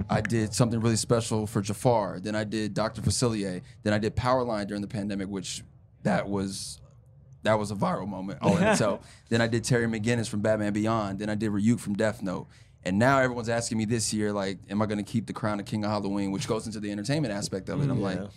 I 0.09 0.21
did 0.21 0.53
something 0.53 0.79
really 0.79 0.95
special 0.95 1.45
for 1.45 1.61
Jafar. 1.61 2.19
Then 2.19 2.35
I 2.35 2.43
did 2.43 2.73
Dr. 2.73 3.01
Facilier. 3.01 3.61
Then 3.83 3.93
I 3.93 3.99
did 3.99 4.15
Powerline 4.15 4.67
during 4.67 4.81
the 4.81 4.87
pandemic, 4.87 5.27
which 5.27 5.63
that 6.03 6.27
was 6.27 6.79
that 7.43 7.59
was 7.59 7.71
a 7.71 7.75
viral 7.75 8.07
moment 8.07 8.39
all 8.41 8.57
in 8.57 8.63
itself. 8.67 9.05
Then 9.29 9.41
I 9.41 9.47
did 9.47 9.63
Terry 9.63 9.85
McGinnis 9.85 10.29
from 10.29 10.41
Batman 10.41 10.73
Beyond. 10.73 11.19
Then 11.19 11.29
I 11.29 11.35
did 11.35 11.51
Ryuk 11.51 11.79
from 11.79 11.93
Death 11.93 12.23
Note. 12.23 12.47
And 12.85 12.99
now 12.99 13.19
everyone's 13.19 13.49
asking 13.49 13.77
me 13.77 13.85
this 13.85 14.13
year, 14.13 14.31
like, 14.33 14.59
am 14.69 14.81
I 14.81 14.85
going 14.85 14.97
to 14.97 15.09
keep 15.09 15.25
the 15.25 15.33
crown 15.33 15.59
of 15.59 15.65
King 15.65 15.85
of 15.85 15.91
Halloween, 15.91 16.31
which 16.31 16.47
goes 16.47 16.65
into 16.67 16.79
the 16.81 16.91
entertainment 16.91 17.33
aspect 17.33 17.69
of 17.69 17.81
it. 17.81 17.89
I'm 17.89 18.01
like, 18.01 18.17
Yeah. 18.19 18.27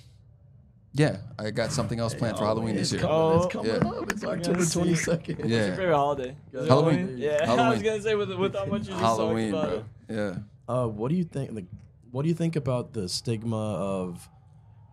yeah, 0.93 1.17
I 1.39 1.51
got 1.51 1.73
something 1.73 1.99
else 1.99 2.15
planned 2.15 2.39
for 2.39 2.45
Halloween 2.45 2.77
this 2.77 2.93
year. 2.93 3.01
coming, 3.03 3.17
Oh, 3.17 3.37
it's 3.43 3.53
coming 3.53 3.73
yeah. 3.73 3.79
up. 3.89 4.11
It's 4.13 4.23
gonna 4.23 4.37
October 4.39 4.65
see. 4.65 4.79
twenty 4.79 4.95
second. 4.95 5.39
What's 5.39 5.51
your 5.51 5.61
Yeah. 5.61 5.77
favorite 5.77 5.95
holiday? 5.97 6.37
Halloween. 6.53 7.15
Yeah, 7.19 7.45
I 7.53 7.71
was 7.71 7.83
gonna 7.83 8.01
say 8.03 8.15
with 8.15 8.33
with 8.35 8.55
how 8.55 8.67
much 8.67 8.83
you 8.83 8.89
just 8.89 9.01
Halloween, 9.01 9.53
talked 9.53 9.73
about 9.73 9.87
bro. 10.09 10.17
it. 10.17 10.35
Yeah. 10.69 10.75
Uh, 10.75 10.87
what 10.89 11.11
do 11.11 11.17
you 11.17 11.25
think? 11.25 11.53
Like, 11.53 11.67
what 12.13 12.23
do 12.23 12.29
you 12.29 12.35
think 12.35 12.57
about 12.57 12.93
the 12.93 13.09
stigma 13.09 13.57
of 13.75 14.29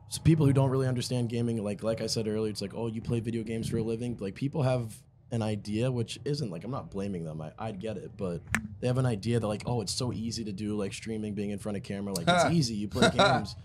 s- 0.10 0.18
people 0.18 0.46
who 0.46 0.54
don't 0.54 0.70
really 0.72 0.88
understand 0.88 1.30
gaming? 1.30 1.64
Like, 1.64 1.84
like 1.84 2.02
I 2.02 2.08
said 2.08 2.28
earlier, 2.28 2.50
it's 2.52 2.62
like, 2.62 2.74
oh, 2.76 2.88
you 2.88 3.02
play 3.02 3.20
video 3.20 3.44
games 3.44 3.70
for 3.70 3.78
a 3.78 3.84
living. 3.84 4.18
Like, 4.20 4.36
people 4.36 4.64
have 4.64 5.02
an 5.34 5.42
idea, 5.42 5.92
which 5.92 6.20
isn't 6.26 6.52
like 6.52 6.64
I'm 6.64 6.70
not 6.70 6.92
blaming 6.92 7.26
them. 7.26 7.42
I 7.42 7.52
I'd 7.58 7.80
get 7.80 7.98
it, 7.98 8.12
but 8.16 8.42
they 8.80 8.88
have 8.88 9.00
an 9.00 9.08
idea 9.08 9.40
that 9.40 9.48
like, 9.48 9.64
oh, 9.66 9.82
it's 9.82 9.92
so 9.92 10.14
easy 10.14 10.44
to 10.44 10.52
do, 10.52 10.78
like 10.78 10.94
streaming, 10.94 11.34
being 11.34 11.50
in 11.50 11.58
front 11.58 11.76
of 11.76 11.84
camera, 11.84 12.14
like 12.14 12.28
it's 12.28 12.46
easy. 12.56 12.76
You 12.76 12.88
play 12.88 13.10
games, 13.10 13.56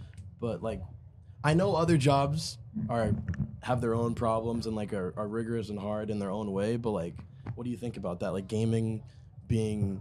but 0.40 0.62
like, 0.62 0.80
I 1.44 1.52
know 1.52 1.74
other 1.76 1.98
jobs 1.98 2.56
are 2.88 3.12
have 3.62 3.82
their 3.82 3.94
own 3.94 4.14
problems 4.14 4.66
and 4.66 4.74
like 4.74 4.94
are, 4.94 5.12
are 5.18 5.28
rigorous 5.28 5.68
and 5.68 5.78
hard 5.78 6.08
in 6.08 6.18
their 6.18 6.30
own 6.30 6.52
way. 6.52 6.76
But 6.76 6.92
like, 6.92 7.14
what 7.54 7.64
do 7.64 7.70
you 7.70 7.76
think 7.76 7.98
about 7.98 8.20
that? 8.20 8.32
Like, 8.32 8.48
gaming 8.48 9.02
being 9.46 10.00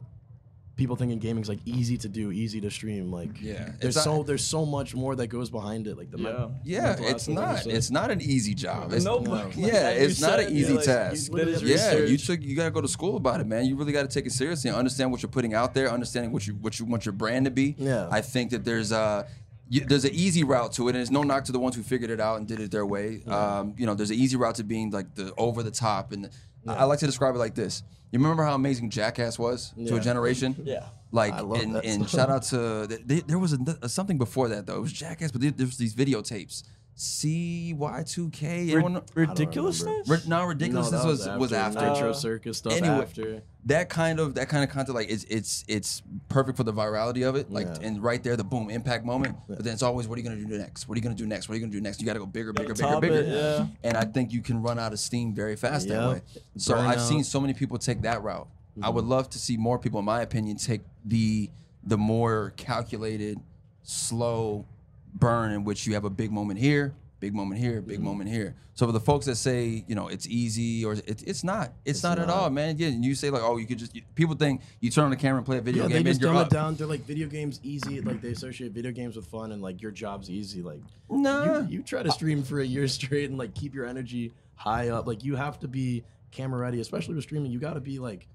people 0.77 0.95
thinking 0.95 1.17
gaming's 1.19 1.49
like 1.49 1.59
easy 1.65 1.97
to 1.97 2.07
do, 2.07 2.31
easy 2.31 2.61
to 2.61 2.69
stream. 2.71 3.11
Like, 3.11 3.41
Yeah. 3.41 3.71
there's 3.81 3.95
It's 3.97 4.03
so 4.03 4.23
there's 4.23 4.43
so 4.45 4.65
much 4.65 4.95
more 4.95 5.15
that 5.15 5.27
goes 5.27 5.49
behind 5.49 5.87
it. 5.87 5.97
Like 5.97 6.11
the 6.11 6.17
men- 6.19 6.35
Yeah. 6.35 6.47
Yeah, 6.63 6.91
it's 6.93 7.27
aspect, 7.27 7.27
like 7.27 7.27
you 7.27 7.33
not. 7.33 7.75
It's 7.77 7.91
not 7.91 8.11
an 8.11 8.21
easy 8.21 8.53
job. 8.53 8.93
It's, 8.93 9.03
Nope. 9.03 9.23
no. 9.27 9.33
Yeah, 9.33 9.39
Like 9.39 9.55
you 9.55 10.05
it's 10.05 10.21
not 10.21 10.39
an 10.39 10.55
easy 10.55 10.73
like, 10.75 10.85
task. 10.85 11.31
you 11.31 11.37
did 11.37 11.47
his 11.47 11.61
Yeah, 11.63 11.97
you 11.97 12.17
took 12.17 12.41
you 12.41 12.55
gotta 12.55 12.71
go 12.71 12.81
to 12.81 12.87
school 12.87 13.17
about 13.17 13.41
it, 13.41 13.47
man. 13.47 13.65
You 13.65 13.75
really 13.75 13.91
gotta 13.91 14.07
take 14.07 14.25
it 14.27 14.31
seriously 14.31 14.69
and 14.69 14.77
understand 14.77 15.11
what 15.11 15.21
you're 15.21 15.31
putting 15.31 15.53
out 15.53 15.73
there, 15.73 15.91
understanding 15.91 16.31
what 16.31 16.47
you 16.47 16.53
what 16.53 16.79
you 16.79 16.85
want 16.85 17.05
your 17.05 17.13
brand 17.13 17.45
to 17.45 17.51
be. 17.51 17.75
Yeah. 17.77 18.07
I 18.11 18.21
think 18.21 18.51
that 18.51 18.63
there's 18.63 18.91
a 18.91 19.27
you, 19.69 19.81
there's 19.81 20.05
an 20.05 20.13
easy 20.13 20.45
route 20.45 20.71
to 20.73 20.87
it, 20.87 20.91
and 20.91 21.01
it's 21.01 21.11
no 21.11 21.23
knock 21.23 21.43
to 21.45 21.51
the 21.51 21.59
ones 21.59 21.75
who 21.75 21.83
figured 21.83 22.09
it 22.09 22.21
out 22.21 22.37
and 22.37 22.47
did 22.47 22.61
it 22.61 22.71
their 22.71 22.85
way. 22.85 23.21
Um, 23.27 23.73
you 23.77 23.85
know, 23.85 23.95
there's 23.95 24.11
an 24.11 24.15
easy 24.15 24.37
route 24.37 24.55
to 24.55 24.63
being 24.63 24.91
like 24.91 25.13
the 25.15 25.33
over 25.37 25.61
the 25.61 25.71
top, 25.71 26.13
and 26.13 26.29
I, 26.65 26.75
I 26.75 26.83
like 26.85 26.99
to 26.99 27.05
describe 27.05 27.35
it 27.35 27.39
like 27.39 27.55
this. 27.55 27.83
You 28.11 28.19
remember 28.19 28.43
how 28.43 28.55
amazing 28.55 28.89
Jackass 28.89 29.37
was 29.37 29.73
to 29.85 29.95
a 29.95 29.99
generation? 29.99 30.55
Yeah. 30.63 30.85
Like, 31.11 31.33
I 31.33 31.41
love 31.41 31.61
and, 31.61 31.75
that 31.75 31.85
and 31.85 32.09
shout 32.09 32.29
out 32.29 32.43
to 32.51 32.87
th- 32.87 33.07
th- 33.07 33.23
there 33.27 33.39
was 33.39 33.53
a, 33.53 33.89
something 33.89 34.17
before 34.17 34.49
that 34.49 34.65
though. 34.65 34.77
It 34.77 34.81
was 34.81 34.93
Jackass, 34.93 35.31
but 35.31 35.41
there, 35.41 35.51
there 35.51 35.65
was 35.65 35.77
these 35.77 35.95
videotapes. 35.95 36.63
CKY2K. 36.97 38.71
Anyone 38.71 38.93
know- 38.93 39.03
Ridiculousness. 39.13 40.07
Ri- 40.09 40.17
no, 40.27 40.43
ridiculousness 40.45 41.03
No, 41.03 41.09
was 41.09 41.25
that 41.25 41.39
was 41.39 41.53
after. 41.53 41.79
Nitro 41.93 42.09
Uh, 42.09 42.13
Circus 42.13 42.57
stuff 42.57 42.73
anyway, 42.73 42.95
after. 43.03 43.41
that 43.65 43.89
kind 43.89 44.19
of 44.19 44.33
that 44.35 44.49
kind 44.49 44.63
of 44.63 44.69
content, 44.69 44.95
like 44.95 45.09
it's 45.09 45.23
it's 45.25 45.63
it's 45.67 46.01
perfect 46.27 46.57
for 46.57 46.63
the 46.63 46.73
virality 46.73 47.27
of 47.27 47.35
it. 47.35 47.51
Like, 47.51 47.67
Yeah. 47.67 47.87
and 47.87 48.01
right 48.03 48.23
there, 48.23 48.35
the 48.35 48.43
boom 48.43 48.69
impact 48.69 49.05
moment. 49.05 49.37
But 49.47 49.63
then 49.63 49.73
it's 49.73 49.83
always, 49.83 50.07
what 50.07 50.17
are 50.17 50.21
you 50.21 50.27
gonna 50.27 50.41
do 50.43 50.57
next? 50.57 50.87
What 50.87 50.95
are 50.95 50.99
you 50.99 51.03
gonna 51.03 51.15
do 51.15 51.27
next? 51.27 51.47
What 51.47 51.53
are 51.53 51.57
you 51.57 51.61
gonna 51.61 51.71
do 51.73 51.81
next? 51.81 51.99
You 51.99 52.05
got 52.07 52.13
to 52.13 52.19
go 52.19 52.25
bigger, 52.25 52.51
bigger, 52.53 52.73
bigger, 52.73 52.99
bigger. 52.99 53.13
it, 53.19 53.27
yeah. 53.27 53.67
And 53.83 53.95
I 53.97 54.05
think 54.05 54.33
you 54.33 54.41
can 54.41 54.61
run 54.63 54.79
out 54.79 54.91
of 54.93 54.99
steam 54.99 55.33
very 55.33 55.55
fast 55.55 55.87
that 55.89 56.09
way. 56.09 56.21
So 56.57 56.73
Burn 56.73 56.85
I've 56.85 56.97
out. 56.97 57.07
seen 57.07 57.23
so 57.23 57.39
many 57.39 57.53
people 57.53 57.77
take 57.77 58.01
that 58.01 58.23
route. 58.23 58.47
I 58.81 58.89
would 58.89 59.05
love 59.05 59.29
to 59.31 59.39
see 59.39 59.57
more 59.57 59.79
people, 59.79 59.99
in 59.99 60.05
my 60.05 60.21
opinion, 60.21 60.57
take 60.57 60.81
the 61.05 61.49
the 61.83 61.97
more 61.97 62.53
calculated, 62.57 63.39
slow 63.83 64.65
burn 65.13 65.51
in 65.51 65.63
which 65.63 65.87
you 65.87 65.93
have 65.93 66.05
a 66.05 66.09
big 66.09 66.31
moment 66.31 66.59
here, 66.59 66.95
big 67.19 67.33
moment 67.33 67.59
here, 67.59 67.81
big 67.81 67.97
mm-hmm. 67.97 68.05
moment 68.05 68.29
here. 68.29 68.55
So 68.73 68.85
for 68.85 68.91
the 68.91 68.99
folks 68.99 69.25
that 69.25 69.37
say, 69.37 69.83
you 69.87 69.95
know, 69.95 70.07
it's 70.07 70.27
easy 70.27 70.85
or 70.85 70.93
it, 70.93 71.23
it's 71.25 71.43
not, 71.43 71.73
it's, 71.83 72.03
not, 72.03 72.19
at 72.19 72.29
all, 72.29 72.49
man. 72.51 72.75
Yeah, 72.77 72.89
and 72.89 73.03
you 73.03 73.15
say 73.15 73.31
like, 73.31 73.41
oh, 73.41 73.57
you 73.57 73.65
could 73.65 73.79
just. 73.79 73.97
people 74.13 74.35
think 74.35 74.61
you 74.81 74.91
turn 74.91 75.05
on 75.05 75.09
the 75.09 75.15
camera 75.15 75.37
and 75.37 75.45
play 75.45 75.57
a 75.57 75.61
video 75.61 75.83
Yeah, 75.83 75.89
game 75.89 75.93
they 75.93 75.97
and 75.97 76.07
just 76.07 76.21
you're 76.21 76.31
dumb 76.31 76.45
it 76.45 76.49
down. 76.51 76.75
They're 76.75 76.85
like 76.85 77.01
video 77.01 77.27
games 77.27 77.59
easy. 77.63 78.01
Like 78.01 78.21
they 78.21 78.29
associate 78.29 78.73
video 78.73 78.91
games 78.91 79.15
with 79.15 79.25
fun, 79.25 79.51
and 79.51 79.63
like 79.63 79.81
your 79.81 79.91
job's 79.91 80.29
easy. 80.29 80.61
Like 80.61 80.81
Nah. 81.09 81.61
you, 81.61 81.67
you 81.69 81.83
try 81.83 82.03
to 82.03 82.11
stream 82.11 82.43
for 82.43 82.59
a 82.59 82.65
year 82.65 82.87
straight 82.87 83.29
and 83.29 83.39
like 83.39 83.55
keep 83.55 83.73
your 83.73 83.87
energy 83.87 84.31
high 84.53 84.89
up. 84.89 85.07
Like 85.07 85.23
you 85.23 85.35
have 85.35 85.59
to 85.61 85.67
be 85.67 86.03
camera 86.31 86.59
ready, 86.59 86.79
especially 86.79 87.15
with 87.15 87.23
streaming. 87.23 87.51
You 87.51 87.59
got 87.59 87.73
to 87.73 87.81
be 87.81 87.97
like 87.97 88.27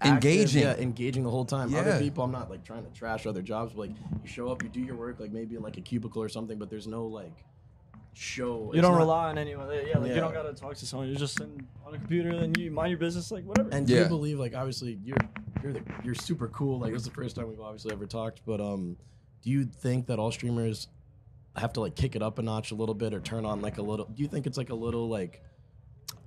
active, 0.00 0.30
Engaging. 0.30 0.62
yeah, 0.62 0.74
engaging 0.76 1.22
the 1.24 1.30
whole 1.30 1.44
time. 1.44 1.74
Other 1.74 1.98
people, 1.98 2.24
I'm 2.24 2.32
not 2.32 2.50
like 2.50 2.64
trying 2.64 2.84
to 2.84 2.90
trash 2.90 3.26
other 3.26 3.42
jobs, 3.42 3.72
but 3.72 3.88
like 3.88 3.90
you 4.22 4.28
show 4.28 4.48
up, 4.48 4.62
you 4.62 4.68
do 4.68 4.80
your 4.80 4.96
work, 4.96 5.20
like 5.20 5.32
maybe 5.32 5.56
in 5.56 5.62
like 5.62 5.76
a 5.78 5.80
cubicle 5.80 6.22
or 6.22 6.28
something, 6.28 6.58
but 6.58 6.68
there's 6.70 6.86
no 6.86 7.06
like 7.06 7.44
show. 8.12 8.70
You 8.72 8.78
It's 8.78 8.82
don't 8.82 8.92
not- 8.92 8.98
rely 8.98 9.28
on 9.30 9.38
anyone. 9.38 9.68
Yeah, 9.68 9.98
like 9.98 10.08
Yeah. 10.08 10.14
you 10.14 10.20
don't 10.20 10.32
gotta 10.32 10.52
talk 10.52 10.74
to 10.76 10.86
someone. 10.86 11.08
You're 11.08 11.16
just 11.18 11.36
sitting 11.36 11.66
on 11.84 11.94
a 11.94 11.98
computer 11.98 12.30
and 12.30 12.56
you 12.56 12.70
mind 12.70 12.90
your 12.90 12.98
business, 12.98 13.30
like 13.30 13.44
whatever. 13.44 13.70
And 13.70 13.86
do 13.86 13.94
Yeah. 13.94 14.02
you 14.02 14.08
believe 14.08 14.38
like 14.38 14.54
obviously 14.54 14.98
you're 15.04 15.16
you're 15.62 15.72
the, 15.72 15.82
you're 16.04 16.14
super 16.14 16.48
cool. 16.48 16.78
Like 16.78 16.92
this 16.92 17.02
is 17.02 17.08
the 17.08 17.14
first 17.14 17.36
time 17.36 17.48
we've 17.48 17.60
obviously 17.60 17.90
ever 17.92 18.06
talked, 18.06 18.42
but 18.44 18.60
um, 18.60 18.96
do 19.42 19.50
you 19.50 19.64
think 19.64 20.06
that 20.08 20.18
all 20.18 20.30
streamers 20.30 20.88
have 21.56 21.72
to 21.72 21.80
like 21.80 21.94
kick 21.96 22.14
it 22.16 22.22
up 22.22 22.38
a 22.38 22.42
notch 22.42 22.70
a 22.70 22.74
little 22.74 22.94
bit 22.94 23.14
or 23.14 23.20
turn 23.20 23.44
on 23.46 23.62
like 23.62 23.78
a 23.78 23.82
little? 23.82 24.04
Do 24.06 24.22
you 24.22 24.28
think 24.28 24.46
it's 24.46 24.58
like 24.58 24.70
a 24.70 24.74
little 24.74 25.08
like 25.08 25.42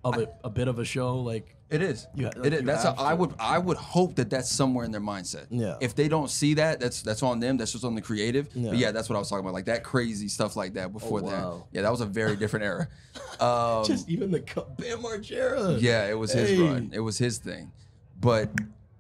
of 0.04 0.17
a, 0.17 0.30
a 0.43 0.50
bit 0.50 0.67
of 0.67 0.80
a 0.80 0.86
show 0.86 1.17
like? 1.19 1.56
It 1.69 1.82
is. 1.82 2.08
You- 2.15 2.30
like, 2.36 2.54
is. 2.54 2.63
That's. 2.63 2.86
A, 2.86 2.89
have 2.89 3.00
I 3.00 3.13
would. 3.13 3.34
I 3.39 3.58
would 3.58 3.76
hope 3.78 4.15
that 4.15 4.30
that's 4.30 4.50
somewhere 4.50 4.86
in 4.86 4.91
their 4.91 5.02
mindset. 5.02 5.47
Yeah. 5.50 5.76
If 5.82 5.95
they 5.95 6.08
don't 6.08 6.30
see 6.30 6.54
that, 6.54 6.80
that's 6.80 7.02
that's 7.02 7.21
on 7.23 7.39
them. 7.41 7.58
That's 7.58 7.73
just 7.73 7.84
on 7.84 7.93
the 7.93 8.02
creative. 8.02 8.47
Yeah. 8.56 8.69
But 8.69 8.78
yeah, 8.80 8.91
that's 8.91 9.10
what 9.10 9.17
I 9.17 9.19
was 9.19 9.30
talking 9.30 9.43
about. 9.43 9.54
Like 9.54 9.65
that 9.65 9.84
crazy 9.84 10.30
stuff 10.30 10.56
like 10.56 10.76
that 10.76 10.93
before 10.93 11.21
that. 11.21 11.28
wow. 11.28 11.67
Yeah, 11.73 11.82
that 11.82 11.91
was 11.91 12.02
a 12.02 12.06
very 12.06 12.36
different 12.36 12.65
era. 12.65 12.88
Um, 13.39 13.84
Just 13.84 14.10
even 14.10 14.32
the 14.32 14.39
Bam 14.39 15.00
Margera. 15.04 15.82
yeah, 15.82 16.08
it 16.08 16.13
was 16.17 16.32
his 16.32 16.58
run. 16.60 16.91
It 16.93 17.00
was 17.00 17.17
his 17.17 17.38
thing. 17.39 17.71
But 18.19 18.50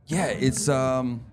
yeah, 0.07 0.27
it's 0.27 0.67
um. 0.67 1.23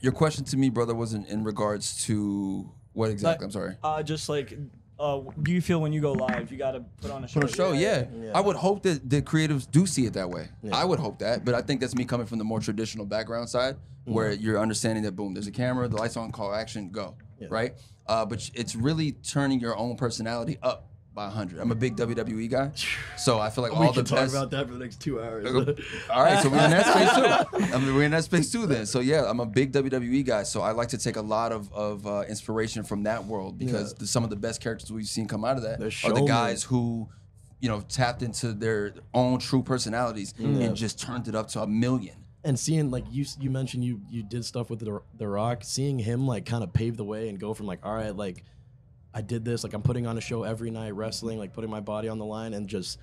Your 0.00 0.12
question 0.12 0.44
to 0.44 0.56
me, 0.56 0.68
brother, 0.68 0.94
was 0.94 1.14
in, 1.14 1.24
in 1.26 1.42
regards 1.42 2.04
to 2.04 2.70
what 2.92 3.10
exactly? 3.10 3.44
I'm 3.44 3.50
sorry. 3.50 3.76
Uh, 3.82 4.02
just 4.02 4.28
like, 4.28 4.56
uh, 4.98 5.20
do 5.42 5.52
you 5.52 5.60
feel 5.60 5.80
when 5.80 5.92
you 5.92 6.00
go 6.00 6.12
live, 6.12 6.50
you 6.50 6.58
gotta 6.58 6.80
put 7.00 7.10
on 7.10 7.24
a 7.24 7.28
show? 7.28 7.40
Put 7.40 7.50
a 7.50 7.54
show, 7.54 7.72
yeah. 7.72 8.06
Yeah. 8.20 8.32
I 8.34 8.40
would 8.40 8.56
hope 8.56 8.82
that 8.82 9.08
the 9.08 9.22
creatives 9.22 9.70
do 9.70 9.86
see 9.86 10.06
it 10.06 10.12
that 10.14 10.28
way. 10.30 10.48
Yeah. 10.62 10.76
I 10.76 10.84
would 10.84 10.98
hope 10.98 11.18
that, 11.20 11.44
but 11.44 11.54
I 11.54 11.62
think 11.62 11.80
that's 11.80 11.94
me 11.94 12.04
coming 12.04 12.26
from 12.26 12.38
the 12.38 12.44
more 12.44 12.60
traditional 12.60 13.06
background 13.06 13.48
side, 13.48 13.76
where 14.04 14.32
you're 14.32 14.58
understanding 14.58 15.04
that 15.04 15.12
boom, 15.12 15.34
there's 15.34 15.46
a 15.46 15.52
camera, 15.52 15.86
the 15.88 15.96
lights 15.96 16.16
on, 16.16 16.32
call 16.32 16.54
action, 16.54 16.90
go, 16.90 17.14
Yeah. 17.38 17.48
right? 17.50 17.74
Uh, 18.06 18.24
but 18.24 18.50
it's 18.54 18.74
really 18.74 19.12
turning 19.12 19.60
your 19.60 19.76
own 19.76 19.96
personality 19.96 20.56
up 20.62 20.86
by 21.18 21.24
100. 21.24 21.58
I'm 21.60 21.72
a 21.72 21.74
big 21.74 21.96
WWE 21.96 22.48
guy, 22.48 22.70
so 23.16 23.40
I 23.40 23.50
feel 23.50 23.64
like 23.64 23.72
we 23.78 23.86
all 23.86 23.92
can 23.92 24.04
the 24.04 24.08
talk 24.10 24.18
best. 24.20 24.34
about 24.34 24.50
that 24.52 24.66
for 24.68 24.74
the 24.74 24.78
next 24.78 25.00
two 25.00 25.20
hours. 25.20 25.46
All 26.10 26.22
right, 26.22 26.40
so 26.40 26.48
we're 26.48 26.64
in 26.64 26.70
that 26.70 26.86
space 26.94 27.14
too. 27.68 27.74
I 27.74 27.78
mean, 27.78 27.94
we're 27.94 28.04
in 28.04 28.12
that 28.12 28.22
space 28.24 28.52
too. 28.52 28.66
Then, 28.66 28.86
so 28.86 29.00
yeah, 29.00 29.24
I'm 29.28 29.40
a 29.40 29.46
big 29.46 29.72
WWE 29.72 30.24
guy. 30.24 30.44
So 30.44 30.60
I 30.60 30.70
like 30.70 30.88
to 30.90 30.98
take 30.98 31.16
a 31.16 31.22
lot 31.22 31.50
of 31.50 31.72
of 31.72 32.06
uh, 32.06 32.22
inspiration 32.28 32.84
from 32.84 33.02
that 33.02 33.24
world 33.24 33.58
because 33.58 33.92
Yeah. 33.92 33.98
the, 33.98 34.06
some 34.06 34.22
of 34.24 34.30
the 34.30 34.36
best 34.36 34.60
characters 34.60 34.92
we've 34.92 35.06
seen 35.08 35.26
come 35.26 35.44
out 35.44 35.56
of 35.56 35.62
that 35.64 35.80
They're 35.80 36.12
the 36.12 36.24
guys 36.26 36.62
who, 36.62 37.08
you 37.60 37.68
know, 37.68 37.80
tapped 37.88 38.22
into 38.22 38.52
their 38.52 38.94
own 39.12 39.40
true 39.40 39.62
personalities 39.64 40.34
and 40.38 40.76
just 40.76 41.00
turned 41.00 41.26
it 41.26 41.34
up 41.34 41.48
to 41.48 41.62
a 41.62 41.66
million. 41.66 42.14
and 42.44 42.56
seeing 42.56 42.90
like 42.92 43.04
you 43.10 43.24
you 43.40 43.50
mentioned 43.50 43.82
you 43.84 44.00
you 44.08 44.22
did 44.22 44.44
stuff 44.44 44.70
with 44.70 44.78
the, 44.78 45.00
the 45.16 45.26
Rock, 45.26 45.64
seeing 45.64 45.98
him 45.98 46.28
like 46.28 46.46
kind 46.46 46.62
of 46.62 46.72
pave 46.72 46.96
the 46.96 47.04
way 47.04 47.28
and 47.28 47.40
go 47.40 47.54
from 47.54 47.66
like 47.66 47.80
all 47.84 47.94
right 47.94 48.14
like 48.14 48.44
I 49.18 49.20
did 49.20 49.44
this 49.44 49.64
like 49.64 49.74
I'm 49.74 49.82
putting 49.82 50.06
on 50.06 50.16
a 50.16 50.20
show 50.20 50.44
every 50.44 50.70
night 50.70 50.94
wrestling 50.94 51.40
like 51.40 51.52
putting 51.52 51.70
my 51.70 51.80
body 51.80 52.08
on 52.08 52.18
the 52.18 52.24
line 52.24 52.54
and 52.54 52.68
just 52.68 52.98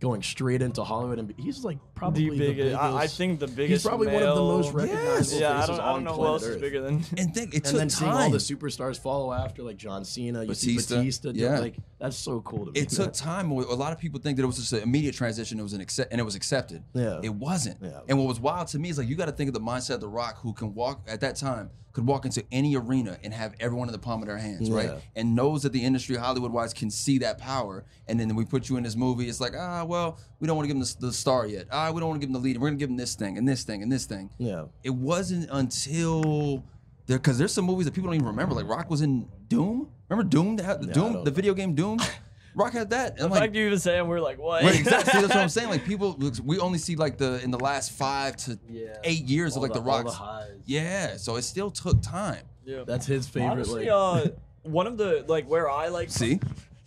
going 0.00 0.20
straight 0.20 0.60
into 0.60 0.82
Hollywood 0.82 1.20
and 1.20 1.28
be- 1.28 1.40
he's 1.40 1.62
like 1.62 1.78
probably 1.94 2.24
the 2.24 2.30
the 2.30 2.36
biggest, 2.36 2.76
I, 2.76 2.96
I 2.96 3.06
think 3.06 3.38
the 3.38 3.46
biggest. 3.46 3.68
he's 3.70 3.82
probably 3.84 4.08
one 4.08 4.24
of 4.24 4.34
the 4.34 4.42
most 4.42 4.74
male- 4.74 4.86
recognizable 4.86 5.40
Yeah, 5.40 5.52
I 5.52 5.60
faces 5.60 5.68
don't, 5.68 5.80
I 5.80 5.86
don't 5.86 5.94
on 5.94 6.04
know 6.04 6.10
who 6.10 6.16
planet 6.16 6.32
else 6.32 6.42
is 6.42 6.60
bigger 6.60 6.80
than. 6.80 7.04
And 7.16 7.32
think 7.32 7.54
it 7.54 7.62
took 7.62 7.74
and 7.74 7.80
then 7.82 7.90
seeing 7.90 8.10
all 8.10 8.28
the 8.28 8.38
superstars 8.38 8.98
follow 8.98 9.32
after 9.32 9.62
like 9.62 9.76
John 9.76 10.04
Cena, 10.04 10.42
you 10.42 10.54
see 10.54 10.74
Batista, 10.74 10.96
Batista, 10.96 11.30
yeah. 11.36 11.60
like 11.60 11.76
that's 12.00 12.16
so 12.16 12.40
cool 12.40 12.66
to 12.66 12.72
me. 12.72 12.80
it 12.80 12.88
took 12.88 13.12
time. 13.30 13.52
A 13.52 13.54
lot 13.54 13.92
of 13.92 14.00
people 14.00 14.18
think 14.18 14.38
that 14.38 14.42
it 14.42 14.46
was 14.46 14.56
just 14.56 14.72
an 14.72 14.82
immediate 14.82 15.14
transition. 15.14 15.60
It 15.60 15.62
was 15.62 15.74
an 15.74 15.80
accept, 15.80 16.10
and 16.10 16.20
it 16.20 16.24
was 16.24 16.34
accepted. 16.34 16.82
Yeah. 16.94 17.20
It 17.22 17.32
wasn't. 17.32 17.78
Yeah. 17.80 18.00
And 18.08 18.18
what 18.18 18.26
was 18.26 18.40
wild 18.40 18.66
to 18.68 18.80
me 18.80 18.88
is 18.88 18.98
like 18.98 19.06
you 19.06 19.14
got 19.14 19.26
to 19.26 19.32
think 19.32 19.46
of 19.46 19.54
the 19.54 19.60
mindset 19.60 19.94
of 19.94 20.00
The 20.00 20.08
Rock, 20.08 20.40
who 20.40 20.52
can 20.52 20.74
walk 20.74 21.04
at 21.06 21.20
that 21.20 21.36
time 21.36 21.70
could 21.92 22.06
walk 22.06 22.24
into 22.24 22.42
any 22.50 22.74
arena 22.76 23.18
and 23.22 23.34
have 23.34 23.54
everyone 23.60 23.88
in 23.88 23.92
the 23.92 23.98
palm 23.98 24.22
of 24.22 24.28
their 24.28 24.38
hands, 24.38 24.70
right? 24.70 24.90
And 25.14 25.34
knows 25.34 25.62
that 25.64 25.72
the 25.72 25.84
industry 25.84 26.16
Hollywood 26.16 26.50
wise 26.52 26.72
can 26.72 26.90
see 26.90 27.18
that 27.18 27.38
power. 27.38 27.84
And 28.08 28.18
then 28.18 28.34
we 28.34 28.44
put 28.44 28.68
you 28.68 28.76
in 28.78 28.82
this 28.82 28.96
movie. 28.96 29.28
It's 29.28 29.40
like 29.40 29.52
ah 29.56 29.84
well 29.84 30.18
we 30.40 30.46
don't 30.46 30.56
want 30.56 30.64
to 30.68 30.74
give 30.74 30.76
him 30.76 30.82
the, 30.82 31.06
the 31.08 31.12
star 31.12 31.46
yet. 31.46 31.66
Ah 31.70 31.90
we 31.92 32.00
don't 32.00 32.08
want 32.08 32.20
to 32.20 32.26
give 32.26 32.30
him 32.30 32.40
the 32.40 32.46
lead. 32.46 32.58
We're 32.58 32.68
gonna 32.68 32.78
give 32.78 32.90
him 32.90 32.96
this 32.96 33.14
thing 33.14 33.36
and 33.38 33.46
this 33.46 33.62
thing 33.64 33.82
and 33.82 33.90
this 33.92 34.06
thing. 34.06 34.30
yeah. 34.38 34.64
It 34.82 34.90
wasn't 34.94 35.48
until 35.50 36.64
there 37.06 37.18
because 37.18 37.36
there's 37.38 37.52
some 37.52 37.64
movies 37.64 37.84
that 37.86 37.92
people 37.92 38.08
don't 38.08 38.14
even 38.16 38.26
remember. 38.26 38.54
Like 38.54 38.68
Rock 38.68 38.88
was 38.90 39.02
in 39.02 39.28
Doom. 39.48 39.88
Remember 40.08 40.28
Doom? 40.28 40.56
The, 40.56 40.62
the 40.62 40.86
Yeah, 40.86 40.92
Doom, 40.92 41.24
the 41.24 41.30
video 41.30 41.54
game 41.54 41.74
Doom. 41.74 41.98
Rock 42.54 42.72
had 42.72 42.90
that. 42.90 43.10
And 43.12 43.18
The 43.18 43.24
I'm 43.24 43.30
fact 43.30 43.40
like, 43.40 43.54
you 43.54 43.66
even 43.66 43.78
say 43.78 43.96
it, 43.98 44.06
we're 44.06 44.20
like, 44.20 44.38
what? 44.38 44.62
Right, 44.62 44.78
exactly. 44.78 45.20
That's 45.20 45.34
what 45.34 45.42
I'm 45.42 45.48
saying. 45.58 45.70
Like 45.70 45.84
people, 45.84 46.18
we 46.44 46.58
only 46.58 46.78
see 46.78 46.96
like 46.96 47.16
the 47.18 47.42
in 47.42 47.50
the 47.50 47.58
last 47.58 47.92
five 47.92 48.36
to 48.38 48.58
Yeah. 48.68 48.96
eight 49.04 49.24
years 49.24 49.56
of 49.56 49.62
like 49.62 49.72
the, 49.72 49.80
all 49.80 50.02
Rock's. 50.02 50.16
yeah, 50.66 51.16
so 51.16 51.36
it 51.36 51.42
still 51.42 51.70
took 51.70 52.02
time. 52.02 52.42
Yeah. 52.64 52.84
That's 52.86 53.06
his 53.06 53.26
favorite. 53.26 53.50
Honestly, 53.52 53.86
like, 53.88 53.90
uh, 53.90 54.28
one 54.62 54.86
of 54.86 54.96
the 54.96 55.24
like 55.28 55.46
where 55.48 55.68
I 55.70 55.88
like 55.88 56.10
See? 56.10 56.38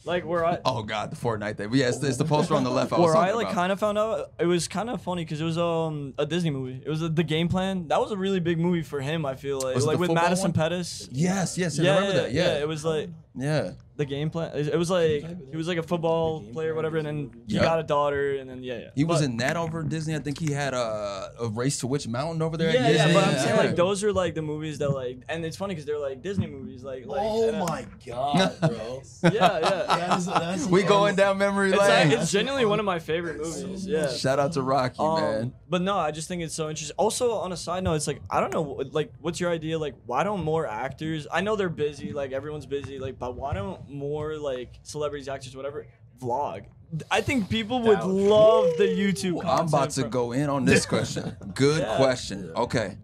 like 0.05 0.23
where 0.23 0.45
I 0.45 0.59
Oh 0.63 0.83
God, 0.83 1.11
the 1.11 1.15
Fortnite 1.15 1.57
thing. 1.57 1.69
But 1.69 1.79
yeah, 1.79 1.89
it's, 1.89 2.01
it's 2.03 2.17
the 2.17 2.25
poster 2.25 2.53
on 2.53 2.63
the 2.63 2.69
left. 2.69 2.93
I 2.93 2.99
was 2.99 3.07
where 3.13 3.17
I 3.17 3.31
like 3.31 3.49
kind 3.49 3.71
of 3.71 3.79
found 3.79 3.97
out 3.97 4.31
it 4.39 4.45
was 4.45 4.67
kind 4.67 4.89
of 4.89 5.01
funny 5.01 5.25
because 5.25 5.41
it 5.41 5.43
was 5.45 5.57
um 5.57 6.13
a 6.19 6.25
Disney 6.27 6.51
movie. 6.51 6.79
It 6.85 6.89
was 6.89 7.01
a, 7.01 7.09
the 7.09 7.23
game 7.23 7.47
plan. 7.49 7.87
That 7.87 7.99
was 7.99 8.11
a 8.11 8.17
really 8.17 8.39
big 8.39 8.59
movie 8.59 8.83
for 8.83 9.01
him. 9.01 9.25
I 9.25 9.35
feel 9.35 9.59
like 9.59 9.73
Was 9.75 9.85
like 9.85 9.97
with 9.97 10.11
Madison 10.13 10.43
one? 10.43 10.53
Pettis. 10.53 11.09
Yes, 11.11 11.57
yes, 11.57 11.79
I 11.79 11.83
Yeah, 11.83 11.95
remember 11.95 12.21
that. 12.21 12.31
Yeah, 12.33 12.59
it 12.59 12.67
was 12.67 12.85
like 12.85 13.09
yeah. 13.35 13.71
The 13.97 14.03
game 14.05 14.29
plan. 14.29 14.51
It 14.53 14.67
it 14.67 14.77
was 14.77 14.89
like 14.89 15.23
he 15.51 15.55
was 15.55 15.69
like 15.69 15.77
a 15.77 15.83
football 15.83 16.41
player, 16.41 16.73
or 16.73 16.75
whatever, 16.75 16.97
and 16.97 17.07
then 17.07 17.31
he 17.47 17.55
Yeah. 17.55 17.61
got 17.61 17.79
a 17.79 17.83
daughter, 17.83 18.35
and 18.35 18.49
then 18.49 18.61
yeah, 18.61 18.77
yeah. 18.77 18.89
He 18.93 19.05
was 19.05 19.21
But- 19.21 19.29
in 19.29 19.37
that 19.37 19.55
over 19.55 19.83
Disney. 19.83 20.13
I 20.15 20.19
think 20.19 20.37
he 20.37 20.51
had 20.51 20.73
a, 20.73 21.31
a 21.39 21.47
Race 21.47 21.79
to 21.79 21.87
Witch 21.87 22.05
Mountain 22.05 22.41
over 22.41 22.57
there. 22.57 22.73
Yeah, 22.73 22.79
at 22.81 22.93
yeah, 22.93 23.05
Disney. 23.07 23.13
but 23.13 23.23
I'm 23.23 23.35
saying 23.39 23.55
Yeah. 23.55 23.63
like 23.67 23.75
those 23.77 24.03
are 24.03 24.11
like 24.11 24.35
the 24.35 24.41
movies 24.41 24.79
that 24.79 24.89
like, 24.89 25.19
and 25.29 25.45
it's 25.45 25.55
funny 25.55 25.75
because 25.75 25.85
they're 25.85 25.97
like 25.97 26.21
Disney 26.21 26.47
movies, 26.47 26.83
like 26.83 27.05
like. 27.05 27.21
oh 27.23 27.47
and, 27.47 27.55
uh, 27.57 27.65
my 27.65 27.85
god, 28.05 28.59
bro. 28.59 29.01
Yeah, 29.23 29.29
yeah. 29.31 29.59
That 29.61 30.17
is- 30.17 30.25
that's 30.25 30.65
We 30.65 30.83
going 30.83 31.15
down 31.15 31.37
memory 31.37 31.69
It's, 31.69 31.79
lane. 31.79 32.09
like, 32.09 32.19
it's 32.19 32.31
genuinely 32.33 32.65
one 32.65 32.79
of 32.79 32.85
my 32.85 32.99
favorite 32.99 33.37
movies. 33.37 33.87
Yeah. 33.87 34.09
Shout 34.09 34.39
out 34.39 34.51
to 34.53 34.61
Rocky, 34.61 34.99
Um, 34.99 35.21
man. 35.21 35.53
But 35.75 35.81
no, 35.81 35.97
I 35.97 36.11
just 36.11 36.29
think 36.29 36.41
it's 36.41 36.55
so 36.55 36.69
interesting. 36.69 36.95
Also, 36.95 37.33
on 37.33 37.51
a 37.51 37.57
side 37.57 37.83
note, 37.83 37.95
it's 37.95 38.07
like 38.07 38.21
I 38.29 38.39
don't 38.39 38.53
know, 38.53 38.81
like, 38.93 39.11
what's 39.19 39.41
your 39.41 39.51
idea? 39.51 39.77
Like, 39.77 39.93
why 40.05 40.23
don't 40.23 40.41
more 40.41 40.65
actors? 40.65 41.27
I 41.29 41.41
know 41.41 41.57
they're 41.57 41.67
busy, 41.67 42.13
like 42.13 42.31
everyone's 42.31 42.65
busy, 42.65 42.97
like, 42.97 43.19
but 43.19 43.35
why 43.35 43.53
don't 43.53 43.89
more 43.89 44.37
like 44.37 44.69
celebrities, 44.83 45.27
actors, 45.27 45.53
whatever, 45.53 45.85
vlog? 46.21 46.63
I 47.11 47.19
think 47.19 47.49
people 47.49 47.81
would 47.81 47.99
love 48.05 48.69
the 48.77 48.85
YouTube. 48.85 49.43
I'm 49.43 49.67
about 49.67 49.89
to 49.89 50.03
from- 50.03 50.11
go 50.11 50.31
in 50.31 50.49
on 50.49 50.63
this 50.63 50.85
question. 50.85 51.35
Good 51.55 51.81
Yeah. 51.81 51.97
question. 51.97 52.53
Okay. 52.55 52.97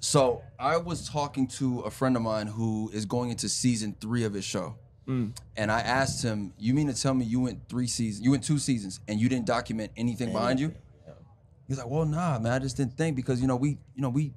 So 0.00 0.40
I 0.58 0.78
was 0.78 1.06
talking 1.06 1.46
to 1.58 1.80
a 1.80 1.90
friend 1.90 2.16
of 2.16 2.22
mine 2.22 2.46
who 2.46 2.90
is 2.94 3.04
going 3.04 3.28
into 3.32 3.50
season 3.50 3.96
three 4.00 4.24
of 4.24 4.32
his 4.32 4.46
show. 4.46 4.76
Mm. 5.06 5.36
And 5.58 5.70
I 5.70 5.80
asked 5.80 6.22
him, 6.22 6.54
You 6.56 6.72
mean 6.72 6.86
to 6.86 6.94
tell 6.98 7.12
me 7.12 7.26
you 7.26 7.40
went 7.40 7.68
three 7.68 7.86
seasons, 7.86 8.24
you 8.24 8.30
went 8.30 8.44
two 8.44 8.58
seasons 8.58 9.00
and 9.08 9.20
you 9.20 9.28
didn't 9.28 9.44
document 9.44 9.92
anything 9.94 10.32
behind 10.32 10.58
you? 10.58 10.72
He's 11.68 11.78
like, 11.78 11.88
Well, 11.88 12.04
nah, 12.04 12.38
man, 12.38 12.52
I 12.52 12.58
just 12.58 12.76
didn't 12.76 12.96
think 12.96 13.16
because 13.16 13.40
you 13.40 13.46
know, 13.46 13.56
we 13.56 13.70
you 13.94 14.02
know, 14.02 14.10
we 14.10 14.32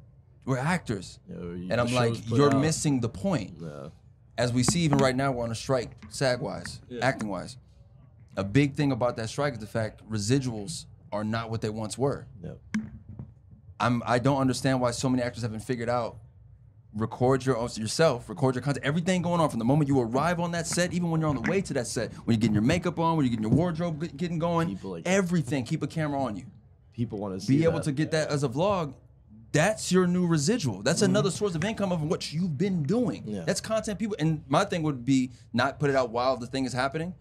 we're 0.45 0.57
actors. 0.57 1.19
You- 1.27 1.67
And 1.69 1.81
I'm 1.81 1.93
like, 1.93 2.29
You're 2.29 2.53
out. 2.53 2.61
missing 2.61 2.99
the 3.01 3.09
point. 3.09 3.55
Yeah. 3.61 3.89
As 4.37 4.53
we 4.53 4.63
see 4.63 4.81
even 4.81 4.99
right 4.99 5.15
now, 5.15 5.31
we're 5.31 5.43
on 5.43 5.51
a 5.51 5.55
strike, 5.55 5.91
SAG 6.09 6.39
wise, 6.41 6.79
Yeah. 6.89 7.05
acting 7.05 7.27
wise. 7.27 7.57
A 8.37 8.43
big 8.43 8.75
thing 8.75 8.91
about 8.91 9.17
that 9.17 9.29
strike 9.29 9.53
is 9.53 9.59
the 9.59 9.65
fact 9.67 10.01
residuals 10.09 10.85
are 11.11 11.23
not 11.23 11.49
what 11.49 11.61
they 11.61 11.69
once 11.69 11.97
were. 11.97 12.27
Yeah. 12.43 12.51
I'm 13.79 14.01
I 14.05 14.19
don't 14.19 14.37
understand 14.39 14.79
why 14.81 14.91
so 14.91 15.09
many 15.09 15.21
actors 15.23 15.43
haven't 15.43 15.59
figured 15.61 15.89
out 15.89 16.17
record 16.95 17.45
your 17.45 17.57
own 17.57 17.69
yourself, 17.75 18.27
record 18.27 18.55
your 18.55 18.61
content, 18.63 18.83
everything 18.83 19.21
going 19.21 19.39
on 19.39 19.49
from 19.49 19.59
the 19.59 19.65
moment 19.65 19.87
you 19.87 19.99
arrive 19.99 20.39
on 20.39 20.51
that 20.51 20.65
set, 20.65 20.93
even 20.93 21.11
when 21.11 21.21
you're 21.21 21.29
on 21.29 21.35
the 21.35 21.47
way 21.51 21.61
to 21.61 21.73
that 21.73 21.85
set, 21.85 22.11
when 22.25 22.33
you're 22.35 22.39
getting 22.41 22.55
your 22.55 22.63
makeup 22.63 22.97
on, 22.99 23.15
when 23.17 23.25
you're 23.25 23.29
getting 23.29 23.43
your 23.43 23.51
wardrobe 23.55 24.17
getting 24.17 24.39
going, 24.39 24.79
everything. 25.05 25.63
Keep 25.63 25.83
a 25.83 25.87
camera 25.87 26.19
on 26.19 26.35
you. 26.37 26.45
People 26.97 27.19
want 27.19 27.39
to 27.39 27.45
see 27.45 27.57
Be 27.59 27.63
able 27.63 27.73
that. 27.73 27.83
to 27.83 27.91
get 27.91 28.11
that 28.11 28.29
as 28.29 28.43
a 28.43 28.49
vlog. 28.49 28.93
That's 29.51 29.91
your 29.91 30.07
new 30.07 30.27
residual. 30.27 30.81
That's 30.81 31.01
mm-hmm. 31.01 31.11
another 31.11 31.31
source 31.31 31.55
of 31.55 31.63
income 31.63 31.91
of 31.91 32.01
what 32.01 32.33
you've 32.33 32.57
been 32.57 32.83
doing. 32.83 33.23
Yeah. 33.25 33.43
That's 33.45 33.61
content 33.61 33.99
people. 33.99 34.15
And 34.19 34.43
my 34.49 34.65
thing 34.65 34.83
would 34.83 35.05
be 35.05 35.31
not 35.53 35.79
put 35.79 35.89
it 35.89 35.95
out 35.95 36.09
while 36.09 36.35
the 36.37 36.47
thing 36.47 36.65
is 36.65 36.73
happening. 36.73 37.13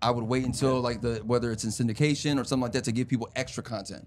I 0.00 0.10
would 0.10 0.24
wait 0.24 0.44
until 0.44 0.80
like 0.80 1.00
the 1.00 1.22
whether 1.24 1.50
it's 1.50 1.64
in 1.64 1.70
syndication 1.70 2.40
or 2.40 2.44
something 2.44 2.62
like 2.62 2.72
that 2.72 2.84
to 2.84 2.92
give 2.92 3.08
people 3.08 3.30
extra 3.34 3.62
content. 3.62 4.06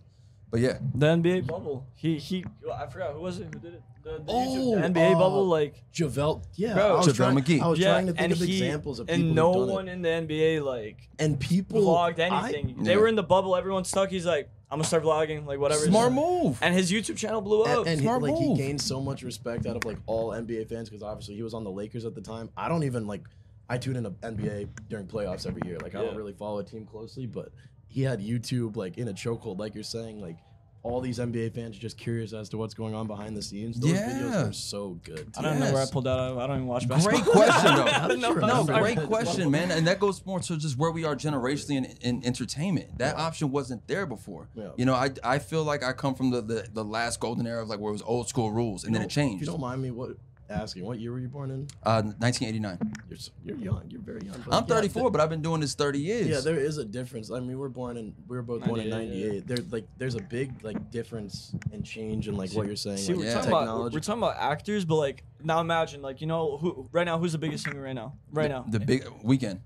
But 0.56 0.62
yeah, 0.62 0.78
The 0.96 1.08
NBA 1.08 1.48
bubble. 1.48 1.86
He 1.96 2.18
he. 2.18 2.46
I 2.74 2.86
forgot 2.88 3.12
who 3.12 3.20
was 3.20 3.40
it 3.40 3.54
who 3.54 3.60
did 3.60 3.74
it. 3.74 3.84
The, 4.06 4.12
the, 4.20 4.24
Oh, 4.30 4.78
YouTube, 4.78 4.94
the 4.94 5.00
NBA 5.00 5.16
uh, 5.16 5.20
bubble, 5.20 5.46
like. 5.48 5.84
JaVale, 5.94 6.46
yeah, 6.54 6.76
Bro. 6.76 6.88
I 6.88 6.98
was 6.98 7.08
JaVale 7.08 7.16
trying, 7.18 7.36
McGee. 7.36 7.62
I 7.62 7.68
was 7.68 7.78
yeah, 7.80 7.92
trying 7.92 8.06
to 8.06 8.14
think 8.14 8.22
and 8.24 8.32
of 8.32 8.38
he, 8.40 8.64
examples 8.64 9.00
of 9.00 9.08
people 9.08 9.22
and 9.26 9.36
no 9.36 9.54
done 9.54 9.68
one 9.68 9.88
it. 9.90 9.92
in 9.92 10.02
the 10.02 10.08
NBA 10.10 10.64
like 10.64 11.10
and 11.20 11.38
people 11.38 11.82
vlogged 11.82 12.20
I- 12.20 12.48
anything. 12.48 12.70
Yeah. 12.78 12.84
They 12.86 12.96
were 12.96 13.10
in 13.10 13.16
the 13.16 13.24
bubble. 13.24 13.54
Everyone's 13.58 13.90
stuck. 13.90 14.10
He's 14.10 14.26
like, 14.26 14.50
I'm 14.72 14.78
gonna 14.78 14.88
start 14.88 15.04
vlogging, 15.04 15.46
like 15.46 15.60
whatever. 15.60 15.82
smart 15.82 16.14
move. 16.14 16.58
And 16.62 16.74
his 16.74 16.90
YouTube 16.90 17.18
channel 17.18 17.42
blew 17.42 17.64
up. 17.64 17.80
and, 17.80 17.88
and 17.88 18.00
he, 18.00 18.06
Smart 18.06 18.22
like 18.22 18.38
he 18.38 18.56
gained 18.56 18.80
so 18.80 19.02
much 19.02 19.24
respect 19.24 19.66
out 19.66 19.76
of 19.76 19.84
like 19.84 19.98
all 20.06 20.30
NBA 20.30 20.70
fans 20.70 20.90
because 20.90 21.04
obviously 21.04 21.36
he 21.36 21.44
was 21.44 21.54
on 21.54 21.66
the 21.66 21.72
Lakers 21.72 22.06
at 22.06 22.16
the 22.16 22.22
time. 22.22 22.50
I 22.56 22.70
don't 22.70 22.84
even 22.86 23.08
like 23.08 23.24
I 23.70 23.78
tune 23.78 23.98
into 23.98 24.12
NBA 24.12 24.70
during 24.88 25.06
playoffs 25.08 25.46
every 25.46 25.64
year. 25.66 25.80
Like 25.80 25.96
I 25.96 26.02
don't 26.02 26.16
really 26.16 26.32
follow 26.34 26.60
a 26.60 26.64
team 26.64 26.86
closely, 26.86 27.26
but 27.26 27.52
he 27.96 28.02
had 28.02 28.20
YouTube 28.20 28.76
like 28.76 28.98
in 28.98 29.08
a 29.08 29.14
chokehold, 29.14 29.58
like 29.58 29.74
you're 29.74 29.84
saying, 29.86 30.20
like 30.20 30.36
all 30.84 31.00
these 31.00 31.18
NBA 31.18 31.56
fans 31.56 31.78
are 31.78 31.80
just 31.80 31.98
curious 31.98 32.34
as 32.34 32.50
to 32.50 32.58
what's 32.58 32.74
going 32.74 32.94
on 32.94 33.08
behind 33.08 33.38
the 33.38 33.42
scenes. 33.42 33.80
Those 33.80 33.92
Yeah. 33.94 34.10
videos 34.20 34.50
are 34.50 34.54
so 34.54 35.00
good. 35.04 35.32
I 35.38 35.42
don't 35.42 35.60
know 35.62 35.72
where 35.74 35.82
I 35.82 35.86
pulled 35.90 36.04
that 36.04 36.20
out. 36.20 36.38
I 36.38 36.46
don't 36.46 36.58
even 36.58 36.68
watch 36.68 36.88
basketball. 36.90 37.22
Great 37.24 37.34
question, 37.48 37.76
though. 37.76 37.86
How 37.86 38.08
did 38.10 38.18
you 38.18 38.22
no, 38.22 38.34
remember? 38.34 38.80
great 38.80 39.00
question, 39.04 39.50
man. 39.50 39.72
And 39.72 39.88
that 39.88 40.00
goes 40.00 40.24
more 40.26 40.42
to 40.42 40.58
just 40.58 40.78
where 40.78 40.92
we 40.92 41.06
are 41.06 41.16
generationally 41.16 41.78
in, 41.78 41.86
in 42.02 42.26
entertainment. 42.26 42.98
That 43.00 43.16
option 43.16 43.50
wasn't 43.50 43.88
there 43.88 44.06
before. 44.06 44.50
Yeah. 44.54 44.72
You 44.78 44.86
know, 44.86 44.94
I, 44.94 45.10
I 45.24 45.40
feel 45.40 45.64
like 45.64 45.84
I 45.84 45.94
come 45.94 46.14
from 46.16 46.30
the, 46.32 46.42
the, 46.42 46.68
the 46.72 46.84
last 46.84 47.20
golden 47.22 47.48
era 47.48 47.64
of 47.64 47.70
like 47.70 47.80
where 47.80 47.90
it 47.90 47.94
was 47.94 48.04
old 48.04 48.28
school 48.28 48.52
rules, 48.52 48.84
and 48.84 48.94
then 48.94 49.02
it 49.02 49.06
If 49.06 49.12
changed. 49.12 49.42
you 49.42 49.48
don't 49.48 49.62
mind 49.62 49.82
me 49.82 49.90
what 49.90 50.12
asking, 50.50 50.84
what 50.86 51.00
year 51.00 51.12
were 51.12 51.20
you 51.20 51.28
born 51.28 51.50
in? 51.52 51.68
Uh, 51.84 52.02
1989. 52.20 52.78
You're 53.10 53.18
s- 53.18 53.32
you're 53.44 53.58
young. 53.58 53.84
You're 53.90 54.02
very 54.02 54.22
young. 54.26 54.42
but 54.46 54.54
I'm 54.56 54.64
yeah, 54.64 54.76
34, 54.76 55.02
th- 55.04 55.12
but 55.12 55.22
I've 55.22 55.30
been 55.30 55.42
doing 55.42 55.62
this 55.62 55.74
30 55.76 56.00
years. 56.00 56.28
Yeah, 56.28 56.40
there 56.40 56.60
is 56.60 56.78
a 56.78 56.86
difference. 56.86 57.32
I 57.32 57.40
mean, 57.40 57.58
we're 57.58 57.70
born 57.70 57.98
in 57.98 58.14
we 58.28 58.36
were 58.38 58.44
both 58.44 58.64
born 58.66 58.80
in 58.80 58.90
98, 58.90 59.16
yeah. 59.18 59.26
'98. 59.28 59.48
There 59.48 59.58
like 59.72 59.88
there's 59.98 60.16
a 60.16 60.22
big 60.22 60.64
like 60.64 60.92
difference 60.92 61.54
and 61.72 61.84
change 61.86 62.28
in 62.28 62.36
like 62.36 62.52
what 62.54 62.68
you're 62.68 62.76
saying. 62.76 62.98
See, 62.98 63.14
like, 63.14 63.20
we're 63.20 63.26
Yeah. 63.26 63.34
talking 63.36 63.50
about 63.50 63.94
we're 63.94 64.00
talking 64.00 64.22
about 64.24 64.38
actors, 64.38 64.86
but 64.86 64.96
like 64.96 65.24
now 65.44 65.60
imagine 65.62 66.02
like 66.02 66.22
you 66.22 66.28
know 66.28 66.58
who 66.58 66.88
right 66.92 67.06
now 67.06 67.18
who's 67.20 67.32
the 67.32 67.38
biggest 67.38 67.64
singer 67.66 67.82
right 67.82 67.94
now? 67.96 68.14
Right 68.32 68.50
now. 68.50 68.66
The 68.68 68.80
big 68.80 69.04
Weeknd. 69.24 69.60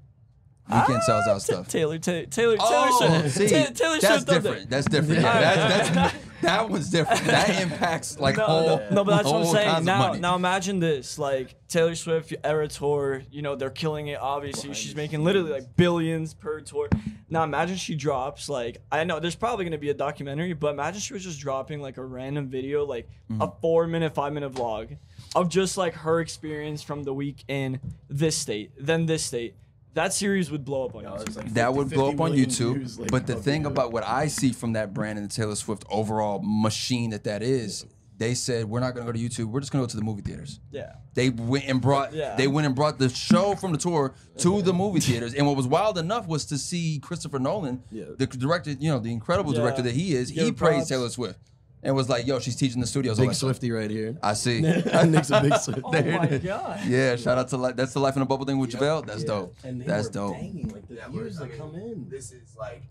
Weeknd 0.69 1.01
sells 1.03 1.27
out 1.27 1.41
stuff. 1.41 1.67
Taylor, 1.67 1.97
Taylor, 1.97 2.25
Taylor 2.27 2.57
Oh, 2.59 3.19
Swift. 3.21 3.35
see, 3.35 3.47
Taylor 3.73 3.97
that's 3.99 4.23
different. 4.23 4.69
That's 4.69 4.87
different. 4.87 5.21
Yeah, 5.21 5.55
that's, 5.55 5.89
that's, 5.89 6.15
that 6.41 6.69
one's 6.69 6.89
different. 6.89 7.23
That 7.25 7.49
impacts 7.61 8.19
like 8.19 8.37
no, 8.37 8.45
whole. 8.45 8.65
no, 8.77 8.87
no, 8.91 9.03
but 9.03 9.15
that's 9.17 9.25
what 9.27 9.47
I'm 9.47 9.53
saying. 9.53 9.85
Now, 9.85 10.13
now 10.13 10.35
imagine 10.35 10.79
this: 10.79 11.17
like 11.17 11.55
Taylor 11.67 11.95
Swift 11.95 12.33
era 12.43 12.67
tour. 12.67 13.23
You 13.31 13.41
know 13.41 13.55
they're 13.55 13.69
killing 13.71 14.07
it. 14.07 14.19
Obviously, 14.19 14.73
she's 14.73 14.95
making 14.95 15.23
literally 15.23 15.51
like 15.51 15.75
billions 15.75 16.33
per 16.35 16.61
tour. 16.61 16.87
Now 17.31 17.43
imagine 17.43 17.77
she 17.77 17.95
drops 17.95 18.47
like 18.49 18.77
I 18.91 19.03
know 19.03 19.19
there's 19.19 19.35
probably 19.35 19.65
gonna 19.65 19.77
be 19.77 19.89
a 19.89 19.93
documentary, 19.95 20.53
but 20.53 20.73
imagine 20.73 20.99
she 21.01 21.13
was 21.13 21.23
just 21.23 21.39
dropping 21.39 21.81
like 21.81 21.97
a 21.97 22.03
random 22.05 22.47
video, 22.47 22.85
like 22.85 23.07
Mm-hmm. 23.31 23.43
a 23.43 23.53
four 23.61 23.85
minute, 23.85 24.15
five 24.15 24.33
minute 24.33 24.51
vlog 24.53 24.97
of 25.35 25.49
just 25.49 25.77
like 25.77 25.93
her 25.93 26.19
experience 26.19 26.81
from 26.81 27.03
the 27.03 27.13
week 27.13 27.43
in 27.47 27.79
this 28.09 28.35
state, 28.35 28.71
then 28.79 29.05
this 29.05 29.23
state. 29.23 29.53
That 29.99 30.13
series 30.13 30.49
would 30.49 30.63
blow 30.63 30.85
up 30.85 30.95
on 30.95 31.03
YouTube. 31.03 31.27
it's 31.27 31.35
like 31.35 31.53
that 31.55 31.65
50 31.67 31.77
would 31.77 31.89
blow 31.89 32.09
up 32.09 32.21
on 32.21 32.31
YouTube. 32.31 32.75
views, 32.77 32.97
like, 32.99 33.11
but 33.11 33.27
the 33.27 33.35
thing 33.35 33.63
video. 33.63 33.71
about 33.71 33.91
what 33.91 34.05
I 34.05 34.27
see 34.27 34.53
from 34.53 34.71
that 34.73 34.93
brand 34.93 35.19
and 35.19 35.29
the 35.29 35.33
Taylor 35.33 35.55
Swift 35.55 35.83
overall 35.89 36.39
machine 36.41 37.09
that 37.09 37.25
that 37.25 37.43
is, 37.43 37.85
they 38.17 38.33
said 38.33 38.65
we're 38.65 38.79
not 38.79 38.93
going 38.95 39.05
to 39.05 39.11
go 39.11 39.17
to 39.17 39.23
YouTube. 39.23 39.47
We're 39.51 39.59
just 39.59 39.73
going 39.73 39.81
to 39.81 39.87
go 39.87 39.91
to 39.91 39.97
the 39.97 40.03
movie 40.03 40.21
theaters. 40.21 40.61
Yeah. 40.71 40.93
They 41.15 41.29
went 41.31 41.65
and 41.67 41.81
brought 41.81 42.13
Yeah. 42.13 42.35
they 42.37 42.47
went 42.47 42.65
and 42.65 42.73
brought 42.75 42.97
the 42.97 43.09
show 43.09 43.55
from 43.55 43.73
the 43.73 43.77
tour 43.77 44.13
to 44.37 44.61
the 44.61 44.71
movie 44.73 45.01
theaters. 45.01 45.33
And 45.33 45.45
what 45.45 45.57
was 45.57 45.67
wild 45.67 45.97
enough 45.97 46.27
was 46.27 46.45
to 46.45 46.57
see 46.57 46.99
Christopher 46.99 47.39
Nolan, 47.39 47.83
Yeah. 47.91 48.05
the 48.17 48.25
director, 48.25 48.71
you 48.71 48.89
know, 48.89 48.99
the 48.99 49.11
incredible 49.11 49.53
Yeah. 49.53 49.61
director 49.61 49.81
that 49.81 49.95
he 49.95 50.15
is. 50.15 50.31
Give 50.31 50.43
he 50.43 50.47
him 50.49 50.55
praised 50.55 50.75
props. 50.75 50.89
Taylor 50.89 51.09
Swift 51.09 51.39
and 51.83 51.95
was 51.95 52.09
like, 52.09 52.27
"Yo, 52.27 52.39
she's 52.39 52.55
teaching 52.55 52.81
the 52.81 52.87
studios." 52.87 53.17
all 53.19 53.23
big 53.25 53.29
that 53.31 53.35
stuff. 53.35 53.59
Swiftie 53.59 53.73
right 53.75 53.89
here. 53.89 54.17
I 54.21 54.33
see. 54.33 54.61
Nick's 54.61 55.29
a 55.31 55.41
big 55.41 55.53
Swiftie. 55.53 55.81
Oh 55.83 55.91
my 55.91 56.37
god. 56.37 56.85
yeah, 56.87 57.15
shout 57.15 57.37
out 57.37 57.47
to 57.49 57.57
li- 57.57 57.73
that's 57.75 57.93
the 57.93 57.99
life 57.99 58.15
in 58.15 58.21
a 58.21 58.25
bubble 58.25 58.45
thing 58.45 58.57
with 58.59 58.71
JaVale. 58.71 59.05
That's 59.05 59.21
Yeah. 59.21 59.27
dope. 59.27 59.55
And 59.63 59.81
they 59.81 59.85
That's 59.85 60.07
were 60.07 60.13
dope. 60.13 60.33
Banging, 60.35 60.69
like 60.69 60.87
the 60.87 60.95
Yeah, 60.95 61.07
we're- 61.09 61.23
views 61.23 61.37
I 61.39 61.43
that 61.45 61.49
mean, 61.51 61.59
come 61.59 61.75
in. 61.75 62.09
This 62.09 62.31
is 62.31 62.55
like 62.57 62.83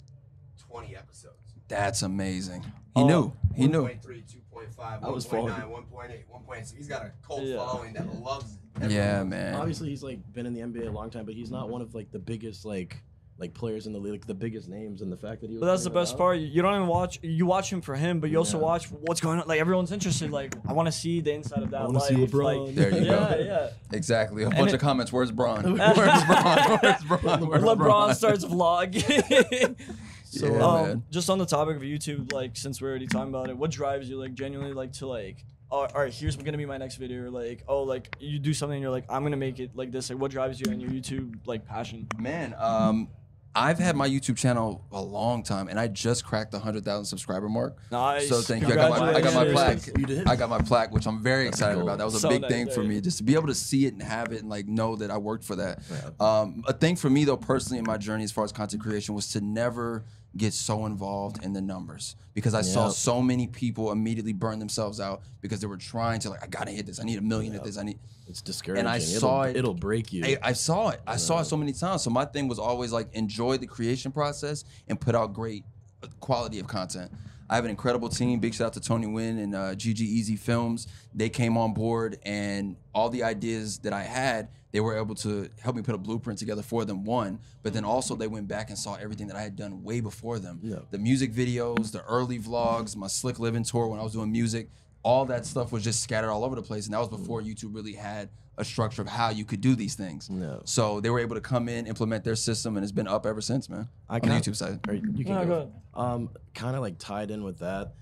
20 0.59 0.97
episodes. 0.97 1.35
That's 1.69 2.03
amazing. 2.03 2.63
He 2.63 3.03
Oh. 3.03 3.07
knew. 3.07 3.33
He 3.55 3.67
knew. 3.69 3.83
1.3, 3.85 4.23
2.5, 4.23 5.05
I 5.05 5.09
was 5.11 5.27
1.9, 5.27 5.61
following. 5.61 5.87
1.8, 5.93 6.25
1.6. 6.31 6.77
He's 6.77 6.89
got 6.89 7.03
a 7.05 7.13
cult 7.27 7.43
Yeah. 7.43 7.57
following 7.57 7.93
that 7.95 8.23
loves 8.23 8.57
it. 8.81 8.91
Yeah, 8.91 9.23
man. 9.25 9.55
Obviously, 9.55 9.89
he's 9.91 10.03
like 10.03 10.21
been 10.33 10.47
in 10.47 10.55
the 10.55 10.61
NBA 10.61 10.87
a 10.89 10.91
long 10.91 11.11
time, 11.11 11.25
but 11.27 11.35
he's 11.35 11.51
not 11.51 11.69
one 11.69 11.83
of 11.83 11.95
like 11.95 12.11
the 12.11 12.19
biggest 12.19 12.65
like 12.65 12.97
like 13.39 13.55
players 13.55 13.87
in 13.87 13.93
the 13.93 13.99
league, 14.01 14.13
like 14.13 14.27
the 14.27 14.35
biggest 14.35 14.69
names. 14.69 15.01
And 15.01 15.13
the 15.13 15.17
fact 15.17 15.41
that 15.43 15.49
he 15.49 15.55
was. 15.55 15.61
But 15.61 15.67
that's 15.67 15.85
the 15.85 15.91
best 15.91 16.15
up- 16.15 16.19
part. 16.19 16.39
You- 16.39 16.47
You 16.47 16.61
don't 16.63 16.75
even 16.75 16.89
watch. 16.89 17.21
You 17.23 17.47
watch 17.47 17.73
him 17.73 17.81
for 17.81 17.95
him, 17.95 18.19
but 18.19 18.31
you 18.31 18.37
also 18.39 18.59
Yeah. 18.59 18.65
watch 18.65 18.87
what's 18.91 19.21
going 19.21 19.39
on. 19.41 19.47
Like 19.47 19.61
everyone's 19.61 19.93
interested. 19.93 20.31
Like 20.33 20.57
I 20.67 20.73
want 20.73 20.87
to 20.87 20.93
see 20.93 21.21
the 21.21 21.33
inside 21.35 21.63
of 21.63 21.71
that 21.71 21.83
I 21.83 21.85
wanna 21.87 22.01
see 22.01 22.15
LeBron. 22.17 22.67
Like, 22.67 22.75
There 22.75 22.91
you 22.91 23.05
yeah, 23.07 23.35
go. 23.37 23.37
Yeah, 23.39 23.71
Exactly. 23.97 24.43
A 24.43 24.47
And 24.49 24.57
bunch 24.57 24.71
it- 24.71 24.75
of 24.75 24.81
comments. 24.81 25.13
Where's 25.13 25.31
Bron? 25.31 25.63
Where's 25.79 25.95
Bron? 25.95 26.79
Where's 26.83 27.05
Bron? 27.05 27.47
Where's 27.49 27.63
LeBron 27.63 27.77
Bron? 27.79 28.15
starts 28.15 28.45
vlogging. 28.45 29.77
so, 30.25 30.47
Yeah, 30.47 30.67
um, 30.67 30.83
man. 30.89 31.03
just 31.11 31.31
on 31.31 31.39
the 31.39 31.47
topic 31.47 31.77
of 31.77 31.83
YouTube, 31.83 32.33
like 32.33 32.57
since 32.57 32.81
we're 32.83 32.89
already 32.91 33.07
talking 33.07 33.29
about 33.29 33.49
it, 33.51 33.57
what 33.57 33.71
drives 33.71 34.09
you 34.09 34.19
like 34.19 34.35
genuinely 34.35 34.73
like 34.75 34.93
to 34.95 35.07
like, 35.07 35.45
oh, 35.71 35.81
all 35.81 36.01
right, 36.01 36.13
here's 36.13 36.35
gonna 36.37 36.57
be 36.59 36.67
my 36.67 36.79
next 36.79 36.97
video. 36.97 37.25
Or, 37.25 37.31
like, 37.31 37.63
oh, 37.69 37.83
like 37.83 38.17
you 38.21 38.39
do 38.39 38.55
something, 38.55 38.77
and 38.77 38.83
you're 38.83 38.91
like, 38.91 39.05
I'm 39.09 39.23
gonna 39.23 39.37
make 39.37 39.61
it 39.61 39.71
like 39.77 39.93
this. 39.93 40.11
Like, 40.11 40.19
what 40.19 40.31
drives 40.31 40.61
you 40.61 40.73
in 40.73 40.81
your 40.81 40.91
YouTube 40.91 41.35
like 41.47 41.67
passion? 41.67 42.07
Man, 42.19 42.55
um, 42.59 43.09
I've 43.55 43.79
had 43.79 43.97
my 43.97 44.09
YouTube 44.09 44.37
channel 44.37 44.85
a 44.93 45.01
long 45.03 45.43
time, 45.43 45.69
and 45.69 45.81
I 45.81 45.89
just 45.89 46.25
cracked 46.25 46.53
the 46.53 46.59
hundred 46.59 46.85
thousand 46.85 47.07
subscriber 47.07 47.49
mark. 47.49 47.77
Nice. 47.91 48.29
So 48.29 48.41
thank 48.41 48.63
you. 48.67 48.73
I 48.73 48.77
got 48.77 48.91
my 49.01 49.15
I 49.15 49.21
got 49.21 49.35
my 49.35 49.51
plaque. 49.51 49.87
You 49.99 50.07
did? 50.07 50.29
I 50.29 50.37
got 50.37 50.49
my 50.49 50.59
plaque, 50.61 50.93
which 50.93 51.07
I'm 51.07 51.23
very 51.23 51.45
That's 51.45 51.57
excited 51.57 51.75
cool. 51.75 51.83
about. 51.85 51.99
That 51.99 52.05
was 52.05 52.15
a 52.15 52.21
So 52.21 52.29
big 52.29 52.43
nice, 52.43 52.51
thing 52.51 52.67
for 52.69 52.75
very 52.77 52.89
me, 52.89 53.01
just 53.01 53.19
to 53.19 53.25
be 53.25 53.35
able 53.35 53.49
to 53.49 53.55
see 53.55 53.87
it 53.87 53.95
and 53.95 54.03
have 54.03 54.33
it, 54.33 54.41
and 54.41 54.49
like 54.49 54.67
know 54.69 54.97
that 54.97 55.11
I 55.11 55.19
worked 55.19 55.45
for 55.45 55.57
that. 55.57 55.81
Um, 56.21 56.63
a 56.69 56.73
thing 56.73 56.95
for 56.97 57.11
me 57.11 57.25
though, 57.25 57.37
personally, 57.37 57.79
in 57.79 57.85
my 57.87 57.97
journey 57.97 58.25
as 58.25 58.33
far 58.33 58.45
as 58.45 58.53
content 58.53 58.83
creation, 58.83 59.15
was 59.15 59.29
to 59.33 59.41
never 59.41 60.05
get 60.37 60.53
so 60.53 60.87
involved 60.87 61.43
in 61.43 61.53
the 61.53 61.61
numbers 61.61 62.15
because 62.35 62.55
I 62.55 62.61
saw 62.63 62.89
so 62.91 63.21
many 63.23 63.47
people 63.47 63.91
immediately 63.91 64.33
burn 64.33 64.59
themselves 64.59 65.01
out 65.01 65.23
because 65.41 65.61
they 65.61 65.67
were 65.67 65.77
trying 65.79 66.21
to 66.21 66.31
like, 66.31 66.43
I 66.43 66.47
gotta 66.47 66.71
hit 66.71 66.87
this. 66.87 67.01
I 67.01 67.05
need 67.05 67.19
a 67.19 67.23
million 67.23 67.55
at 67.55 67.65
this. 67.65 67.77
I 67.79 67.83
need. 67.83 67.99
It's 68.29 68.43
discouraging. 68.43 68.81
And 68.81 68.89
I 68.89 68.97
it'll, 68.99 69.21
saw 69.21 69.43
it- 69.45 69.57
It'll 69.57 69.75
break 69.75 70.13
you. 70.13 70.25
I, 70.25 70.37
I 70.43 70.53
saw 70.53 70.91
it. 70.91 71.01
I 71.07 71.17
saw 71.17 71.41
it 71.41 71.47
so 71.47 71.57
many 71.57 71.73
times. 71.73 72.03
So 72.03 72.11
my 72.11 72.27
thing 72.27 72.47
was 72.47 72.59
always 72.59 72.93
like 72.93 73.09
enjoy 73.15 73.57
the 73.57 73.67
creation 73.67 74.13
process 74.13 74.65
and 74.87 75.01
put 75.01 75.15
out 75.15 75.33
great 75.33 75.65
uh, 76.03 76.09
quality 76.21 76.59
of 76.61 76.67
content. 76.69 77.11
I 77.51 77.57
have 77.57 77.65
an 77.65 77.71
incredible 77.71 78.09
team. 78.09 78.41
Big 78.41 78.55
shout 78.55 78.69
out 78.69 78.73
to 78.75 78.81
Tony 78.81 79.07
Wynn 79.07 79.39
and 79.39 79.55
uh, 79.55 79.75
GG 79.75 80.01
Easy 80.01 80.37
Films. 80.37 80.87
They 81.15 81.29
came 81.29 81.57
on 81.57 81.73
board 81.73 82.19
and 82.25 82.77
all 82.95 83.09
the 83.09 83.23
ideas 83.23 83.79
that 83.81 83.93
I 83.93 84.03
had, 84.03 84.49
they 84.71 84.81
were 84.81 84.99
able 84.99 85.15
to 85.17 85.49
help 85.61 85.77
me 85.77 85.83
put 85.83 85.95
a 85.95 85.99
blueprint 85.99 86.39
together 86.39 86.63
for 86.63 86.85
them. 86.85 87.05
One, 87.05 87.39
but 87.63 87.73
then 87.73 87.85
also 87.85 88.15
they 88.17 88.27
went 88.27 88.49
back 88.49 88.69
and 88.69 88.79
saw 88.79 88.97
everything 88.97 89.29
that 89.29 89.37
I 89.37 89.43
had 89.43 89.57
done 89.57 89.83
way 89.83 90.01
before 90.01 90.39
them. 90.39 90.61
Yeah. 90.63 90.81
The 90.91 90.99
music 90.99 91.33
videos, 91.33 91.91
the 91.91 92.05
early 92.05 92.39
vlogs, 92.39 92.97
my 92.97 93.07
Slick 93.07 93.39
Living 93.39 93.65
tour 93.65 93.87
when 93.87 93.99
I 93.99 94.03
was 94.03 94.13
doing 94.13 94.31
music, 94.31 94.69
all 95.03 95.25
that 95.27 95.47
stuff 95.47 95.73
was 95.73 95.83
just 95.83 96.03
scattered 96.03 96.31
all 96.31 96.45
over 96.45 96.55
the 96.55 96.63
place. 96.63 96.85
And 96.85 96.93
that 96.93 96.99
was 96.99 97.09
before 97.09 97.41
YouTube 97.41 97.75
really 97.75 97.95
had 97.95 98.29
a 98.59 98.65
structure 98.65 99.01
of 99.01 99.09
how 99.09 99.31
you 99.31 99.45
could 99.45 99.61
do 99.61 99.75
these 99.75 99.95
things. 99.95 100.29
Yeah. 100.31 100.57
So 100.65 101.01
they 101.01 101.11
were 101.11 101.21
able 101.21 101.37
to 101.37 101.41
come 101.41 101.69
in, 101.69 101.87
implement 101.87 102.25
their 102.25 102.35
system, 102.37 102.77
and 102.77 102.83
it's 102.85 102.93
been 102.93 103.09
up 103.09 103.25
ever 103.25 103.41
since, 103.41 103.71
man. 103.71 103.89
I 104.09 104.17
on 104.17 104.21
the 104.23 104.27
can't- 104.29 104.45
YouTube 104.45 104.57
side. 104.57 104.81
Or 104.89 104.95
you 104.95 105.25
can 105.25 105.35
No, 105.35 105.41
go. 105.43 105.47
go 105.47 105.55
ahead. 105.55 105.73
Um, 105.95 106.31
kind 106.55 106.75
of 106.77 106.83
like 106.83 106.99
tied 106.99 107.31
in 107.31 107.45
with 107.45 107.59
that, 107.61 107.95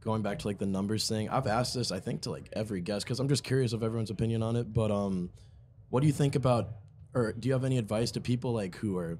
going 0.00 0.22
back 0.22 0.40
to 0.40 0.48
like 0.48 0.58
the 0.58 0.66
numbers 0.66 1.08
thing. 1.08 1.28
I've 1.30 1.46
asked 1.46 1.74
this, 1.74 1.90
I 1.92 2.00
think, 2.00 2.22
to 2.22 2.30
like 2.30 2.48
every 2.52 2.80
guest 2.80 3.06
because 3.06 3.20
I'm 3.20 3.28
just 3.28 3.44
curious 3.44 3.72
of 3.72 3.82
everyone's 3.82 4.10
opinion 4.10 4.42
on 4.42 4.56
it. 4.56 4.72
But 4.74 4.90
um, 4.90 5.30
what 5.90 6.00
do 6.00 6.06
you 6.08 6.12
think 6.12 6.34
about, 6.34 6.68
or 7.14 7.32
do 7.32 7.48
you 7.48 7.52
have 7.54 7.64
any 7.64 7.78
advice 7.78 8.10
to 8.12 8.20
people 8.20 8.52
like 8.52 8.74
who 8.76 8.96
are 8.98 9.18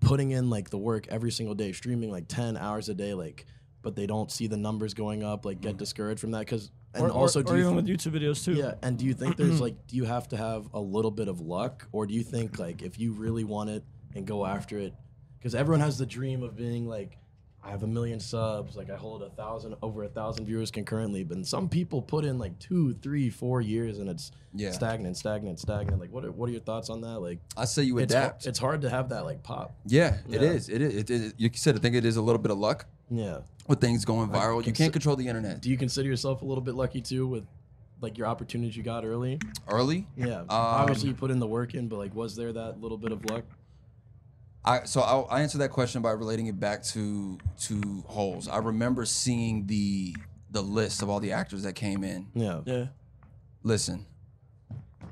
putting 0.00 0.30
in 0.30 0.48
like 0.48 0.70
the 0.70 0.78
work 0.78 1.06
every 1.08 1.30
single 1.32 1.54
day, 1.54 1.72
streaming 1.72 2.10
like 2.10 2.28
10 2.28 2.56
hours 2.56 2.88
a 2.88 2.94
day, 2.94 3.14
like, 3.14 3.46
but 3.82 3.96
they 3.96 4.06
don't 4.06 4.30
see 4.30 4.46
the 4.46 4.56
numbers 4.56 4.94
going 4.94 5.22
up, 5.24 5.44
like 5.44 5.60
get 5.60 5.76
discouraged 5.76 6.20
from 6.20 6.30
that? 6.30 6.40
Because 6.40 6.70
and 6.94 7.04
or, 7.04 7.10
also, 7.10 7.40
or, 7.40 7.42
do 7.44 7.50
or 7.52 7.56
you 7.56 7.62
even 7.70 7.76
think- 7.84 7.88
with 7.88 8.14
YouTube 8.14 8.20
videos 8.20 8.44
too. 8.44 8.54
yeah, 8.54 8.74
and 8.82 8.98
do 8.98 9.04
you 9.04 9.14
think 9.14 9.36
there's 9.36 9.60
like, 9.66 9.86
do 9.86 9.96
you 9.96 10.04
have 10.04 10.28
to 10.28 10.36
have 10.36 10.68
a 10.74 10.80
little 10.80 11.10
bit 11.10 11.28
of 11.28 11.40
luck, 11.40 11.86
or 11.92 12.06
do 12.06 12.14
you 12.14 12.22
think 12.22 12.58
like 12.58 12.82
if 12.82 12.98
you 12.98 13.12
really 13.12 13.44
want 13.44 13.70
it 13.70 13.84
and 14.14 14.26
go 14.26 14.44
after 14.44 14.78
it, 14.78 14.92
because 15.38 15.54
everyone 15.54 15.80
has 15.80 15.98
the 15.98 16.06
dream 16.06 16.42
of 16.42 16.56
being 16.56 16.86
like, 16.88 17.16
I 17.62 17.70
have 17.70 17.82
a 17.82 17.86
million 17.86 18.18
subs, 18.20 18.74
like 18.74 18.88
I 18.88 18.96
hold 18.96 19.22
a 19.22 19.28
thousand, 19.28 19.76
over 19.82 20.02
a 20.04 20.08
thousand 20.08 20.46
viewers 20.46 20.70
concurrently, 20.70 21.24
but 21.24 21.44
some 21.46 21.68
people 21.68 22.00
put 22.00 22.24
in 22.24 22.38
like 22.38 22.58
two, 22.58 22.94
three, 22.94 23.28
four 23.28 23.60
years, 23.60 23.98
and 23.98 24.08
it's 24.08 24.32
Yeah. 24.54 24.72
stagnant, 24.72 25.18
stagnant, 25.18 25.60
stagnant. 25.60 26.00
Like, 26.00 26.10
what 26.10 26.24
are 26.24 26.32
what 26.32 26.48
are 26.48 26.52
your 26.52 26.62
thoughts 26.62 26.88
on 26.88 27.02
that? 27.02 27.20
Like, 27.20 27.38
I 27.58 27.66
say 27.66 27.82
you 27.82 27.98
it's, 27.98 28.12
adapt. 28.14 28.46
it's 28.46 28.58
hard 28.58 28.80
to 28.80 28.88
have 28.90 29.10
that 29.10 29.24
like 29.26 29.42
pop. 29.42 29.74
yeah, 29.86 30.16
it 30.30 30.40
Yeah. 30.40 30.48
is. 30.50 30.68
It 30.70 30.80
is. 30.80 30.94
It 30.94 31.10
is. 31.10 31.34
You 31.36 31.50
said 31.52 31.76
I 31.76 31.78
think 31.80 31.94
it 31.96 32.06
is 32.06 32.16
a 32.16 32.22
little 32.22 32.40
bit 32.40 32.50
of 32.50 32.56
luck 32.58 32.86
Yeah. 33.10 33.38
with 33.66 33.80
things 33.80 34.04
going 34.04 34.28
viral. 34.30 34.64
You 34.64 34.72
can't 34.72 34.92
control 34.92 35.16
the 35.16 35.26
internet. 35.28 35.60
Do 35.60 35.70
you 35.70 35.76
consider 35.76 36.08
yourself 36.08 36.42
a 36.42 36.44
little 36.44 36.62
bit 36.62 36.74
lucky 36.74 37.00
too 37.00 37.26
with 37.26 37.44
like 38.00 38.16
your 38.16 38.26
opportunities 38.26 38.76
you 38.76 38.82
got 38.82 39.04
early? 39.04 39.38
Early, 39.68 40.06
Yeah. 40.16 40.40
Um, 40.40 40.46
Obviously, 40.48 41.08
you 41.08 41.14
put 41.14 41.30
in 41.30 41.38
the 41.38 41.46
work 41.46 41.74
in, 41.74 41.88
but 41.88 41.98
like, 41.98 42.14
was 42.14 42.34
there 42.36 42.52
that 42.52 42.80
little 42.80 42.96
bit 42.98 43.12
of 43.12 43.24
luck? 43.30 43.44
I 44.64 44.84
so 44.84 45.00
I'll, 45.00 45.26
I 45.30 45.40
answer 45.42 45.58
that 45.58 45.70
question 45.70 46.02
by 46.02 46.10
relating 46.12 46.46
it 46.46 46.60
back 46.60 46.82
to 46.84 47.38
to 47.62 48.04
holes. 48.06 48.46
I 48.48 48.58
remember 48.58 49.04
seeing 49.06 49.66
the 49.66 50.14
the 50.50 50.62
list 50.62 51.02
of 51.02 51.08
all 51.08 51.20
the 51.20 51.32
actors 51.32 51.62
that 51.62 51.74
came 51.74 52.04
in. 52.04 52.26
Yeah. 52.34 52.60
Yeah. 52.66 52.86
Listen. 53.62 54.06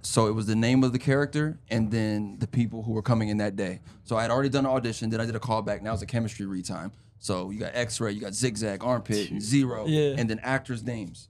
So 0.03 0.26
it 0.26 0.32
was 0.32 0.46
the 0.46 0.55
name 0.55 0.84
of 0.84 0.92
the 0.92 0.99
character 0.99 1.59
and 1.70 1.90
then 1.90 2.36
the 2.38 2.46
people 2.46 2.82
who 2.82 2.92
were 2.92 3.03
coming 3.03 3.30
in 3.30 3.38
that 3.38 3.57
day. 3.57 3.80
So 4.05 4.16
I 4.16 4.22
had 4.22 4.30
already 4.30 4.49
done 4.49 4.64
an 4.64 4.70
audition, 4.70 5.11
then 5.11 5.20
I 5.20 5.26
did 5.26 5.34
a 5.34 5.40
callback. 5.40 5.82
Now 5.82 5.92
it's 5.92 6.03
a 6.03 6.07
chemistry 6.07 6.46
read 6.46 6.64
time. 6.64 6.92
So 7.18 7.50
you 7.50 7.58
got 7.58 7.72
X-ray, 7.74 8.12
you 8.12 8.20
got 8.20 8.34
zigzag, 8.34 8.84
armpit, 8.84 9.30
and 9.30 9.42
zero, 9.42 9.86
Yeah. 9.86 10.14
and 10.18 10.28
then 10.30 10.38
actors' 10.42 10.84
names. 10.84 11.28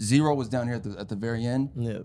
Zero 0.00 0.34
was 0.34 0.48
down 0.48 0.66
here 0.66 0.76
at 0.76 0.82
the 0.82 0.98
at 0.98 1.08
the 1.08 1.16
very 1.16 1.44
end. 1.46 1.70
Yeah. 1.76 2.00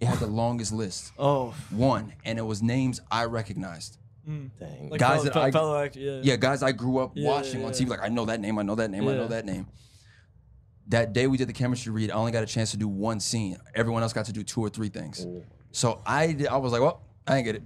It 0.00 0.06
had 0.06 0.18
the 0.18 0.26
longest 0.26 0.72
list, 0.72 1.12
Oh, 1.18 1.54
one, 1.70 2.14
and 2.24 2.38
it 2.38 2.42
was 2.42 2.62
names 2.62 3.00
I 3.10 3.24
recognized. 3.26 3.98
Mm. 4.28 4.50
Dang. 4.58 4.88
like 4.90 5.00
Guys 5.00 5.10
fellow, 5.10 5.24
that 5.24 5.34
fe- 5.34 5.40
I- 5.40 5.50
fellow 5.50 5.76
actor. 5.82 5.98
Yeah. 6.00 6.20
Yeah, 6.22 6.36
guys 6.36 6.62
I 6.62 6.72
grew 6.72 6.98
up 6.98 7.12
Yeah, 7.14 7.28
watching 7.28 7.60
yeah, 7.60 7.66
on 7.66 7.72
yeah. 7.72 7.78
TV. 7.80 7.88
Like 7.88 8.02
I 8.02 8.08
know 8.08 8.24
that 8.26 8.40
name, 8.40 8.58
I 8.58 8.62
know 8.62 8.74
that 8.76 8.90
name, 8.90 9.06
I 9.08 9.14
know 9.14 9.28
that 9.28 9.44
name. 9.46 9.66
that 10.88 11.12
day 11.12 11.26
we 11.26 11.36
did 11.36 11.48
the 11.48 11.52
chemistry 11.52 11.92
read, 11.92 12.10
I 12.10 12.14
only 12.14 12.32
got 12.32 12.42
a 12.42 12.46
chance 12.46 12.70
to 12.72 12.76
do 12.76 12.88
one 12.88 13.20
scene. 13.20 13.56
Everyone 13.74 14.02
else 14.02 14.12
got 14.12 14.24
to 14.26 14.32
do 14.32 14.42
two 14.42 14.60
or 14.60 14.68
three 14.68 14.88
things. 14.88 15.24
Oh. 15.26 15.42
So 15.72 16.02
I 16.04 16.32
did, 16.32 16.48
I 16.48 16.56
was 16.56 16.72
like, 16.72 16.80
well, 16.80 17.02
I 17.26 17.36
ain't 17.36 17.44
get 17.44 17.54
it. 17.56 17.62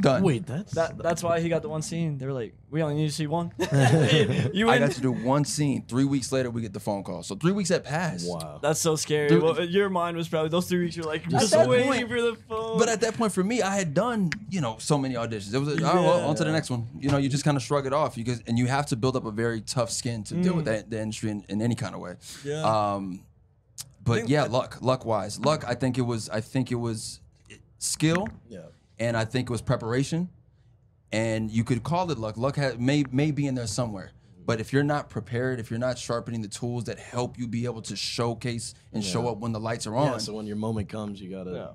Done. 0.00 0.22
Wait, 0.22 0.46
that's 0.46 0.72
That 0.74 0.98
that's 0.98 1.22
why 1.22 1.40
he 1.40 1.48
got 1.48 1.62
the 1.62 1.68
one 1.68 1.82
scene. 1.82 2.18
They 2.18 2.26
were 2.26 2.32
like, 2.32 2.54
we 2.70 2.82
only 2.82 2.94
need 2.96 3.08
to 3.08 3.14
see 3.14 3.26
one. 3.26 3.52
you 4.52 4.68
I 4.68 4.78
got 4.78 4.92
to 4.92 5.00
do 5.00 5.10
one 5.12 5.44
scene. 5.44 5.84
Three 5.88 6.04
weeks 6.04 6.30
later, 6.32 6.50
we 6.50 6.60
get 6.62 6.72
the 6.72 6.80
phone 6.80 7.02
call. 7.02 7.22
So 7.22 7.34
three 7.34 7.52
weeks 7.52 7.68
had 7.70 7.84
passed. 7.84 8.28
wow. 8.28 8.58
That's 8.62 8.80
so 8.80 8.96
scary. 8.96 9.28
Dude. 9.28 9.42
Well, 9.42 9.62
your 9.64 9.88
mind 9.88 10.16
was 10.16 10.28
probably 10.28 10.50
those 10.50 10.68
three 10.68 10.80
weeks. 10.80 10.96
You're 10.96 11.06
like 11.06 11.28
just 11.28 11.50
that 11.52 11.68
waiting 11.68 11.88
point- 11.88 12.08
for 12.08 12.22
the 12.22 12.36
phone. 12.48 12.78
But 12.78 12.88
at 12.88 13.00
that 13.00 13.14
point, 13.14 13.32
for 13.32 13.42
me, 13.42 13.62
I 13.62 13.74
had 13.76 13.94
done 13.94 14.30
you 14.50 14.60
know 14.60 14.76
so 14.78 14.98
many 14.98 15.14
auditions. 15.14 15.54
It 15.54 15.58
was 15.58 15.68
like, 15.68 15.82
oh 15.82 16.02
well, 16.02 16.28
on 16.28 16.36
to 16.36 16.44
the 16.44 16.52
next 16.52 16.70
one. 16.70 16.86
You 16.98 17.10
know, 17.10 17.18
you 17.18 17.28
just 17.28 17.44
kind 17.44 17.56
of 17.56 17.62
shrug 17.62 17.86
it 17.86 17.92
off. 17.92 18.16
You 18.16 18.24
guys, 18.24 18.42
and 18.46 18.58
you 18.58 18.66
have 18.66 18.86
to 18.86 18.96
build 18.96 19.16
up 19.16 19.24
a 19.24 19.30
very 19.30 19.60
tough 19.60 19.90
skin 19.90 20.22
to 20.24 20.34
deal 20.34 20.54
with 20.54 20.66
that, 20.66 20.90
the 20.90 21.00
industry 21.00 21.30
in, 21.30 21.44
in 21.48 21.62
any 21.62 21.74
kind 21.74 21.94
of 21.94 22.00
way. 22.00 22.14
yeah. 22.44 22.62
Um, 22.94 23.20
but 24.04 24.28
yeah, 24.28 24.44
luck, 24.44 24.78
luck 24.80 25.04
wise, 25.04 25.38
luck. 25.40 25.64
I 25.66 25.74
think 25.74 25.98
it 25.98 26.02
was. 26.02 26.30
I 26.30 26.40
think 26.40 26.72
it 26.72 26.76
was 26.76 27.20
skill, 27.78 28.26
Yeah. 28.48 28.60
And 28.98 29.16
I 29.16 29.24
think 29.24 29.48
it 29.48 29.52
was 29.52 29.62
preparation, 29.62 30.28
and 31.12 31.50
you 31.50 31.64
could 31.64 31.82
call 31.82 32.10
it 32.10 32.18
luck. 32.18 32.36
Luck 32.36 32.56
had, 32.56 32.80
may 32.80 33.04
may 33.12 33.30
be 33.30 33.46
in 33.46 33.54
there 33.54 33.66
somewhere. 33.66 34.10
But 34.44 34.60
if 34.60 34.72
you're 34.72 34.82
not 34.82 35.10
prepared, 35.10 35.60
if 35.60 35.68
you're 35.70 35.78
not 35.78 35.98
sharpening 35.98 36.40
the 36.40 36.48
tools 36.48 36.84
that 36.84 36.98
help 36.98 37.38
you 37.38 37.46
be 37.46 37.66
able 37.66 37.82
to 37.82 37.94
showcase 37.94 38.72
and 38.94 39.04
show 39.04 39.28
up 39.28 39.36
when 39.40 39.52
the 39.52 39.60
lights 39.60 39.86
are 39.86 39.94
on, 39.94 40.12
Yeah, 40.12 40.18
so 40.18 40.32
when 40.32 40.46
your 40.46 40.56
moment 40.56 40.88
comes, 40.88 41.20
you 41.20 41.30
gotta. 41.30 41.50
Yeah. 41.50 41.68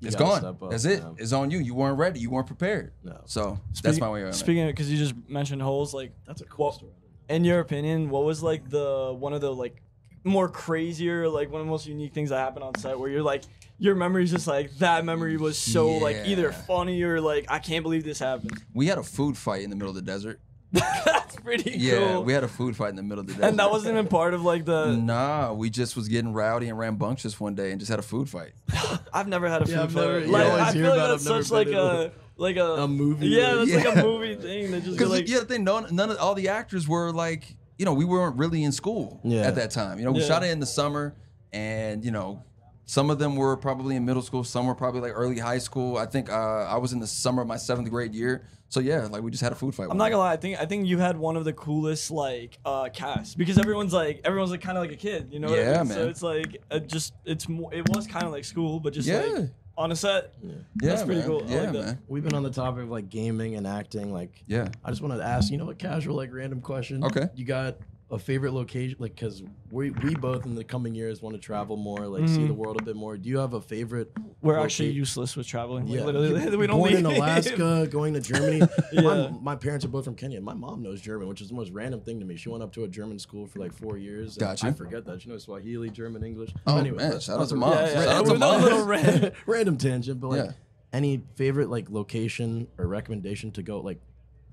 you 0.00 0.06
it's 0.06 0.16
gotta 0.16 0.30
gone. 0.30 0.40
step 0.40 0.62
up, 0.62 0.70
That's 0.70 0.86
it. 0.86 1.00
yeah. 1.00 1.10
It's 1.18 1.32
on 1.34 1.50
you. 1.50 1.58
You 1.58 1.74
weren't 1.74 1.98
ready. 1.98 2.18
You 2.18 2.30
weren't 2.30 2.46
prepared. 2.46 2.92
No. 3.04 3.20
So 3.26 3.58
that's 3.82 4.00
my 4.00 4.08
way 4.08 4.22
around. 4.22 4.32
Speaking 4.32 4.62
of, 4.62 4.68
because 4.68 4.90
you 4.90 4.96
just 4.96 5.14
mentioned 5.28 5.60
holes, 5.60 5.92
like 5.92 6.12
That's 6.26 6.40
a 6.40 6.46
cool 6.46 6.64
Well, 6.66 6.72
story. 6.72 6.92
in 7.28 7.44
your 7.44 7.60
opinion, 7.60 8.08
what 8.08 8.24
was 8.24 8.42
like 8.42 8.70
the 8.70 9.14
one 9.14 9.34
of 9.34 9.42
the 9.42 9.54
like 9.54 9.82
more 10.24 10.48
crazier, 10.48 11.28
like 11.28 11.50
one 11.50 11.60
of 11.60 11.66
the 11.66 11.70
most 11.70 11.86
unique 11.86 12.14
things 12.14 12.30
that 12.30 12.38
happened 12.38 12.64
on 12.64 12.74
set 12.76 12.98
where 12.98 13.10
you're 13.10 13.22
like 13.22 13.42
your 13.78 13.94
memory's 13.94 14.30
just 14.30 14.46
like 14.46 14.70
that 14.78 15.04
memory 15.04 15.36
was 15.36 15.58
so 15.58 15.88
like 15.98 16.18
either 16.26 16.52
funny 16.52 17.02
or 17.02 17.20
like 17.20 17.46
I 17.48 17.58
can't 17.58 17.82
believe 17.82 18.04
this 18.04 18.18
happened. 18.18 18.62
We 18.74 18.86
had 18.86 18.98
a 18.98 19.02
food 19.02 19.36
fight 19.36 19.62
in 19.62 19.70
the 19.70 19.76
middle 19.76 19.90
of 19.90 19.96
the 19.96 20.02
desert. 20.02 20.40
That's 20.72 21.36
pretty 21.36 21.72
Yeah, 21.76 21.98
cool. 21.98 22.24
we 22.24 22.32
had 22.32 22.44
a 22.44 22.48
food 22.48 22.74
fight 22.76 22.90
in 22.90 22.96
the 22.96 23.02
middle 23.02 23.20
of 23.20 23.26
the 23.26 23.34
desert. 23.34 23.46
and 23.48 23.58
that 23.58 23.70
wasn't 23.70 23.92
even 23.92 24.06
part 24.08 24.32
of 24.34 24.42
like 24.42 24.64
the. 24.64 24.96
Nah, 24.96 25.52
we 25.52 25.68
just 25.68 25.96
was 25.96 26.08
getting 26.08 26.32
rowdy 26.32 26.68
and 26.68 26.78
rambunctious 26.78 27.38
one 27.38 27.54
day 27.54 27.72
and 27.72 27.80
just 27.80 27.90
had 27.90 27.98
a 27.98 28.02
food 28.02 28.28
fight. 28.30 28.52
I've 29.12 29.28
never 29.28 29.48
had 29.48 29.62
a 29.62 29.66
food 29.66 29.72
Yeah, 29.74 29.82
I've 29.82 29.92
fight. 29.92 30.00
never- 30.00 30.20
you 30.20 30.26
like, 30.28 30.46
always 30.46 30.62
I 30.62 30.72
hear 30.72 30.82
feel 30.84 30.90
like 30.90 30.98
about 30.98 31.04
it, 31.04 31.08
that's 31.12 31.26
I've 31.26 31.32
never 31.32 31.42
such 31.44 31.52
like 31.52 31.66
been 31.66 31.76
a 31.76 32.12
like 32.38 32.56
a 32.56 32.64
A 32.84 32.88
movie, 32.88 33.26
Yeah, 33.26 33.52
like- 33.52 33.68
that's 33.68 33.84
like 33.84 33.94
Yeah. 33.96 34.00
a 34.00 34.04
movie 34.04 34.34
thing. 34.36 34.70
They 34.70 34.78
just 34.78 34.86
go 34.86 34.92
Because 34.92 35.10
like 35.10 35.28
yeah, 35.28 35.40
the 35.40 35.44
thing, 35.44 35.64
none, 35.64 35.94
none 35.94 36.10
of 36.10 36.16
all 36.18 36.34
the 36.34 36.48
actors 36.48 36.88
were 36.88 37.12
like, 37.12 37.54
you 37.78 37.84
know, 37.84 37.92
we 37.92 38.04
weren't 38.06 38.36
really 38.36 38.62
in 38.64 38.72
school 38.72 39.20
Yeah. 39.24 39.42
at 39.42 39.56
that 39.56 39.72
time. 39.72 39.98
You 39.98 40.04
know, 40.06 40.12
we 40.12 40.20
Yeah. 40.20 40.26
shot 40.28 40.42
it 40.44 40.50
in 40.50 40.60
the 40.60 40.66
summer, 40.66 41.14
and 41.52 42.02
you 42.04 42.10
know, 42.12 42.42
some 42.84 43.10
of 43.10 43.18
them 43.18 43.36
were 43.36 43.56
probably 43.56 43.96
in 43.96 44.04
middle 44.04 44.22
school, 44.22 44.44
some 44.44 44.66
were 44.66 44.74
probably 44.74 45.00
like 45.00 45.12
early 45.14 45.38
high 45.38 45.58
school. 45.58 45.96
I 45.96 46.06
think 46.06 46.30
uh, 46.30 46.34
I 46.64 46.76
was 46.76 46.92
in 46.92 47.00
the 47.00 47.06
summer 47.06 47.42
of 47.42 47.48
my 47.48 47.56
seventh 47.56 47.88
grade 47.90 48.14
year, 48.14 48.44
so 48.68 48.80
yeah, 48.80 49.06
like 49.06 49.22
we 49.22 49.30
just 49.30 49.42
had 49.42 49.52
a 49.52 49.54
food 49.54 49.74
fight. 49.74 49.88
I'm 49.90 49.96
not 49.96 50.10
gonna 50.10 50.18
lie. 50.18 50.32
I 50.32 50.36
think 50.36 50.60
I 50.60 50.66
think 50.66 50.86
you 50.86 50.98
had 50.98 51.16
one 51.16 51.36
of 51.36 51.44
the 51.44 51.52
coolest 51.52 52.10
like 52.10 52.58
uh 52.64 52.88
casts 52.92 53.34
because 53.34 53.58
everyone's 53.58 53.92
like 53.92 54.20
everyone's 54.24 54.50
like 54.50 54.60
kind 54.62 54.76
of 54.76 54.82
like 54.82 54.92
a 54.92 54.96
kid, 54.96 55.28
you 55.32 55.38
know? 55.40 55.48
what 55.50 55.58
I 55.58 55.62
Yeah, 55.62 55.82
mean? 55.84 55.92
So 55.92 56.08
it's 56.08 56.22
like 56.22 56.56
it 56.70 56.88
just 56.88 57.14
it's 57.24 57.48
more 57.48 57.72
it 57.72 57.88
was 57.88 58.06
kind 58.06 58.24
of 58.26 58.32
like 58.32 58.44
school, 58.44 58.80
but 58.80 58.92
just 58.92 59.08
Yeah. 59.08 59.18
like 59.20 59.50
on 59.78 59.90
a 59.90 59.96
set. 59.96 60.34
Yeah, 60.42 60.52
That's 60.76 61.02
pretty 61.02 61.20
man. 61.20 61.28
cool. 61.28 61.44
I 61.48 61.50
Yeah, 61.54 61.60
like 61.62 61.72
that. 61.72 61.84
man. 61.84 61.98
We've 62.08 62.22
been 62.22 62.34
on 62.34 62.42
the 62.42 62.50
topic 62.50 62.82
of 62.82 62.90
like 62.90 63.08
gaming 63.08 63.54
and 63.54 63.66
acting. 63.66 64.12
Like, 64.12 64.44
Yeah. 64.46 64.68
I 64.84 64.90
just 64.90 65.00
wanted 65.00 65.16
to 65.16 65.24
ask, 65.24 65.50
you 65.50 65.56
know, 65.56 65.70
a 65.70 65.74
casual, 65.74 66.14
like, 66.14 66.30
random 66.30 66.60
question. 66.60 67.02
Okay. 67.02 67.28
You 67.34 67.46
got 67.46 67.76
a 68.12 68.18
favorite 68.18 68.52
location, 68.52 68.94
like, 69.00 69.14
because 69.16 69.42
we 69.70 69.90
we 69.90 70.14
both 70.14 70.44
in 70.44 70.54
the 70.54 70.62
coming 70.62 70.94
years 70.94 71.22
want 71.22 71.34
to 71.34 71.40
travel 71.40 71.76
more, 71.76 72.06
like, 72.06 72.28
see 72.28 72.46
the 72.46 72.52
world 72.52 72.78
a 72.78 72.84
bit 72.84 72.94
more. 72.94 73.16
Do 73.16 73.28
you 73.28 73.38
have 73.38 73.54
a 73.54 73.60
favorite? 73.60 74.12
We're 74.42 74.52
loca- 74.54 74.64
actually 74.64 74.90
useless 74.90 75.34
with 75.34 75.46
traveling. 75.46 75.86
Like, 75.86 75.98
Yeah, 76.00 76.04
literally, 76.04 76.56
we 76.56 76.66
don't 76.66 76.76
born 76.78 76.90
leave. 76.90 76.98
in 76.98 77.06
Alaska, 77.06 77.86
going 77.90 78.12
to 78.14 78.20
Germany. 78.20 78.60
Yeah. 78.92 79.00
my, 79.00 79.30
my 79.40 79.56
parents 79.56 79.84
are 79.86 79.88
both 79.88 80.04
from 80.04 80.14
Kenya. 80.14 80.40
My 80.42 80.52
mom 80.52 80.82
knows 80.82 81.00
German, 81.00 81.26
which 81.26 81.40
is 81.40 81.48
the 81.48 81.54
most 81.54 81.70
random 81.70 82.00
thing 82.02 82.20
to 82.20 82.26
me. 82.26 82.36
She 82.36 82.50
went 82.50 82.62
up 82.62 82.72
to 82.74 82.84
a 82.84 82.88
German 82.88 83.18
school 83.18 83.46
for 83.46 83.58
like 83.58 83.72
four 83.72 83.96
years. 83.96 84.36
and 84.36 84.40
Gotcha. 84.46 84.66
I 84.66 84.72
forget 84.72 85.06
that 85.06 85.22
she 85.22 85.30
knows 85.30 85.44
Swahili, 85.44 85.88
German, 85.88 86.22
English. 86.22 86.52
Oh, 86.66 86.76
Anyway, 86.76 86.98
man, 86.98 87.18
shout 87.20 87.40
out 87.40 87.48
to 87.48 87.54
a 87.54 87.56
mom. 87.56 87.72
Yeah, 87.72 87.80
yeah. 87.86 87.94
Shout 87.94 88.08
out 88.08 88.24
to 88.26 88.32
With 88.32 88.42
a 88.42 88.44
mom. 88.46 88.62
little 88.62 88.84
random- 88.84 89.32
random 89.46 89.76
tangent, 89.78 90.20
but 90.20 90.28
like 90.28 90.44
Yeah. 90.44 90.52
any 90.92 91.22
favorite 91.36 91.70
like 91.70 91.88
location 91.88 92.68
or 92.76 92.86
recommendation 92.86 93.50
to 93.52 93.62
go 93.62 93.80
like 93.80 94.00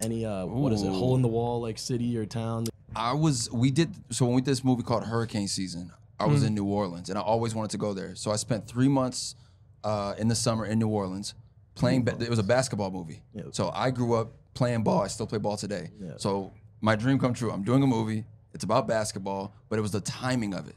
any 0.01 0.26
uh 0.26 0.45
what 0.45 0.72
is 0.72 0.82
it 0.82 0.88
hole 0.89 1.18
in 1.18 1.22
the 1.22 1.28
wall 1.28 1.60
like 1.60 1.78
city 1.78 2.18
or 2.18 2.26
town 2.26 2.64
I 2.95 3.13
was 3.13 3.49
we 3.51 3.71
did 3.71 3.93
so 4.09 4.25
when 4.25 4.35
we 4.35 4.41
did 4.41 4.51
this 4.51 4.63
movie 4.63 4.83
called 4.83 5.03
Hurricane 5.03 5.47
Season, 5.47 5.91
I 6.19 6.25
was 6.25 6.43
Mm. 6.43 6.47
in 6.47 6.55
New 6.55 6.65
Orleans 6.65 7.09
and 7.09 7.17
I 7.17 7.21
always 7.21 7.53
wanted 7.55 7.71
to 7.71 7.77
go 7.77 7.93
there. 7.93 8.15
So 8.15 8.31
I 8.31 8.35
spent 8.35 8.67
three 8.67 8.87
months 8.89 9.35
uh, 9.83 10.15
in 10.17 10.27
the 10.27 10.35
summer 10.35 10.65
in 10.65 10.79
New 10.79 10.89
Orleans 10.89 11.33
playing. 11.75 12.03
Ba- 12.03 12.17
it 12.19 12.29
was 12.29 12.39
a 12.39 12.43
basketball 12.43 12.91
movie. 12.91 13.21
Yeah. 13.33 13.43
So 13.51 13.69
I 13.73 13.91
grew 13.91 14.13
up 14.15 14.33
playing 14.53 14.83
ball. 14.83 15.01
I 15.01 15.07
still 15.07 15.27
play 15.27 15.37
ball 15.39 15.55
today. 15.57 15.91
Yeah. 16.01 16.13
So 16.17 16.51
my 16.81 16.95
dream 16.95 17.19
come 17.19 17.33
true. 17.33 17.51
I'm 17.51 17.63
doing 17.63 17.83
a 17.83 17.87
movie. 17.87 18.25
It's 18.53 18.63
about 18.63 18.87
basketball, 18.87 19.53
but 19.69 19.79
it 19.79 19.81
was 19.81 19.91
the 19.91 20.01
timing 20.01 20.53
of 20.53 20.67
it. 20.67 20.75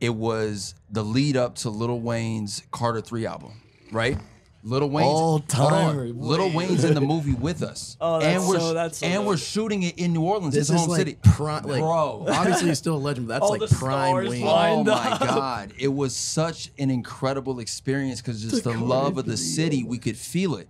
It 0.00 0.14
was 0.14 0.74
the 0.90 1.02
lead 1.02 1.36
up 1.36 1.56
to 1.56 1.70
Lil 1.70 1.98
Wayne's 1.98 2.62
Carter 2.70 3.00
Three 3.00 3.26
album, 3.26 3.60
right? 3.90 4.16
Lil 4.68 4.88
Wayne's 4.90 5.06
All 5.08 5.28
hold 5.30 5.48
timer. 5.48 6.02
on. 6.02 6.20
Lil 6.20 6.50
Wayne's 6.52 6.84
in 6.84 6.94
the 6.94 7.00
movie 7.00 7.32
with 7.34 7.62
us, 7.62 7.96
Oh, 8.00 8.20
and 8.20 8.46
we're 8.46 8.58
so- 8.60 8.74
that's 8.74 8.98
so 8.98 9.06
and 9.06 9.14
dope. 9.16 9.26
we're 9.26 9.36
shooting 9.36 9.82
it 9.82 9.98
in 9.98 10.12
New 10.12 10.22
Orleans, 10.22 10.54
this 10.54 10.68
his 10.68 10.74
is 10.76 10.80
home 10.80 10.90
like 10.90 10.98
city. 10.98 11.18
prime 11.22 11.64
like 11.64 11.80
Bro. 11.80 12.26
obviously 12.28 12.68
he's 12.68 12.78
still 12.78 12.96
a 12.96 12.98
legend 12.98 13.28
but 13.28 13.34
that's 13.34 13.42
All 13.44 13.50
like 13.58 13.68
the 13.68 13.74
prime 13.74 14.10
stars 14.10 14.28
Wayne. 14.28 14.42
fly. 14.42 14.70
Oh 14.70 14.84
my 14.84 14.92
up. 15.10 15.20
god, 15.20 15.72
it 15.78 15.88
was 15.88 16.14
such 16.14 16.70
an 16.78 16.90
incredible 16.90 17.60
experience 17.60 18.20
because 18.20 18.42
just 18.42 18.64
the, 18.64 18.72
The 18.72 18.78
love 18.78 19.16
of 19.18 19.24
the 19.24 19.32
Carter 19.32 19.36
city, 19.36 19.84
we 19.84 19.98
could 19.98 20.16
feel 20.16 20.56
it. 20.56 20.68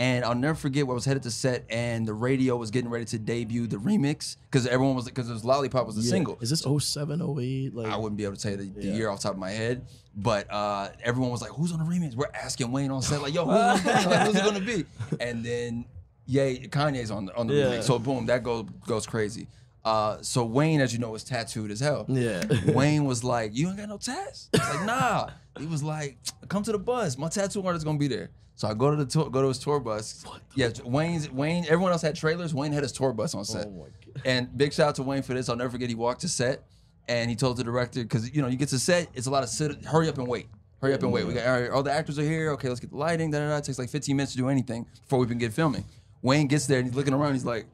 And 0.00 0.24
I'll 0.24 0.34
never 0.34 0.54
forget 0.54 0.86
when 0.86 0.94
I 0.94 0.94
was 0.94 1.04
headed 1.04 1.24
to 1.24 1.30
set 1.30 1.66
and 1.68 2.08
the 2.08 2.14
radio 2.14 2.56
was 2.56 2.70
getting 2.70 2.88
ready 2.88 3.04
to 3.04 3.18
debut 3.18 3.66
the 3.66 3.76
remix 3.76 4.36
because 4.50 4.66
everyone 4.66 4.96
was 4.96 5.04
because 5.04 5.28
it 5.28 5.32
was 5.34 5.44
Lollipop 5.44 5.84
was 5.86 5.94
the 5.96 6.00
Yeah. 6.02 6.10
single. 6.10 6.38
is 6.40 6.48
this 6.48 6.62
07 6.62 7.20
08 7.20 7.74
like 7.74 7.86
I 7.92 7.96
wouldn't 7.98 8.16
be 8.16 8.24
able 8.24 8.36
to 8.36 8.40
tell 8.42 8.52
you 8.52 8.56
the, 8.56 8.80
the 8.80 8.86
Yeah. 8.86 8.94
year 8.94 9.08
off 9.10 9.18
the 9.18 9.24
top 9.24 9.32
of 9.34 9.38
my 9.38 9.50
head, 9.50 9.82
but 10.16 10.50
uh, 10.50 10.88
everyone 11.04 11.30
was 11.30 11.42
like, 11.42 11.50
"Who's 11.50 11.70
on 11.70 11.80
the 11.80 11.84
remix?" 11.84 12.14
We're 12.16 12.30
asking 12.32 12.72
Wayne 12.72 12.90
on 12.90 13.02
set, 13.02 13.20
like, 13.20 13.34
"Yo, 13.34 13.44
who's, 13.44 13.54
on 13.54 13.76
the 13.76 13.82
remix? 13.90 14.06
Like, 14.06 14.26
who's 14.26 14.36
it 14.36 14.44
gonna 14.44 14.60
be?" 14.60 14.84
And 15.20 15.44
then, 15.44 15.84
yeah, 16.26 16.46
Kanye's 16.76 17.10
on 17.10 17.26
the 17.26 17.36
on 17.36 17.46
the 17.46 17.52
Yeah. 17.54 17.64
remix. 17.66 17.82
So 17.82 17.98
boom, 17.98 18.24
that 18.26 18.42
goes 18.42 18.64
goes 18.86 19.06
crazy. 19.06 19.48
Uh, 19.84 20.16
so 20.22 20.44
Wayne, 20.46 20.80
as 20.80 20.94
you 20.94 20.98
know, 20.98 21.14
is 21.14 21.24
tattooed 21.24 21.70
as 21.70 21.80
hell. 21.80 22.06
yeah 22.08 22.42
Wayne 22.72 23.04
was 23.04 23.22
like, 23.22 23.54
"You 23.54 23.68
ain't 23.68 23.76
got 23.76 23.90
no 23.90 23.98
tats." 23.98 24.48
Like, 24.54 24.86
"Nah." 24.86 25.28
He 25.58 25.66
was 25.66 25.82
like, 25.82 26.16
"Come 26.48 26.62
to 26.62 26.72
the 26.72 26.78
bus. 26.78 27.18
My 27.18 27.28
tattoo 27.28 27.62
artist 27.66 27.84
gonna 27.84 27.98
be 27.98 28.08
there." 28.08 28.30
So 28.60 28.68
I 28.68 28.74
go 28.74 28.90
to 28.90 28.96
the 28.96 29.06
tour, 29.06 29.30
go 29.30 29.40
to 29.40 29.48
his 29.48 29.58
tour 29.58 29.80
bus. 29.80 30.22
Yeah, 30.54 30.68
Wayne's 30.84 31.30
Wayne. 31.30 31.64
Everyone 31.64 31.92
else 31.92 32.02
had 32.02 32.14
trailers. 32.14 32.52
Wayne 32.52 32.72
had 32.72 32.82
his 32.82 32.92
tour 32.92 33.14
bus 33.14 33.34
on 33.34 33.42
set. 33.42 33.66
oh 33.66 33.70
my 33.70 33.84
god 33.84 34.22
And 34.26 34.54
big 34.54 34.74
shout 34.74 34.90
out 34.90 34.94
to 34.96 35.02
Wayne 35.02 35.22
for 35.22 35.32
this. 35.32 35.48
I'll 35.48 35.56
never 35.56 35.70
forget. 35.70 35.88
He 35.88 35.94
walked 35.94 36.20
to 36.20 36.28
set 36.28 36.64
and 37.08 37.30
he 37.30 37.36
told 37.36 37.56
the 37.56 37.64
director 37.64 38.02
because 38.02 38.30
you 38.34 38.42
know 38.42 38.48
you 38.48 38.58
get 38.58 38.68
to 38.68 38.78
set, 38.78 39.08
it's 39.14 39.26
a 39.26 39.30
lot 39.30 39.42
of 39.44 39.48
sit, 39.48 39.82
hurry 39.86 40.10
up 40.10 40.18
and 40.18 40.28
wait, 40.28 40.48
hurry 40.82 40.92
up 40.92 41.02
and 41.02 41.10
wait. 41.10 41.26
We 41.26 41.32
got 41.32 41.46
all, 41.46 41.58
right, 41.58 41.70
all 41.70 41.82
the 41.82 41.90
actors 41.90 42.18
are 42.18 42.22
here. 42.22 42.50
Okay, 42.50 42.68
let's 42.68 42.80
get 42.80 42.90
the 42.90 42.98
lighting. 42.98 43.30
Da, 43.30 43.38
da, 43.38 43.48
da. 43.48 43.56
It 43.56 43.64
takes 43.64 43.78
like 43.78 43.88
15 43.88 44.14
minutes 44.14 44.32
to 44.32 44.38
do 44.38 44.50
anything 44.50 44.86
before 45.04 45.20
we 45.20 45.26
can 45.26 45.38
get 45.38 45.54
filming. 45.54 45.86
Wayne 46.20 46.46
gets 46.46 46.66
there 46.66 46.80
and 46.80 46.86
he's 46.86 46.94
looking 46.94 47.14
around. 47.14 47.32
He's 47.32 47.46
like, 47.46 47.64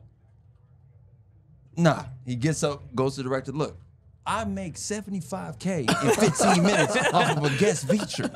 Nah. 1.76 2.04
He 2.24 2.36
gets 2.36 2.62
up, 2.62 2.94
goes 2.94 3.16
to 3.16 3.24
the 3.24 3.28
director. 3.28 3.50
Look, 3.50 3.76
I 4.26 4.44
make 4.44 4.74
75k 4.74 5.78
in 5.78 6.10
15 6.10 6.62
minutes 6.62 6.96
off 7.12 7.36
of 7.36 7.44
a 7.44 7.56
guest 7.58 7.88
feature. 7.88 8.30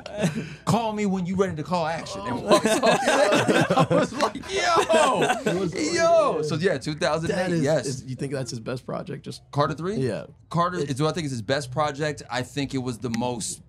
Call 0.64 0.92
me 0.92 1.06
when 1.06 1.26
you 1.26 1.34
ready 1.34 1.56
to 1.56 1.62
call 1.64 1.86
action. 1.86 2.20
And 2.26 2.42
walks 2.42 2.66
oh. 2.66 2.88
off. 2.88 3.00
I 3.90 3.94
was 3.94 4.12
like, 4.12 4.36
yo, 4.50 5.72
yo. 5.92 6.42
So 6.42 6.54
yeah, 6.54 6.78
2008. 6.78 7.34
that 7.34 7.50
is, 7.50 7.62
yes. 7.62 7.86
is- 7.86 8.04
you 8.04 8.14
think 8.14 8.32
that's 8.32 8.50
his 8.50 8.60
best 8.60 8.86
project 8.86 9.24
just 9.24 9.42
Carter 9.50 9.74
three. 9.74 9.96
yeah 9.96 10.26
Carter 10.48 10.78
is 10.78 10.94
do 10.94 11.06
I 11.06 11.12
think 11.12 11.24
is 11.26 11.32
his 11.32 11.42
best 11.42 11.70
project. 11.72 12.22
I 12.30 12.42
think 12.42 12.74
it 12.74 12.78
was 12.78 12.98
the 12.98 13.10
most 13.18 13.60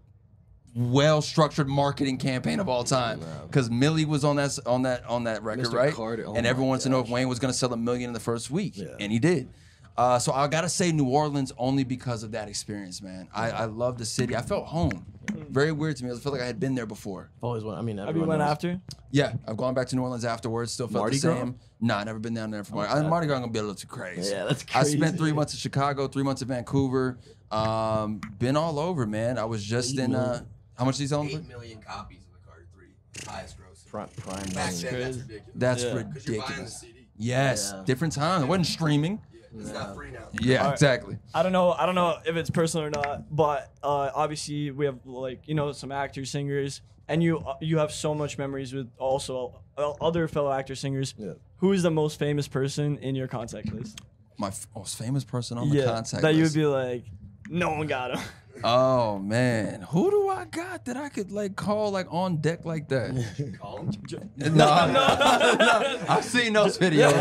well 0.76 1.22
structured 1.22 1.68
marketing 1.68 2.18
campaign 2.18 2.60
of 2.60 2.70
all 2.70 2.84
time 2.84 3.20
because 3.48 3.70
Milli 3.70 4.06
was 4.06 4.24
on 4.24 4.38
that 4.38 4.60
on 4.66 4.84
that 4.84 5.06
on 5.06 5.26
that 5.26 5.44
record, 5.44 5.66
Mr. 5.66 5.74
right? 5.74 5.94
Carter, 5.94 6.26
oh 6.28 6.36
and 6.36 6.46
everyone 6.46 6.70
wants 6.70 6.84
to 6.84 6.90
know 6.90 7.00
if. 7.00 7.10
Wayne 7.10 7.28
was 7.28 7.40
going 7.40 7.52
to 7.52 7.58
sell 7.58 7.74
a 7.74 7.78
million 7.78 8.10
in 8.10 8.14
the 8.14 8.20
first 8.20 8.50
week, 8.50 8.78
Yeah. 8.78 8.96
and 9.00 9.12
he 9.12 9.20
did. 9.20 9.50
Uh, 9.98 10.18
so 10.18 10.32
I 10.32 10.48
gotta 10.48 10.70
say 10.70 10.92
New 10.92 11.08
Orleans 11.10 11.52
only 11.58 11.84
because 11.84 12.24
of 12.24 12.32
that 12.32 12.48
experience, 12.48 13.02
man. 13.02 13.28
I, 13.34 13.52
I 13.52 13.66
love 13.66 13.98
the 13.98 14.06
city. 14.06 14.36
I 14.36 14.42
felt 14.42 14.66
home. 14.66 15.06
Very 15.50 15.72
weird 15.72 15.98
to 15.98 16.06
me. 16.06 16.12
I 16.12 16.16
felt 16.16 16.34
like 16.34 16.42
I 16.42 16.46
had 16.46 16.60
been 16.60 16.76
there 16.76 16.86
before. 16.86 17.30
always 17.42 17.64
want 17.64 17.78
I 17.78 17.82
mean 17.82 17.98
Have 17.98 18.06
you 18.06 18.10
everyone 18.10 18.30
went 18.30 18.40
knows. 18.40 18.50
after? 18.52 18.82
Yeah, 19.12 19.34
I've 19.48 19.58
gone 19.58 19.74
back 19.74 19.88
to 19.90 19.96
New 19.96 20.02
Orleans 20.02 20.26
afterwards. 20.26 20.72
Still 20.72 20.88
felt 20.88 21.02
Mardi 21.04 21.18
the 21.18 21.28
Gras? 21.28 21.40
same. 21.40 21.60
Nah, 21.82 22.04
never 22.04 22.20
been 22.20 22.34
down 22.34 22.52
there 22.52 22.64
for 22.64 22.76
Mardi. 22.76 22.92
I, 22.94 23.02
Mardi 23.08 23.28
Gras 23.28 23.40
gonna 23.40 23.52
be 23.52 23.60
a 23.60 23.62
little 23.62 23.76
too 23.76 23.88
crazy. 23.88 24.32
Yeah, 24.34 24.46
that's 24.46 24.64
crazy. 24.64 24.80
I 24.80 24.84
spent 24.84 25.02
crazy. 25.02 25.18
three 25.18 25.32
months 25.34 25.54
in 25.54 25.60
Chicago, 25.60 26.08
three 26.08 26.24
months 26.24 26.42
in 26.42 26.48
Vancouver. 26.48 27.18
Um, 27.52 28.22
been 28.40 28.56
all 28.56 28.80
over, 28.80 29.06
man. 29.06 29.38
I 29.38 29.44
was 29.46 29.64
just 29.64 29.94
Eight 29.94 30.06
in. 30.06 30.16
Uh, 30.16 30.44
how 30.76 30.86
much 30.86 30.98
did 30.98 31.04
he 31.04 31.08
sell? 31.08 31.24
Eight 31.24 31.38
for? 31.42 31.48
million 31.48 31.82
copies 31.82 32.20
of 32.20 32.32
the 32.40 32.48
Carter 32.48 32.66
Three, 32.74 32.88
highest 33.32 33.58
gross. 33.58 33.84
Prime, 33.90 34.08
prime 34.18 34.48
Back 34.54 34.72
Wayne. 34.72 34.82
then, 34.82 35.02
that's 35.02 35.18
ridiculous. 35.18 35.54
That's 35.56 35.84
Yeah. 35.84 35.94
Because 35.94 35.94
you're 35.94 35.94
buying 35.94 36.14
the 36.14 36.20
ridiculous. 36.54 36.80
CD. 36.80 37.08
Yes, 37.18 37.74
Yeah. 37.76 37.84
different 37.86 38.14
time. 38.14 38.44
It 38.44 38.48
wasn't 38.48 38.68
streaming. 38.68 39.22
It's 39.58 39.72
not 39.72 39.96
free 39.96 40.12
now. 40.12 40.28
Yeah, 40.40 40.60
All 40.60 40.66
right. 40.66 40.74
exactly. 40.74 41.18
I 41.34 41.44
don't 41.44 41.52
know. 41.52 41.72
I 41.72 41.86
don't 41.86 41.96
know 41.96 42.18
if 42.26 42.36
it's 42.36 42.50
personal 42.50 42.88
or 42.88 42.90
not, 42.90 43.36
but 43.36 43.72
uh, 43.84 44.12
obviously 44.14 44.72
we 44.72 44.86
have 44.86 45.06
like 45.06 45.48
you 45.48 45.56
know 45.56 45.72
some 45.72 45.92
actors, 45.92 46.30
singers, 46.32 46.82
and 47.08 47.22
you 47.22 47.40
uh, 47.40 47.56
you 47.62 47.78
have 47.80 47.92
so 47.92 48.14
much 48.16 48.38
memories 48.38 48.74
with 48.74 48.90
also 48.98 49.60
uh, 49.78 49.92
other 50.02 50.28
fellow 50.28 50.52
actors, 50.52 50.80
singers. 50.80 51.14
Yeah. 51.18 51.34
Who 51.58 51.74
is 51.74 51.84
the 51.84 51.92
most 51.92 52.18
famous 52.18 52.48
person 52.48 52.98
in 53.00 53.16
your 53.16 53.28
contact 53.28 53.72
list? 53.74 54.00
My 54.38 54.48
f- 54.48 54.68
most 54.76 54.98
famous 54.98 55.24
person 55.24 55.58
on 55.58 55.70
the 55.70 55.76
yeah, 55.78 55.86
contact 55.86 56.22
that 56.24 56.34
you 56.34 56.44
would 56.44 56.54
be 56.54 56.66
like, 56.66 57.04
no 57.50 57.70
one 57.72 57.88
got 57.88 58.12
him. 58.12 58.20
Oh 58.64 59.20
man, 59.20 59.82
who 59.90 60.10
do 60.12 60.30
I 60.30 60.46
got 60.46 60.86
that 60.86 60.98
I 60.98 61.10
could 61.10 61.32
like 61.32 61.56
call 61.56 61.92
like 61.92 62.08
on 62.12 62.38
deck 62.38 62.66
like 62.66 62.88
that? 62.90 63.12
Call 63.62 63.80
him. 63.80 63.92
No, 64.38 64.48
no, 64.50 64.94
no. 64.94 66.00
I've 66.10 66.24
seen 66.26 66.54
those 66.54 66.78
videos. 66.78 67.14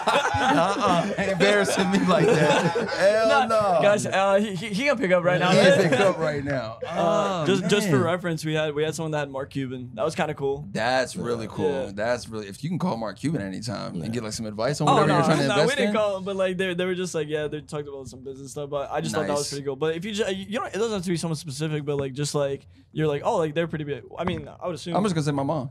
uh-uh. 0.00 1.12
Ain't 1.18 1.32
embarrassing 1.32 1.90
me 1.90 1.98
like 2.06 2.26
that. 2.26 2.88
Hell 2.90 3.48
no. 3.48 3.78
Guys, 3.82 4.06
uh, 4.06 4.36
he, 4.36 4.54
he 4.54 4.66
he 4.68 4.84
can 4.84 4.96
pick 4.98 5.10
up 5.12 5.24
right 5.24 5.38
now. 5.40 5.50
he 5.50 5.58
ain't 5.58 5.80
picked 5.90 6.00
up 6.00 6.18
right 6.18 6.44
now. 6.44 6.78
Uh, 6.86 7.08
Oh, 7.42 7.46
just 7.46 7.68
just 7.68 7.88
for 7.88 7.98
reference, 7.98 8.44
we 8.44 8.54
had 8.54 8.74
we 8.74 8.82
had 8.82 8.94
someone 8.94 9.12
that 9.12 9.18
had 9.20 9.30
Mark 9.30 9.50
Cuban. 9.50 9.90
That 9.94 10.04
was 10.04 10.14
kind 10.14 10.30
of 10.30 10.36
cool. 10.36 10.66
That's 10.72 11.16
really 11.16 11.46
cool. 11.48 11.86
Yeah. 11.86 11.92
That's 11.94 12.28
really 12.28 12.46
if 12.48 12.62
you 12.62 12.68
can 12.70 12.78
call 12.78 12.96
Mark 12.96 13.18
Cuban 13.18 13.40
anytime 13.42 14.00
and 14.02 14.12
get 14.12 14.22
like 14.22 14.32
some 14.32 14.46
advice 14.46 14.80
on 14.80 14.88
Oh 14.88 14.92
whatever 14.92 15.08
no, 15.08 15.16
you're 15.16 15.24
trying 15.24 15.38
to 15.38 15.46
no, 15.48 15.52
invest 15.54 15.68
we 15.70 15.74
didn't 15.76 15.90
in. 15.90 15.94
call 15.96 16.16
him, 16.18 16.24
but 16.24 16.36
like 16.36 16.56
they, 16.56 16.74
they 16.74 16.84
were 16.84 16.94
just 16.94 17.14
like 17.14 17.28
yeah, 17.28 17.46
they 17.48 17.60
talked 17.60 17.88
about 17.88 18.08
some 18.08 18.22
business 18.24 18.50
stuff. 18.52 18.70
But 18.70 18.90
I 18.90 19.00
just 19.00 19.14
thought 19.14 19.26
that 19.26 19.36
was 19.36 19.48
pretty 19.48 19.64
cool. 19.64 19.76
But 19.76 19.96
if 19.96 20.04
you 20.04 20.12
just 20.12 20.30
you 20.48 20.58
know, 20.60 20.66
it 20.66 20.72
doesn't 20.74 20.92
have 20.92 21.02
to 21.02 21.10
be 21.10 21.16
someone 21.16 21.36
specific, 21.36 21.84
but 21.84 21.96
like 21.96 22.12
just 22.12 22.34
like 22.34 22.66
you're 22.92 23.06
like 23.08 23.22
oh 23.24 23.36
like 23.36 23.54
they're 23.54 23.68
pretty 23.68 23.84
big. 23.84 24.02
I 24.18 24.24
mean, 24.24 24.48
I 24.48 24.66
would 24.66 24.74
assume. 24.76 24.96
I'm 24.96 25.02
just 25.02 25.14
gonna 25.14 25.24
say 25.24 25.32
my 25.32 25.42
mom. 25.42 25.70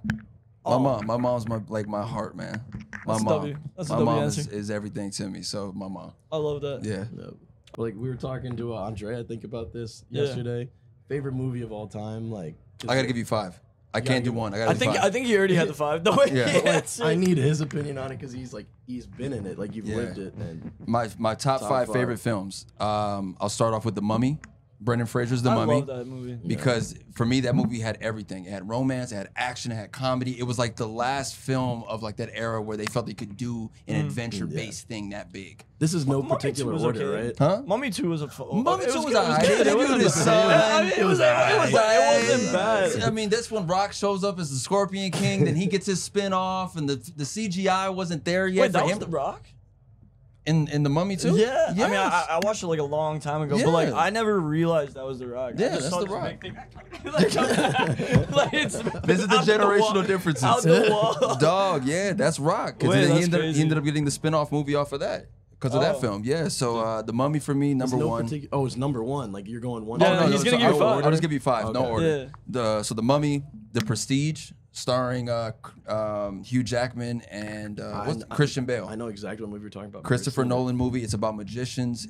My 0.65 0.73
Oh. 0.75 0.79
mom. 0.79 1.05
My 1.05 1.17
mom's 1.17 1.47
my 1.47 1.59
like 1.69 1.87
my 1.87 2.03
heart, 2.05 2.35
man. 2.35 2.61
My 3.05 3.13
That's 3.13 3.21
a 3.21 3.23
mom. 3.23 3.33
W. 3.33 3.57
That's 3.77 3.89
a 3.89 3.93
my 3.93 3.99
W 3.99 4.05
mom 4.19 4.23
is, 4.25 4.37
answer. 4.39 4.51
is 4.51 4.69
everything 4.71 5.09
to 5.11 5.27
me. 5.29 5.41
So 5.41 5.71
my 5.75 5.87
mom. 5.87 6.11
I 6.31 6.37
love 6.37 6.61
that. 6.61 6.81
Yeah. 6.83 7.05
No. 7.15 7.35
Like 7.77 7.95
we 7.95 8.09
were 8.09 8.15
talking 8.15 8.55
to 8.57 8.73
uh, 8.73 8.77
Andre, 8.77 9.19
I 9.19 9.23
think 9.23 9.43
about 9.45 9.71
this 9.73 10.03
Yeah. 10.09 10.23
yesterday. 10.23 10.69
Favorite 11.07 11.33
movie 11.33 11.61
of 11.61 11.71
all 11.71 11.87
time, 11.87 12.29
like 12.29 12.55
I 12.87 12.95
gotta 12.95 13.07
give 13.07 13.17
you 13.17 13.25
five. 13.25 13.59
I 13.91 13.99
gotta 14.01 14.11
can't 14.11 14.23
do 14.25 14.29
give- 14.31 14.37
one. 14.37 14.53
I 14.53 14.57
gotta 14.59 14.69
I 14.69 14.73
do 14.73 14.79
think 14.79 14.95
five. 14.95 15.03
I 15.05 15.09
think 15.09 15.25
he 15.25 15.35
already 15.37 15.55
had 15.55 15.67
the 15.69 15.73
five. 15.73 16.03
The 16.03 16.11
way 16.11 16.25
Yeah. 16.31 16.47
he 16.49 16.57
But, 16.59 16.65
like, 16.65 16.73
answered. 16.75 17.05
I 17.07 17.15
need 17.15 17.37
his 17.39 17.61
opinion 17.61 17.97
on 17.97 18.11
it 18.11 18.17
because 18.19 18.31
he's 18.31 18.53
like 18.53 18.67
he's 18.85 19.07
been 19.07 19.33
in 19.33 19.47
it, 19.47 19.57
like 19.57 19.73
you've 19.75 19.87
Yeah. 19.87 19.95
lived 19.95 20.17
it, 20.19 20.33
and 20.35 20.71
my 20.85 21.09
my 21.17 21.33
top, 21.33 21.61
Top 21.61 21.69
five, 21.69 21.87
five. 21.87 21.95
favorite 21.95 22.19
films. 22.19 22.67
Um, 22.79 23.35
I'll 23.39 23.49
start 23.49 23.73
off 23.73 23.85
with 23.85 23.95
The 23.95 24.01
Mummy. 24.03 24.37
Brendan 24.81 25.07
Fraser's 25.07 25.41
The 25.41 25.49
I 25.49 25.55
Mummy. 25.55 25.75
love 25.75 25.87
that 25.87 26.07
movie. 26.07 26.35
because 26.47 26.95
for 27.13 27.25
me 27.25 27.41
that 27.41 27.53
movie 27.53 27.79
had 27.79 27.97
everything. 27.99 28.45
It 28.45 28.51
had 28.51 28.69
romance, 28.69 29.11
it 29.11 29.15
had 29.15 29.29
action, 29.35 29.71
it 29.73 29.75
had 29.75 29.91
comedy. 29.91 30.39
It 30.39 30.43
was 30.43 30.57
like 30.57 30.77
the 30.77 30.87
last 30.87 31.35
film 31.35 31.83
of 31.87 32.01
like 32.01 32.15
that 32.17 32.29
era 32.33 32.61
where 32.61 32.77
they 32.77 32.85
felt 32.85 33.05
they 33.05 33.13
could 33.13 33.35
do 33.35 33.69
an 33.89 33.95
Mm. 34.01 34.05
adventure-based 34.05 34.87
thing 34.87 35.09
that 35.09 35.33
big. 35.33 35.65
this 35.79 35.93
is 35.93 36.07
no 36.07 36.21
Mummy 36.21 36.35
particular 36.35 36.71
two 36.71 36.73
was 36.75 36.83
order, 36.85 37.13
okay. 37.13 37.25
right? 37.27 37.35
Huh? 37.37 37.61
Mummy 37.65 37.89
Two 37.89 38.09
was 38.09 38.21
a 38.21 38.27
fu- 38.29 38.51
Mummy 38.53 38.85
it 38.85 38.91
2 38.91 38.95
was 38.97 39.05
good, 39.05 39.11
it 39.13 39.17
alright. 39.17 39.41
good. 39.41 39.49
They 39.49 39.61
It 39.61 39.63
viewed 39.65 39.77
wasn't 39.77 40.01
his 40.01 40.15
bad. 40.15 40.23
son. 40.23 40.51
I 40.51 40.81
mean, 40.83 40.91
it 40.97 41.05
was 41.05 41.19
it 41.19 41.57
was 41.57 41.69
it 41.69 42.29
wasn't 42.29 42.53
bad. 42.53 43.03
I 43.03 43.09
mean, 43.09 43.29
this 43.29 43.51
one 43.51 43.67
Rock 43.67 43.91
shows 43.93 44.23
up 44.23 44.39
as 44.39 44.49
the 44.49 44.57
Scorpion 44.57 45.11
King, 45.11 45.43
then 45.45 45.55
he 45.55 45.65
gets 45.67 45.85
his 45.85 46.01
spin 46.01 46.31
off, 46.33 46.75
and 46.77 46.87
the 46.89 46.95
the 47.17 47.25
CGI 47.25 47.93
wasn't 47.93 48.23
there 48.25 48.47
yet 48.47 48.61
Wait, 48.61 48.67
for 48.67 48.73
that 48.73 48.83
was 48.85 48.93
him. 48.93 48.99
The 48.99 49.07
Rock? 49.07 49.45
In 50.49 50.67
in 50.69 50.83
the 50.83 50.89
Mummy 50.89 51.15
too. 51.15 51.35
Yeah, 51.37 51.67
I 51.69 51.73
mean, 51.73 51.83
I, 51.93 52.25
I 52.31 52.39
watched 52.43 52.63
it 52.63 52.67
like 52.67 52.79
a 52.79 52.83
long 52.83 53.19
time 53.19 53.41
ago, 53.41 53.57
but 53.63 53.71
like 53.71 53.93
I 53.93 54.09
never 54.09 54.39
realized 54.39 54.95
that 54.95 55.05
was 55.05 55.19
The 55.19 55.27
Rock. 55.27 55.53
I 55.57 55.61
Yeah, 55.61 55.75
just 55.75 55.91
that's 55.91 55.95
The 55.95 56.05
this 56.05 56.13
Rock. 56.13 56.43
like, 57.03 58.31
like, 58.31 58.53
it's 58.53 58.77
This 59.03 59.19
is 59.19 59.27
the 59.27 59.35
out 59.35 59.47
wall- 59.79 59.91
generational 59.93 60.07
differences. 60.07 60.63
The. 60.63 61.37
Dog, 61.39 61.85
yeah, 61.85 62.13
that's 62.13 62.39
Rock. 62.39 62.79
Because 62.79 63.07
he, 63.09 63.23
ended, 63.23 63.55
he 63.55 63.61
ended 63.61 63.77
up 63.77 63.83
getting 63.83 64.05
the 64.05 64.11
spin-off 64.11 64.51
movie 64.51 64.75
off 64.75 64.91
of 64.93 64.99
that. 65.01 65.27
Because 65.51 65.75
of 65.75 65.81
Oh. 65.81 65.83
that 65.83 65.99
film, 65.99 66.23
yeah. 66.23 66.47
So 66.47 66.79
uh, 66.79 67.01
the 67.01 67.11
Mummy 67.11 67.39
for 67.39 67.53
me, 67.53 67.73
number 67.73 67.97
There's 67.97 67.99
no 67.99 68.07
one. 68.07 68.27
particu- 68.29 68.47
oh, 68.53 68.65
it's 68.65 68.77
number 68.77 69.03
one. 69.03 69.33
Like 69.33 69.45
you're 69.47 69.59
going 69.59 69.85
one. 69.85 69.99
Yeah, 69.99 70.11
to 70.11 70.15
no, 70.15 70.21
one. 70.23 70.31
he's 70.31 70.41
so 70.41 70.45
gonna 70.51 70.57
give 70.57 70.67
you 70.75 70.81
I'll- 70.81 70.95
five. 70.95 71.03
I'll 71.05 71.11
just 71.11 71.21
give 71.21 71.31
you 71.33 71.39
five, 71.41 71.73
no 71.73 71.85
order. 71.85 72.05
Yeah. 72.07 72.25
The 72.47 72.83
so 72.83 72.95
the 72.95 73.03
Mummy, 73.03 73.43
The 73.73 73.81
Prestige, 73.81 74.51
starring 74.79 75.29
uh, 75.29 75.51
um, 75.87 76.43
Hugh 76.43 76.63
Jackman 76.63 77.21
and 77.29 77.79
uh, 77.79 78.15
I- 78.29 78.35
Christian 78.35 78.65
Bale. 78.65 78.87
I 78.87 78.95
know 78.95 79.07
exactly 79.07 79.45
what 79.45 79.51
movie 79.51 79.63
you're 79.63 79.69
talking 79.69 79.89
about. 79.89 80.03
Christopher 80.03 80.41
I've 80.41 80.47
never 80.47 80.55
seen 80.59 80.63
Nolan 80.63 80.75
movie. 80.77 81.03
It's 81.03 81.13
about 81.13 81.35
magicians. 81.35 82.07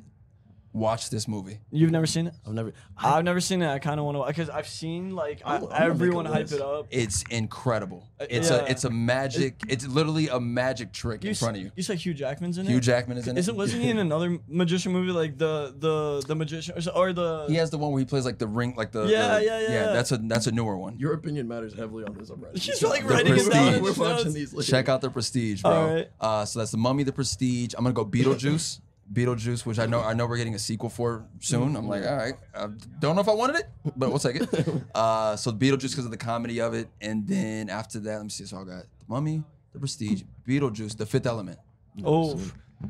Watch 0.72 1.10
this 1.10 1.28
movie. 1.28 1.60
You've 1.72 1.90
never 1.90 2.06
seen 2.06 2.28
it? 2.28 2.34
it. 2.36 2.48
I've 2.48 2.54
never. 2.54 2.74
I've 2.96 3.24
never 3.24 3.40
seen 3.40 3.64
it. 3.64 3.68
I 3.72 3.80
kind 3.80 4.00
of 4.00 4.06
want 4.06 4.18
to 4.18 4.26
because 4.28 4.50
I've 4.52 4.68
seen 4.68 5.16
like 5.16 5.42
I, 5.44 5.56
I'm- 5.56 5.64
I'm 5.64 5.70
gonna 5.70 5.72
make 5.74 5.80
a 5.82 5.84
everyone 5.86 6.26
hype 6.26 6.52
it 6.52 6.62
up. 6.62 6.88
It's 6.92 7.24
incredible. 7.32 8.08
Uh, 8.20 8.26
It's 8.30 8.52
yeah. 8.52 8.58
a 8.58 8.66
it's 8.66 8.84
a 8.84 8.90
magic. 8.92 9.62
It's 9.68 9.88
literally 9.88 10.28
a 10.28 10.40
magic 10.40 10.94
trick 10.94 11.26
in 11.26 11.34
front 11.34 11.58
of 11.58 11.64
you. 11.64 11.72
You 11.76 11.82
said 11.82 11.98
Hugh 11.98 12.14
Jackman's 12.14 12.60
in 12.60 12.68
it. 12.68 12.70
Hugh 12.70 12.80
Jackman 12.80 13.18
is 13.18 13.28
in 13.28 13.36
it. 13.36 13.40
Isn't 13.40 13.56
wasn't 13.56 13.82
he 13.82 13.90
in 13.90 13.98
another 13.98 14.38
magician 14.48 14.92
movie 14.92 15.12
like 15.12 15.38
the 15.40 15.74
the 15.78 16.24
the 16.28 16.36
magician 16.36 16.76
or, 16.78 17.08
or 17.10 17.14
the 17.14 17.46
He 17.50 17.56
has 17.56 17.72
the 17.72 17.80
one 17.80 17.92
where 17.92 18.00
he 18.00 18.06
plays 18.06 18.26
like 18.26 18.38
the 18.38 18.48
ring, 18.48 18.76
like 18.78 18.92
the 18.92 19.06
Yeah, 19.08 19.40
the- 19.40 19.46
yeah, 19.46 19.60
yeah. 19.62 19.86
That's 19.92 20.12
a 20.12 20.18
that's 20.18 20.46
a 20.46 20.52
newer 20.52 20.78
one. 20.78 21.00
Your 21.00 21.14
opinion 21.14 21.48
matters 21.48 21.74
heavily 21.74 22.04
on 22.04 22.14
this. 22.14 22.30
I'm 22.30 22.40
writing. 22.42 22.60
She's 22.62 22.84
like 22.84 23.02
down. 23.02 23.10
writing 23.10 23.34
it 23.38 23.50
down 23.52 23.82
We're 23.82 23.88
notes. 23.88 23.98
watching 23.98 24.34
these. 24.34 24.54
later. 24.54 24.70
Check 24.70 24.88
out 24.88 25.02
the 25.02 25.10
Prestige, 25.10 25.64
bro. 25.64 25.72
All 25.72 25.94
right. 25.96 26.10
Uh, 26.20 26.46
so 26.46 26.60
that's 26.60 26.72
the 26.72 26.78
Mummy, 26.78 27.02
the 27.02 27.12
Prestige. 27.14 27.74
I'm 27.76 27.84
gonna 27.84 27.94
go 27.94 28.06
Beetlejuice. 28.06 28.82
Beetlejuice, 29.12 29.66
which 29.66 29.80
I 29.80 29.86
know 29.88 30.02
I 30.02 30.14
know 30.14 30.28
we're 30.28 30.38
getting 30.38 30.56
a 30.56 30.60
sequel 30.60 30.90
for 30.90 31.26
soon. 31.40 31.76
I'm 31.76 31.88
like, 31.88 32.06
all 32.06 32.16
right, 32.16 32.36
I 32.56 32.68
don't 33.00 33.16
know 33.16 33.22
if 33.22 33.28
I 33.30 33.34
wanted 33.34 33.56
it, 33.58 33.70
but 33.96 34.10
we'll 34.10 34.20
take 34.20 34.36
it. 34.42 34.50
Uh, 34.96 35.36
so 35.36 35.52
Beetlejuice 35.52 35.92
because 35.92 36.06
of 36.06 36.12
the 36.12 36.18
comedy 36.18 36.60
of 36.62 36.74
it, 36.74 36.88
and 37.02 37.28
then 37.28 37.70
after 37.70 38.00
that, 38.00 38.16
let 38.18 38.24
me 38.24 38.30
see. 38.30 38.46
So 38.46 38.58
I 38.58 38.64
got 38.64 38.84
the 38.84 39.06
Mummy, 39.08 39.44
the 39.74 39.80
Prestige, 39.80 40.24
Beetlejuice, 40.48 40.96
The 40.98 41.06
Fifth 41.06 41.26
Element, 41.26 41.58
oh 42.06 42.40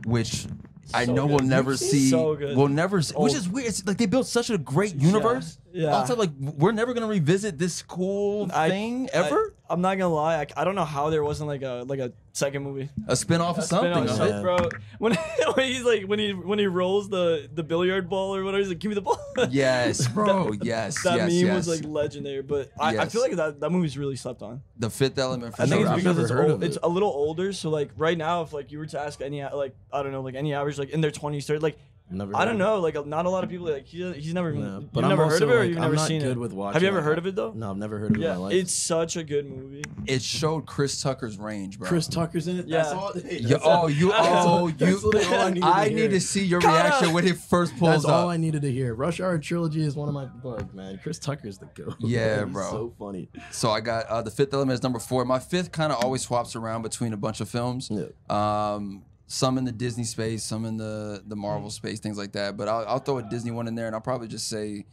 which 0.06 0.46
I 0.94 1.06
So 1.06 1.14
know 1.14 1.26
we'll 1.26 1.40
never 1.40 1.76
see. 1.78 2.10
So 2.10 2.36
good. 2.36 2.56
We'll 2.56 2.68
never, 2.68 3.02
see, 3.02 3.14
which 3.16 3.34
Oh. 3.34 3.38
is 3.38 3.50
weird. 3.50 3.68
It's 3.68 3.86
like 3.86 3.98
they 3.98 4.06
built 4.06 4.28
such 4.28 4.50
a 4.50 4.58
great 4.58 4.96
universe. 4.96 5.58
Yeah. 5.66 5.69
Also, 5.90 6.16
like 6.16 6.32
we're 6.40 6.72
never 6.72 6.94
gonna 6.94 7.08
revisit 7.08 7.58
this 7.58 7.82
cool 7.82 8.50
I- 8.54 8.70
thing 8.70 9.10
I- 9.14 9.18
ever. 9.18 9.54
I'm 9.72 9.82
not 9.82 10.00
gonna 10.00 10.12
lie. 10.12 10.38
I, 10.42 10.48
I 10.58 10.64
don't 10.64 10.74
know 10.74 10.84
how 10.84 11.12
there 11.12 11.24
wasn't 11.24 11.48
like 11.48 11.62
a 11.62 11.84
like 11.88 12.00
a 12.00 12.12
second 12.34 12.64
movie. 12.64 12.90
a 13.08 13.16
spin 13.16 13.40
off 13.40 13.60
of 13.60 13.66
something. 13.66 13.92
Spin-off 14.08 14.20
of 14.20 14.28
shit, 14.28 14.36
it. 14.38 14.42
bro. 14.42 14.58
When, 14.98 15.14
when 15.54 15.66
he's 15.68 15.84
like 15.84 16.04
when 16.06 16.18
he 16.18 16.32
when 16.34 16.58
he 16.58 16.66
rolls 16.66 17.08
the 17.08 17.48
the 17.54 17.62
billiard 17.62 18.10
ball 18.10 18.36
or 18.36 18.44
whatever, 18.44 18.60
he's 18.62 18.70
like, 18.70 18.80
"Give 18.80 18.90
me 18.90 18.96
the 18.96 19.02
ball." 19.02 19.20
Yes, 19.52 20.08
bro. 20.08 20.52
yes, 20.62 21.02
that 21.04 21.18
yes, 21.18 21.28
meme 21.32 21.46
yes. 21.46 21.56
was 21.56 21.68
like 21.70 21.86
legendary, 21.88 22.42
but 22.42 22.72
I, 22.80 22.90
I 22.90 22.92
Yes. 22.94 23.12
feel 23.14 23.22
like 23.22 23.34
that, 23.36 23.60
that 23.62 23.70
movie's 23.70 23.96
really 23.98 24.16
slept 24.18 24.42
on. 24.42 24.62
the 24.78 24.90
Fifth 24.90 25.18
Element. 25.20 25.56
For 25.56 25.62
I 25.62 25.66
think 25.66 25.76
sure. 25.76 25.82
it's 25.82 25.90
I've 25.92 25.96
because 25.98 26.16
never 26.18 26.22
it's 26.24 26.32
heard 26.32 26.52
old, 26.52 26.64
of 26.64 26.64
it's 26.64 26.76
it. 26.78 26.84
a 26.84 26.90
little 26.90 27.10
older. 27.12 27.54
So 27.54 27.70
like 27.70 27.92
right 27.96 28.18
now, 28.18 28.42
if 28.42 28.52
like 28.54 28.72
you 28.72 28.80
were 28.80 28.88
to 28.88 29.00
ask 29.00 29.22
any 29.22 29.44
like 29.46 29.76
I 29.94 30.02
don't 30.02 30.12
know 30.12 30.22
like 30.22 30.36
any 30.36 30.54
average 30.56 30.80
like 30.80 30.90
in 30.90 31.02
their 31.02 31.12
20s, 31.12 31.46
30s, 31.46 31.62
like 31.62 31.78
Never 32.12 32.36
I 32.36 32.44
don't 32.44 32.58
know 32.58 32.80
like 32.80 33.06
not 33.06 33.26
a 33.28 33.30
lot 33.30 33.44
of 33.44 33.52
people 33.52 33.68
like 33.72 33.86
he, 33.86 34.12
he's 34.14 34.34
never 34.34 34.50
even 34.50 34.62
No, 34.64 34.80
you've 34.80 34.92
but 34.92 35.04
I'm 35.04 35.10
never 35.12 35.28
heard 35.28 35.44
of 35.44 35.50
it 35.50 35.54
or 35.54 35.60
like, 35.60 35.68
you've 35.70 35.78
I'm 35.78 35.84
never 35.84 35.96
not 35.96 36.08
seen 36.08 36.22
good 36.22 36.32
it. 36.32 36.40
with 36.40 36.54
watching. 36.54 36.74
Have 36.74 36.82
you 36.82 36.88
ever 36.88 36.98
like- 36.98 37.06
heard 37.06 37.18
of 37.20 37.26
it 37.28 37.36
though? 37.36 37.52
No, 37.52 37.70
I've 37.70 37.78
never 37.78 38.00
heard 38.00 38.12
of 38.12 38.18
it 38.18 38.20
in 38.20 38.22
Yeah, 38.24 38.32
my 38.34 38.38
life. 38.38 38.54
it's 38.56 38.74
such 38.74 39.16
a 39.16 39.24
good 39.24 39.48
movie. 39.50 39.84
It 40.08 40.22
showed 40.24 40.66
Chris 40.66 41.02
Tucker's 41.02 41.38
range, 41.38 41.78
bro. 41.78 41.88
Chris 41.88 42.08
Tucker's 42.08 42.48
in 42.48 42.58
it. 42.60 42.68
Yeah. 42.68 42.78
That's 42.78 42.94
all. 42.94 43.14
hey, 43.14 43.40
Yo, 43.42 43.50
that's 43.50 43.64
oh, 43.64 43.70
all- 43.70 43.90
you, 43.90 44.10
that's 44.10 44.28
oh, 44.28 44.68
you. 44.70 44.74
that's 45.12 45.28
all 45.28 45.64
I 45.74 45.90
to 45.90 45.94
need 45.96 46.10
to 46.10 46.20
see 46.20 46.44
your 46.44 46.62
Cut 46.62 46.74
reaction 46.74 47.08
up. 47.10 47.14
when 47.14 47.28
it 47.28 47.38
first 47.38 47.78
pulls 47.78 47.92
That's 47.92 48.06
up. 48.06 48.12
all 48.12 48.30
I 48.30 48.38
needed 48.38 48.64
to 48.64 48.72
hear. 48.72 48.96
Rush 48.96 49.20
Hour 49.20 49.38
trilogy 49.38 49.84
is 49.84 49.96
one 49.96 50.08
of 50.08 50.16
my 50.16 50.28
like, 50.44 50.74
man. 50.74 51.00
Chris 51.04 51.20
Tucker's 51.20 51.60
the 51.60 51.68
goat. 51.76 51.96
Yeah, 52.00 52.44
bro. 52.46 52.70
So 52.72 52.94
funny. 52.98 53.30
So 53.52 53.70
I 53.70 53.82
got 53.82 54.08
uh, 54.08 54.22
the 54.24 54.32
Fifth 54.32 54.54
Element 54.54 54.74
is 54.74 54.82
number 54.84 54.98
four. 55.00 55.26
My 55.26 55.40
fifth 55.40 55.72
kind 55.72 55.92
of 55.94 56.04
always 56.04 56.24
swaps 56.24 56.56
around 56.56 56.82
between 56.82 57.14
a 57.14 57.18
bunch 57.18 57.40
of 57.40 57.48
films. 57.50 57.90
Yeah. 57.92 58.06
Um, 58.30 59.04
some 59.32 59.60
in 59.60 59.64
the 59.64 59.72
Disney 59.72 60.04
space, 60.04 60.44
some 60.44 60.66
in 60.66 60.76
the 60.76 61.24
the 61.26 61.36
Marvel 61.36 61.70
space, 61.70 62.00
things 62.00 62.18
like 62.18 62.32
that. 62.34 62.58
But 62.58 62.68
I'll, 62.68 62.86
I'll 62.88 63.00
throw 63.00 63.20
a 63.20 63.24
Disney 63.24 63.52
one 63.52 63.68
in 63.68 63.76
there, 63.76 63.86
and 63.86 63.96
I'll 63.96 64.02
probably 64.02 64.28
just 64.28 64.50
say, 64.50 64.86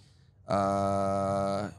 uh, 0.46 1.70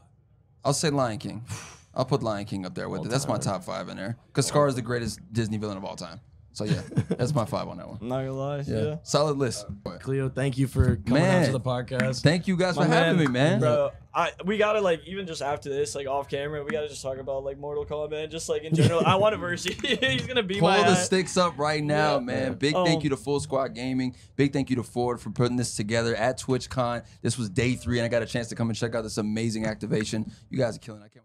I'll 0.64 0.72
say 0.74 0.90
Lion 0.90 1.18
King. 1.18 1.44
I'll 1.94 2.04
put 2.04 2.22
Lion 2.22 2.44
King 2.44 2.66
up 2.66 2.74
there 2.74 2.88
with 2.88 3.06
it. 3.06 3.08
That's 3.10 3.26
my 3.26 3.38
top 3.38 3.64
five 3.64 3.88
in 3.88 3.96
there. 3.96 4.18
Because 4.26 4.46
Scar 4.46 4.68
is 4.68 4.74
the 4.74 4.82
greatest 4.82 5.20
Disney 5.32 5.56
villain 5.56 5.76
of 5.76 5.84
all 5.84 5.96
time. 5.96 6.20
So 6.52 6.64
yeah, 6.64 6.80
that's 7.10 7.32
my 7.34 7.44
five 7.44 7.68
on 7.68 7.76
that 7.76 7.88
one. 7.88 7.98
Not 8.02 8.16
gonna 8.20 8.32
lie. 8.32 8.64
Yeah. 8.66 8.96
Solid 9.04 9.36
list. 9.38 9.64
Khleo, 9.84 10.34
thank 10.34 10.58
you 10.58 10.66
for 10.66 10.96
coming 10.96 11.22
Man. 11.22 11.42
out 11.42 11.46
to 11.46 11.52
the 11.52 11.60
podcast. 11.60 12.22
Thank 12.22 12.48
you 12.48 12.56
guys 12.56 12.74
for 12.74 12.80
My 12.80 12.94
having 12.94 13.18
me, 13.20 13.26
man. 13.28 13.60
Bro, 13.60 13.90
I 14.12 14.32
we 14.44 14.58
gotta 14.58 14.80
like 14.80 15.06
even 15.06 15.26
just 15.28 15.40
after 15.40 15.68
this, 15.68 15.94
like 15.94 16.08
off 16.08 16.28
camera, 16.28 16.64
we 16.64 16.70
gotta 16.70 16.88
just 16.88 17.00
talk 17.00 17.18
about 17.18 17.44
like 17.44 17.58
Mortal 17.58 17.84
Kombat, 17.86 18.30
just 18.32 18.48
like 18.48 18.62
in 18.64 18.74
general. 18.74 19.02
I 19.06 19.14
want 19.14 19.36
a 19.36 19.38
verse. 19.46 19.62
He's 19.84 20.26
gonna 20.26 20.42
be 20.42 20.58
Pull 20.58 20.68
my 20.68 20.78
the 20.78 20.86
ass. 20.88 21.06
sticks 21.06 21.36
up 21.36 21.56
right 21.58 21.84
now, 21.84 22.14
Yeah. 22.14 22.20
man. 22.24 22.54
Big 22.54 22.74
Um, 22.74 22.84
thank 22.84 23.04
you 23.04 23.10
to 23.10 23.16
Full 23.16 23.38
Squad 23.38 23.74
Gaming. 23.74 24.16
Big 24.34 24.52
thank 24.52 24.68
you 24.68 24.76
to 24.76 24.82
Ford 24.82 25.20
for 25.20 25.30
putting 25.30 25.56
this 25.56 25.76
together 25.76 26.16
at 26.16 26.40
TwitchCon. 26.40 27.04
This 27.22 27.38
was 27.38 27.50
day 27.50 27.74
three, 27.74 27.98
and 28.00 28.04
I 28.04 28.08
got 28.08 28.22
a 28.22 28.26
chance 28.26 28.48
to 28.48 28.56
come 28.56 28.68
and 28.68 28.76
check 28.76 28.96
out 28.96 29.02
this 29.02 29.18
amazing 29.18 29.64
activation. 29.66 30.32
You 30.50 30.58
guys 30.58 30.74
are 30.74 30.80
killing. 30.80 31.02
I 31.02 31.08
can't. 31.08 31.16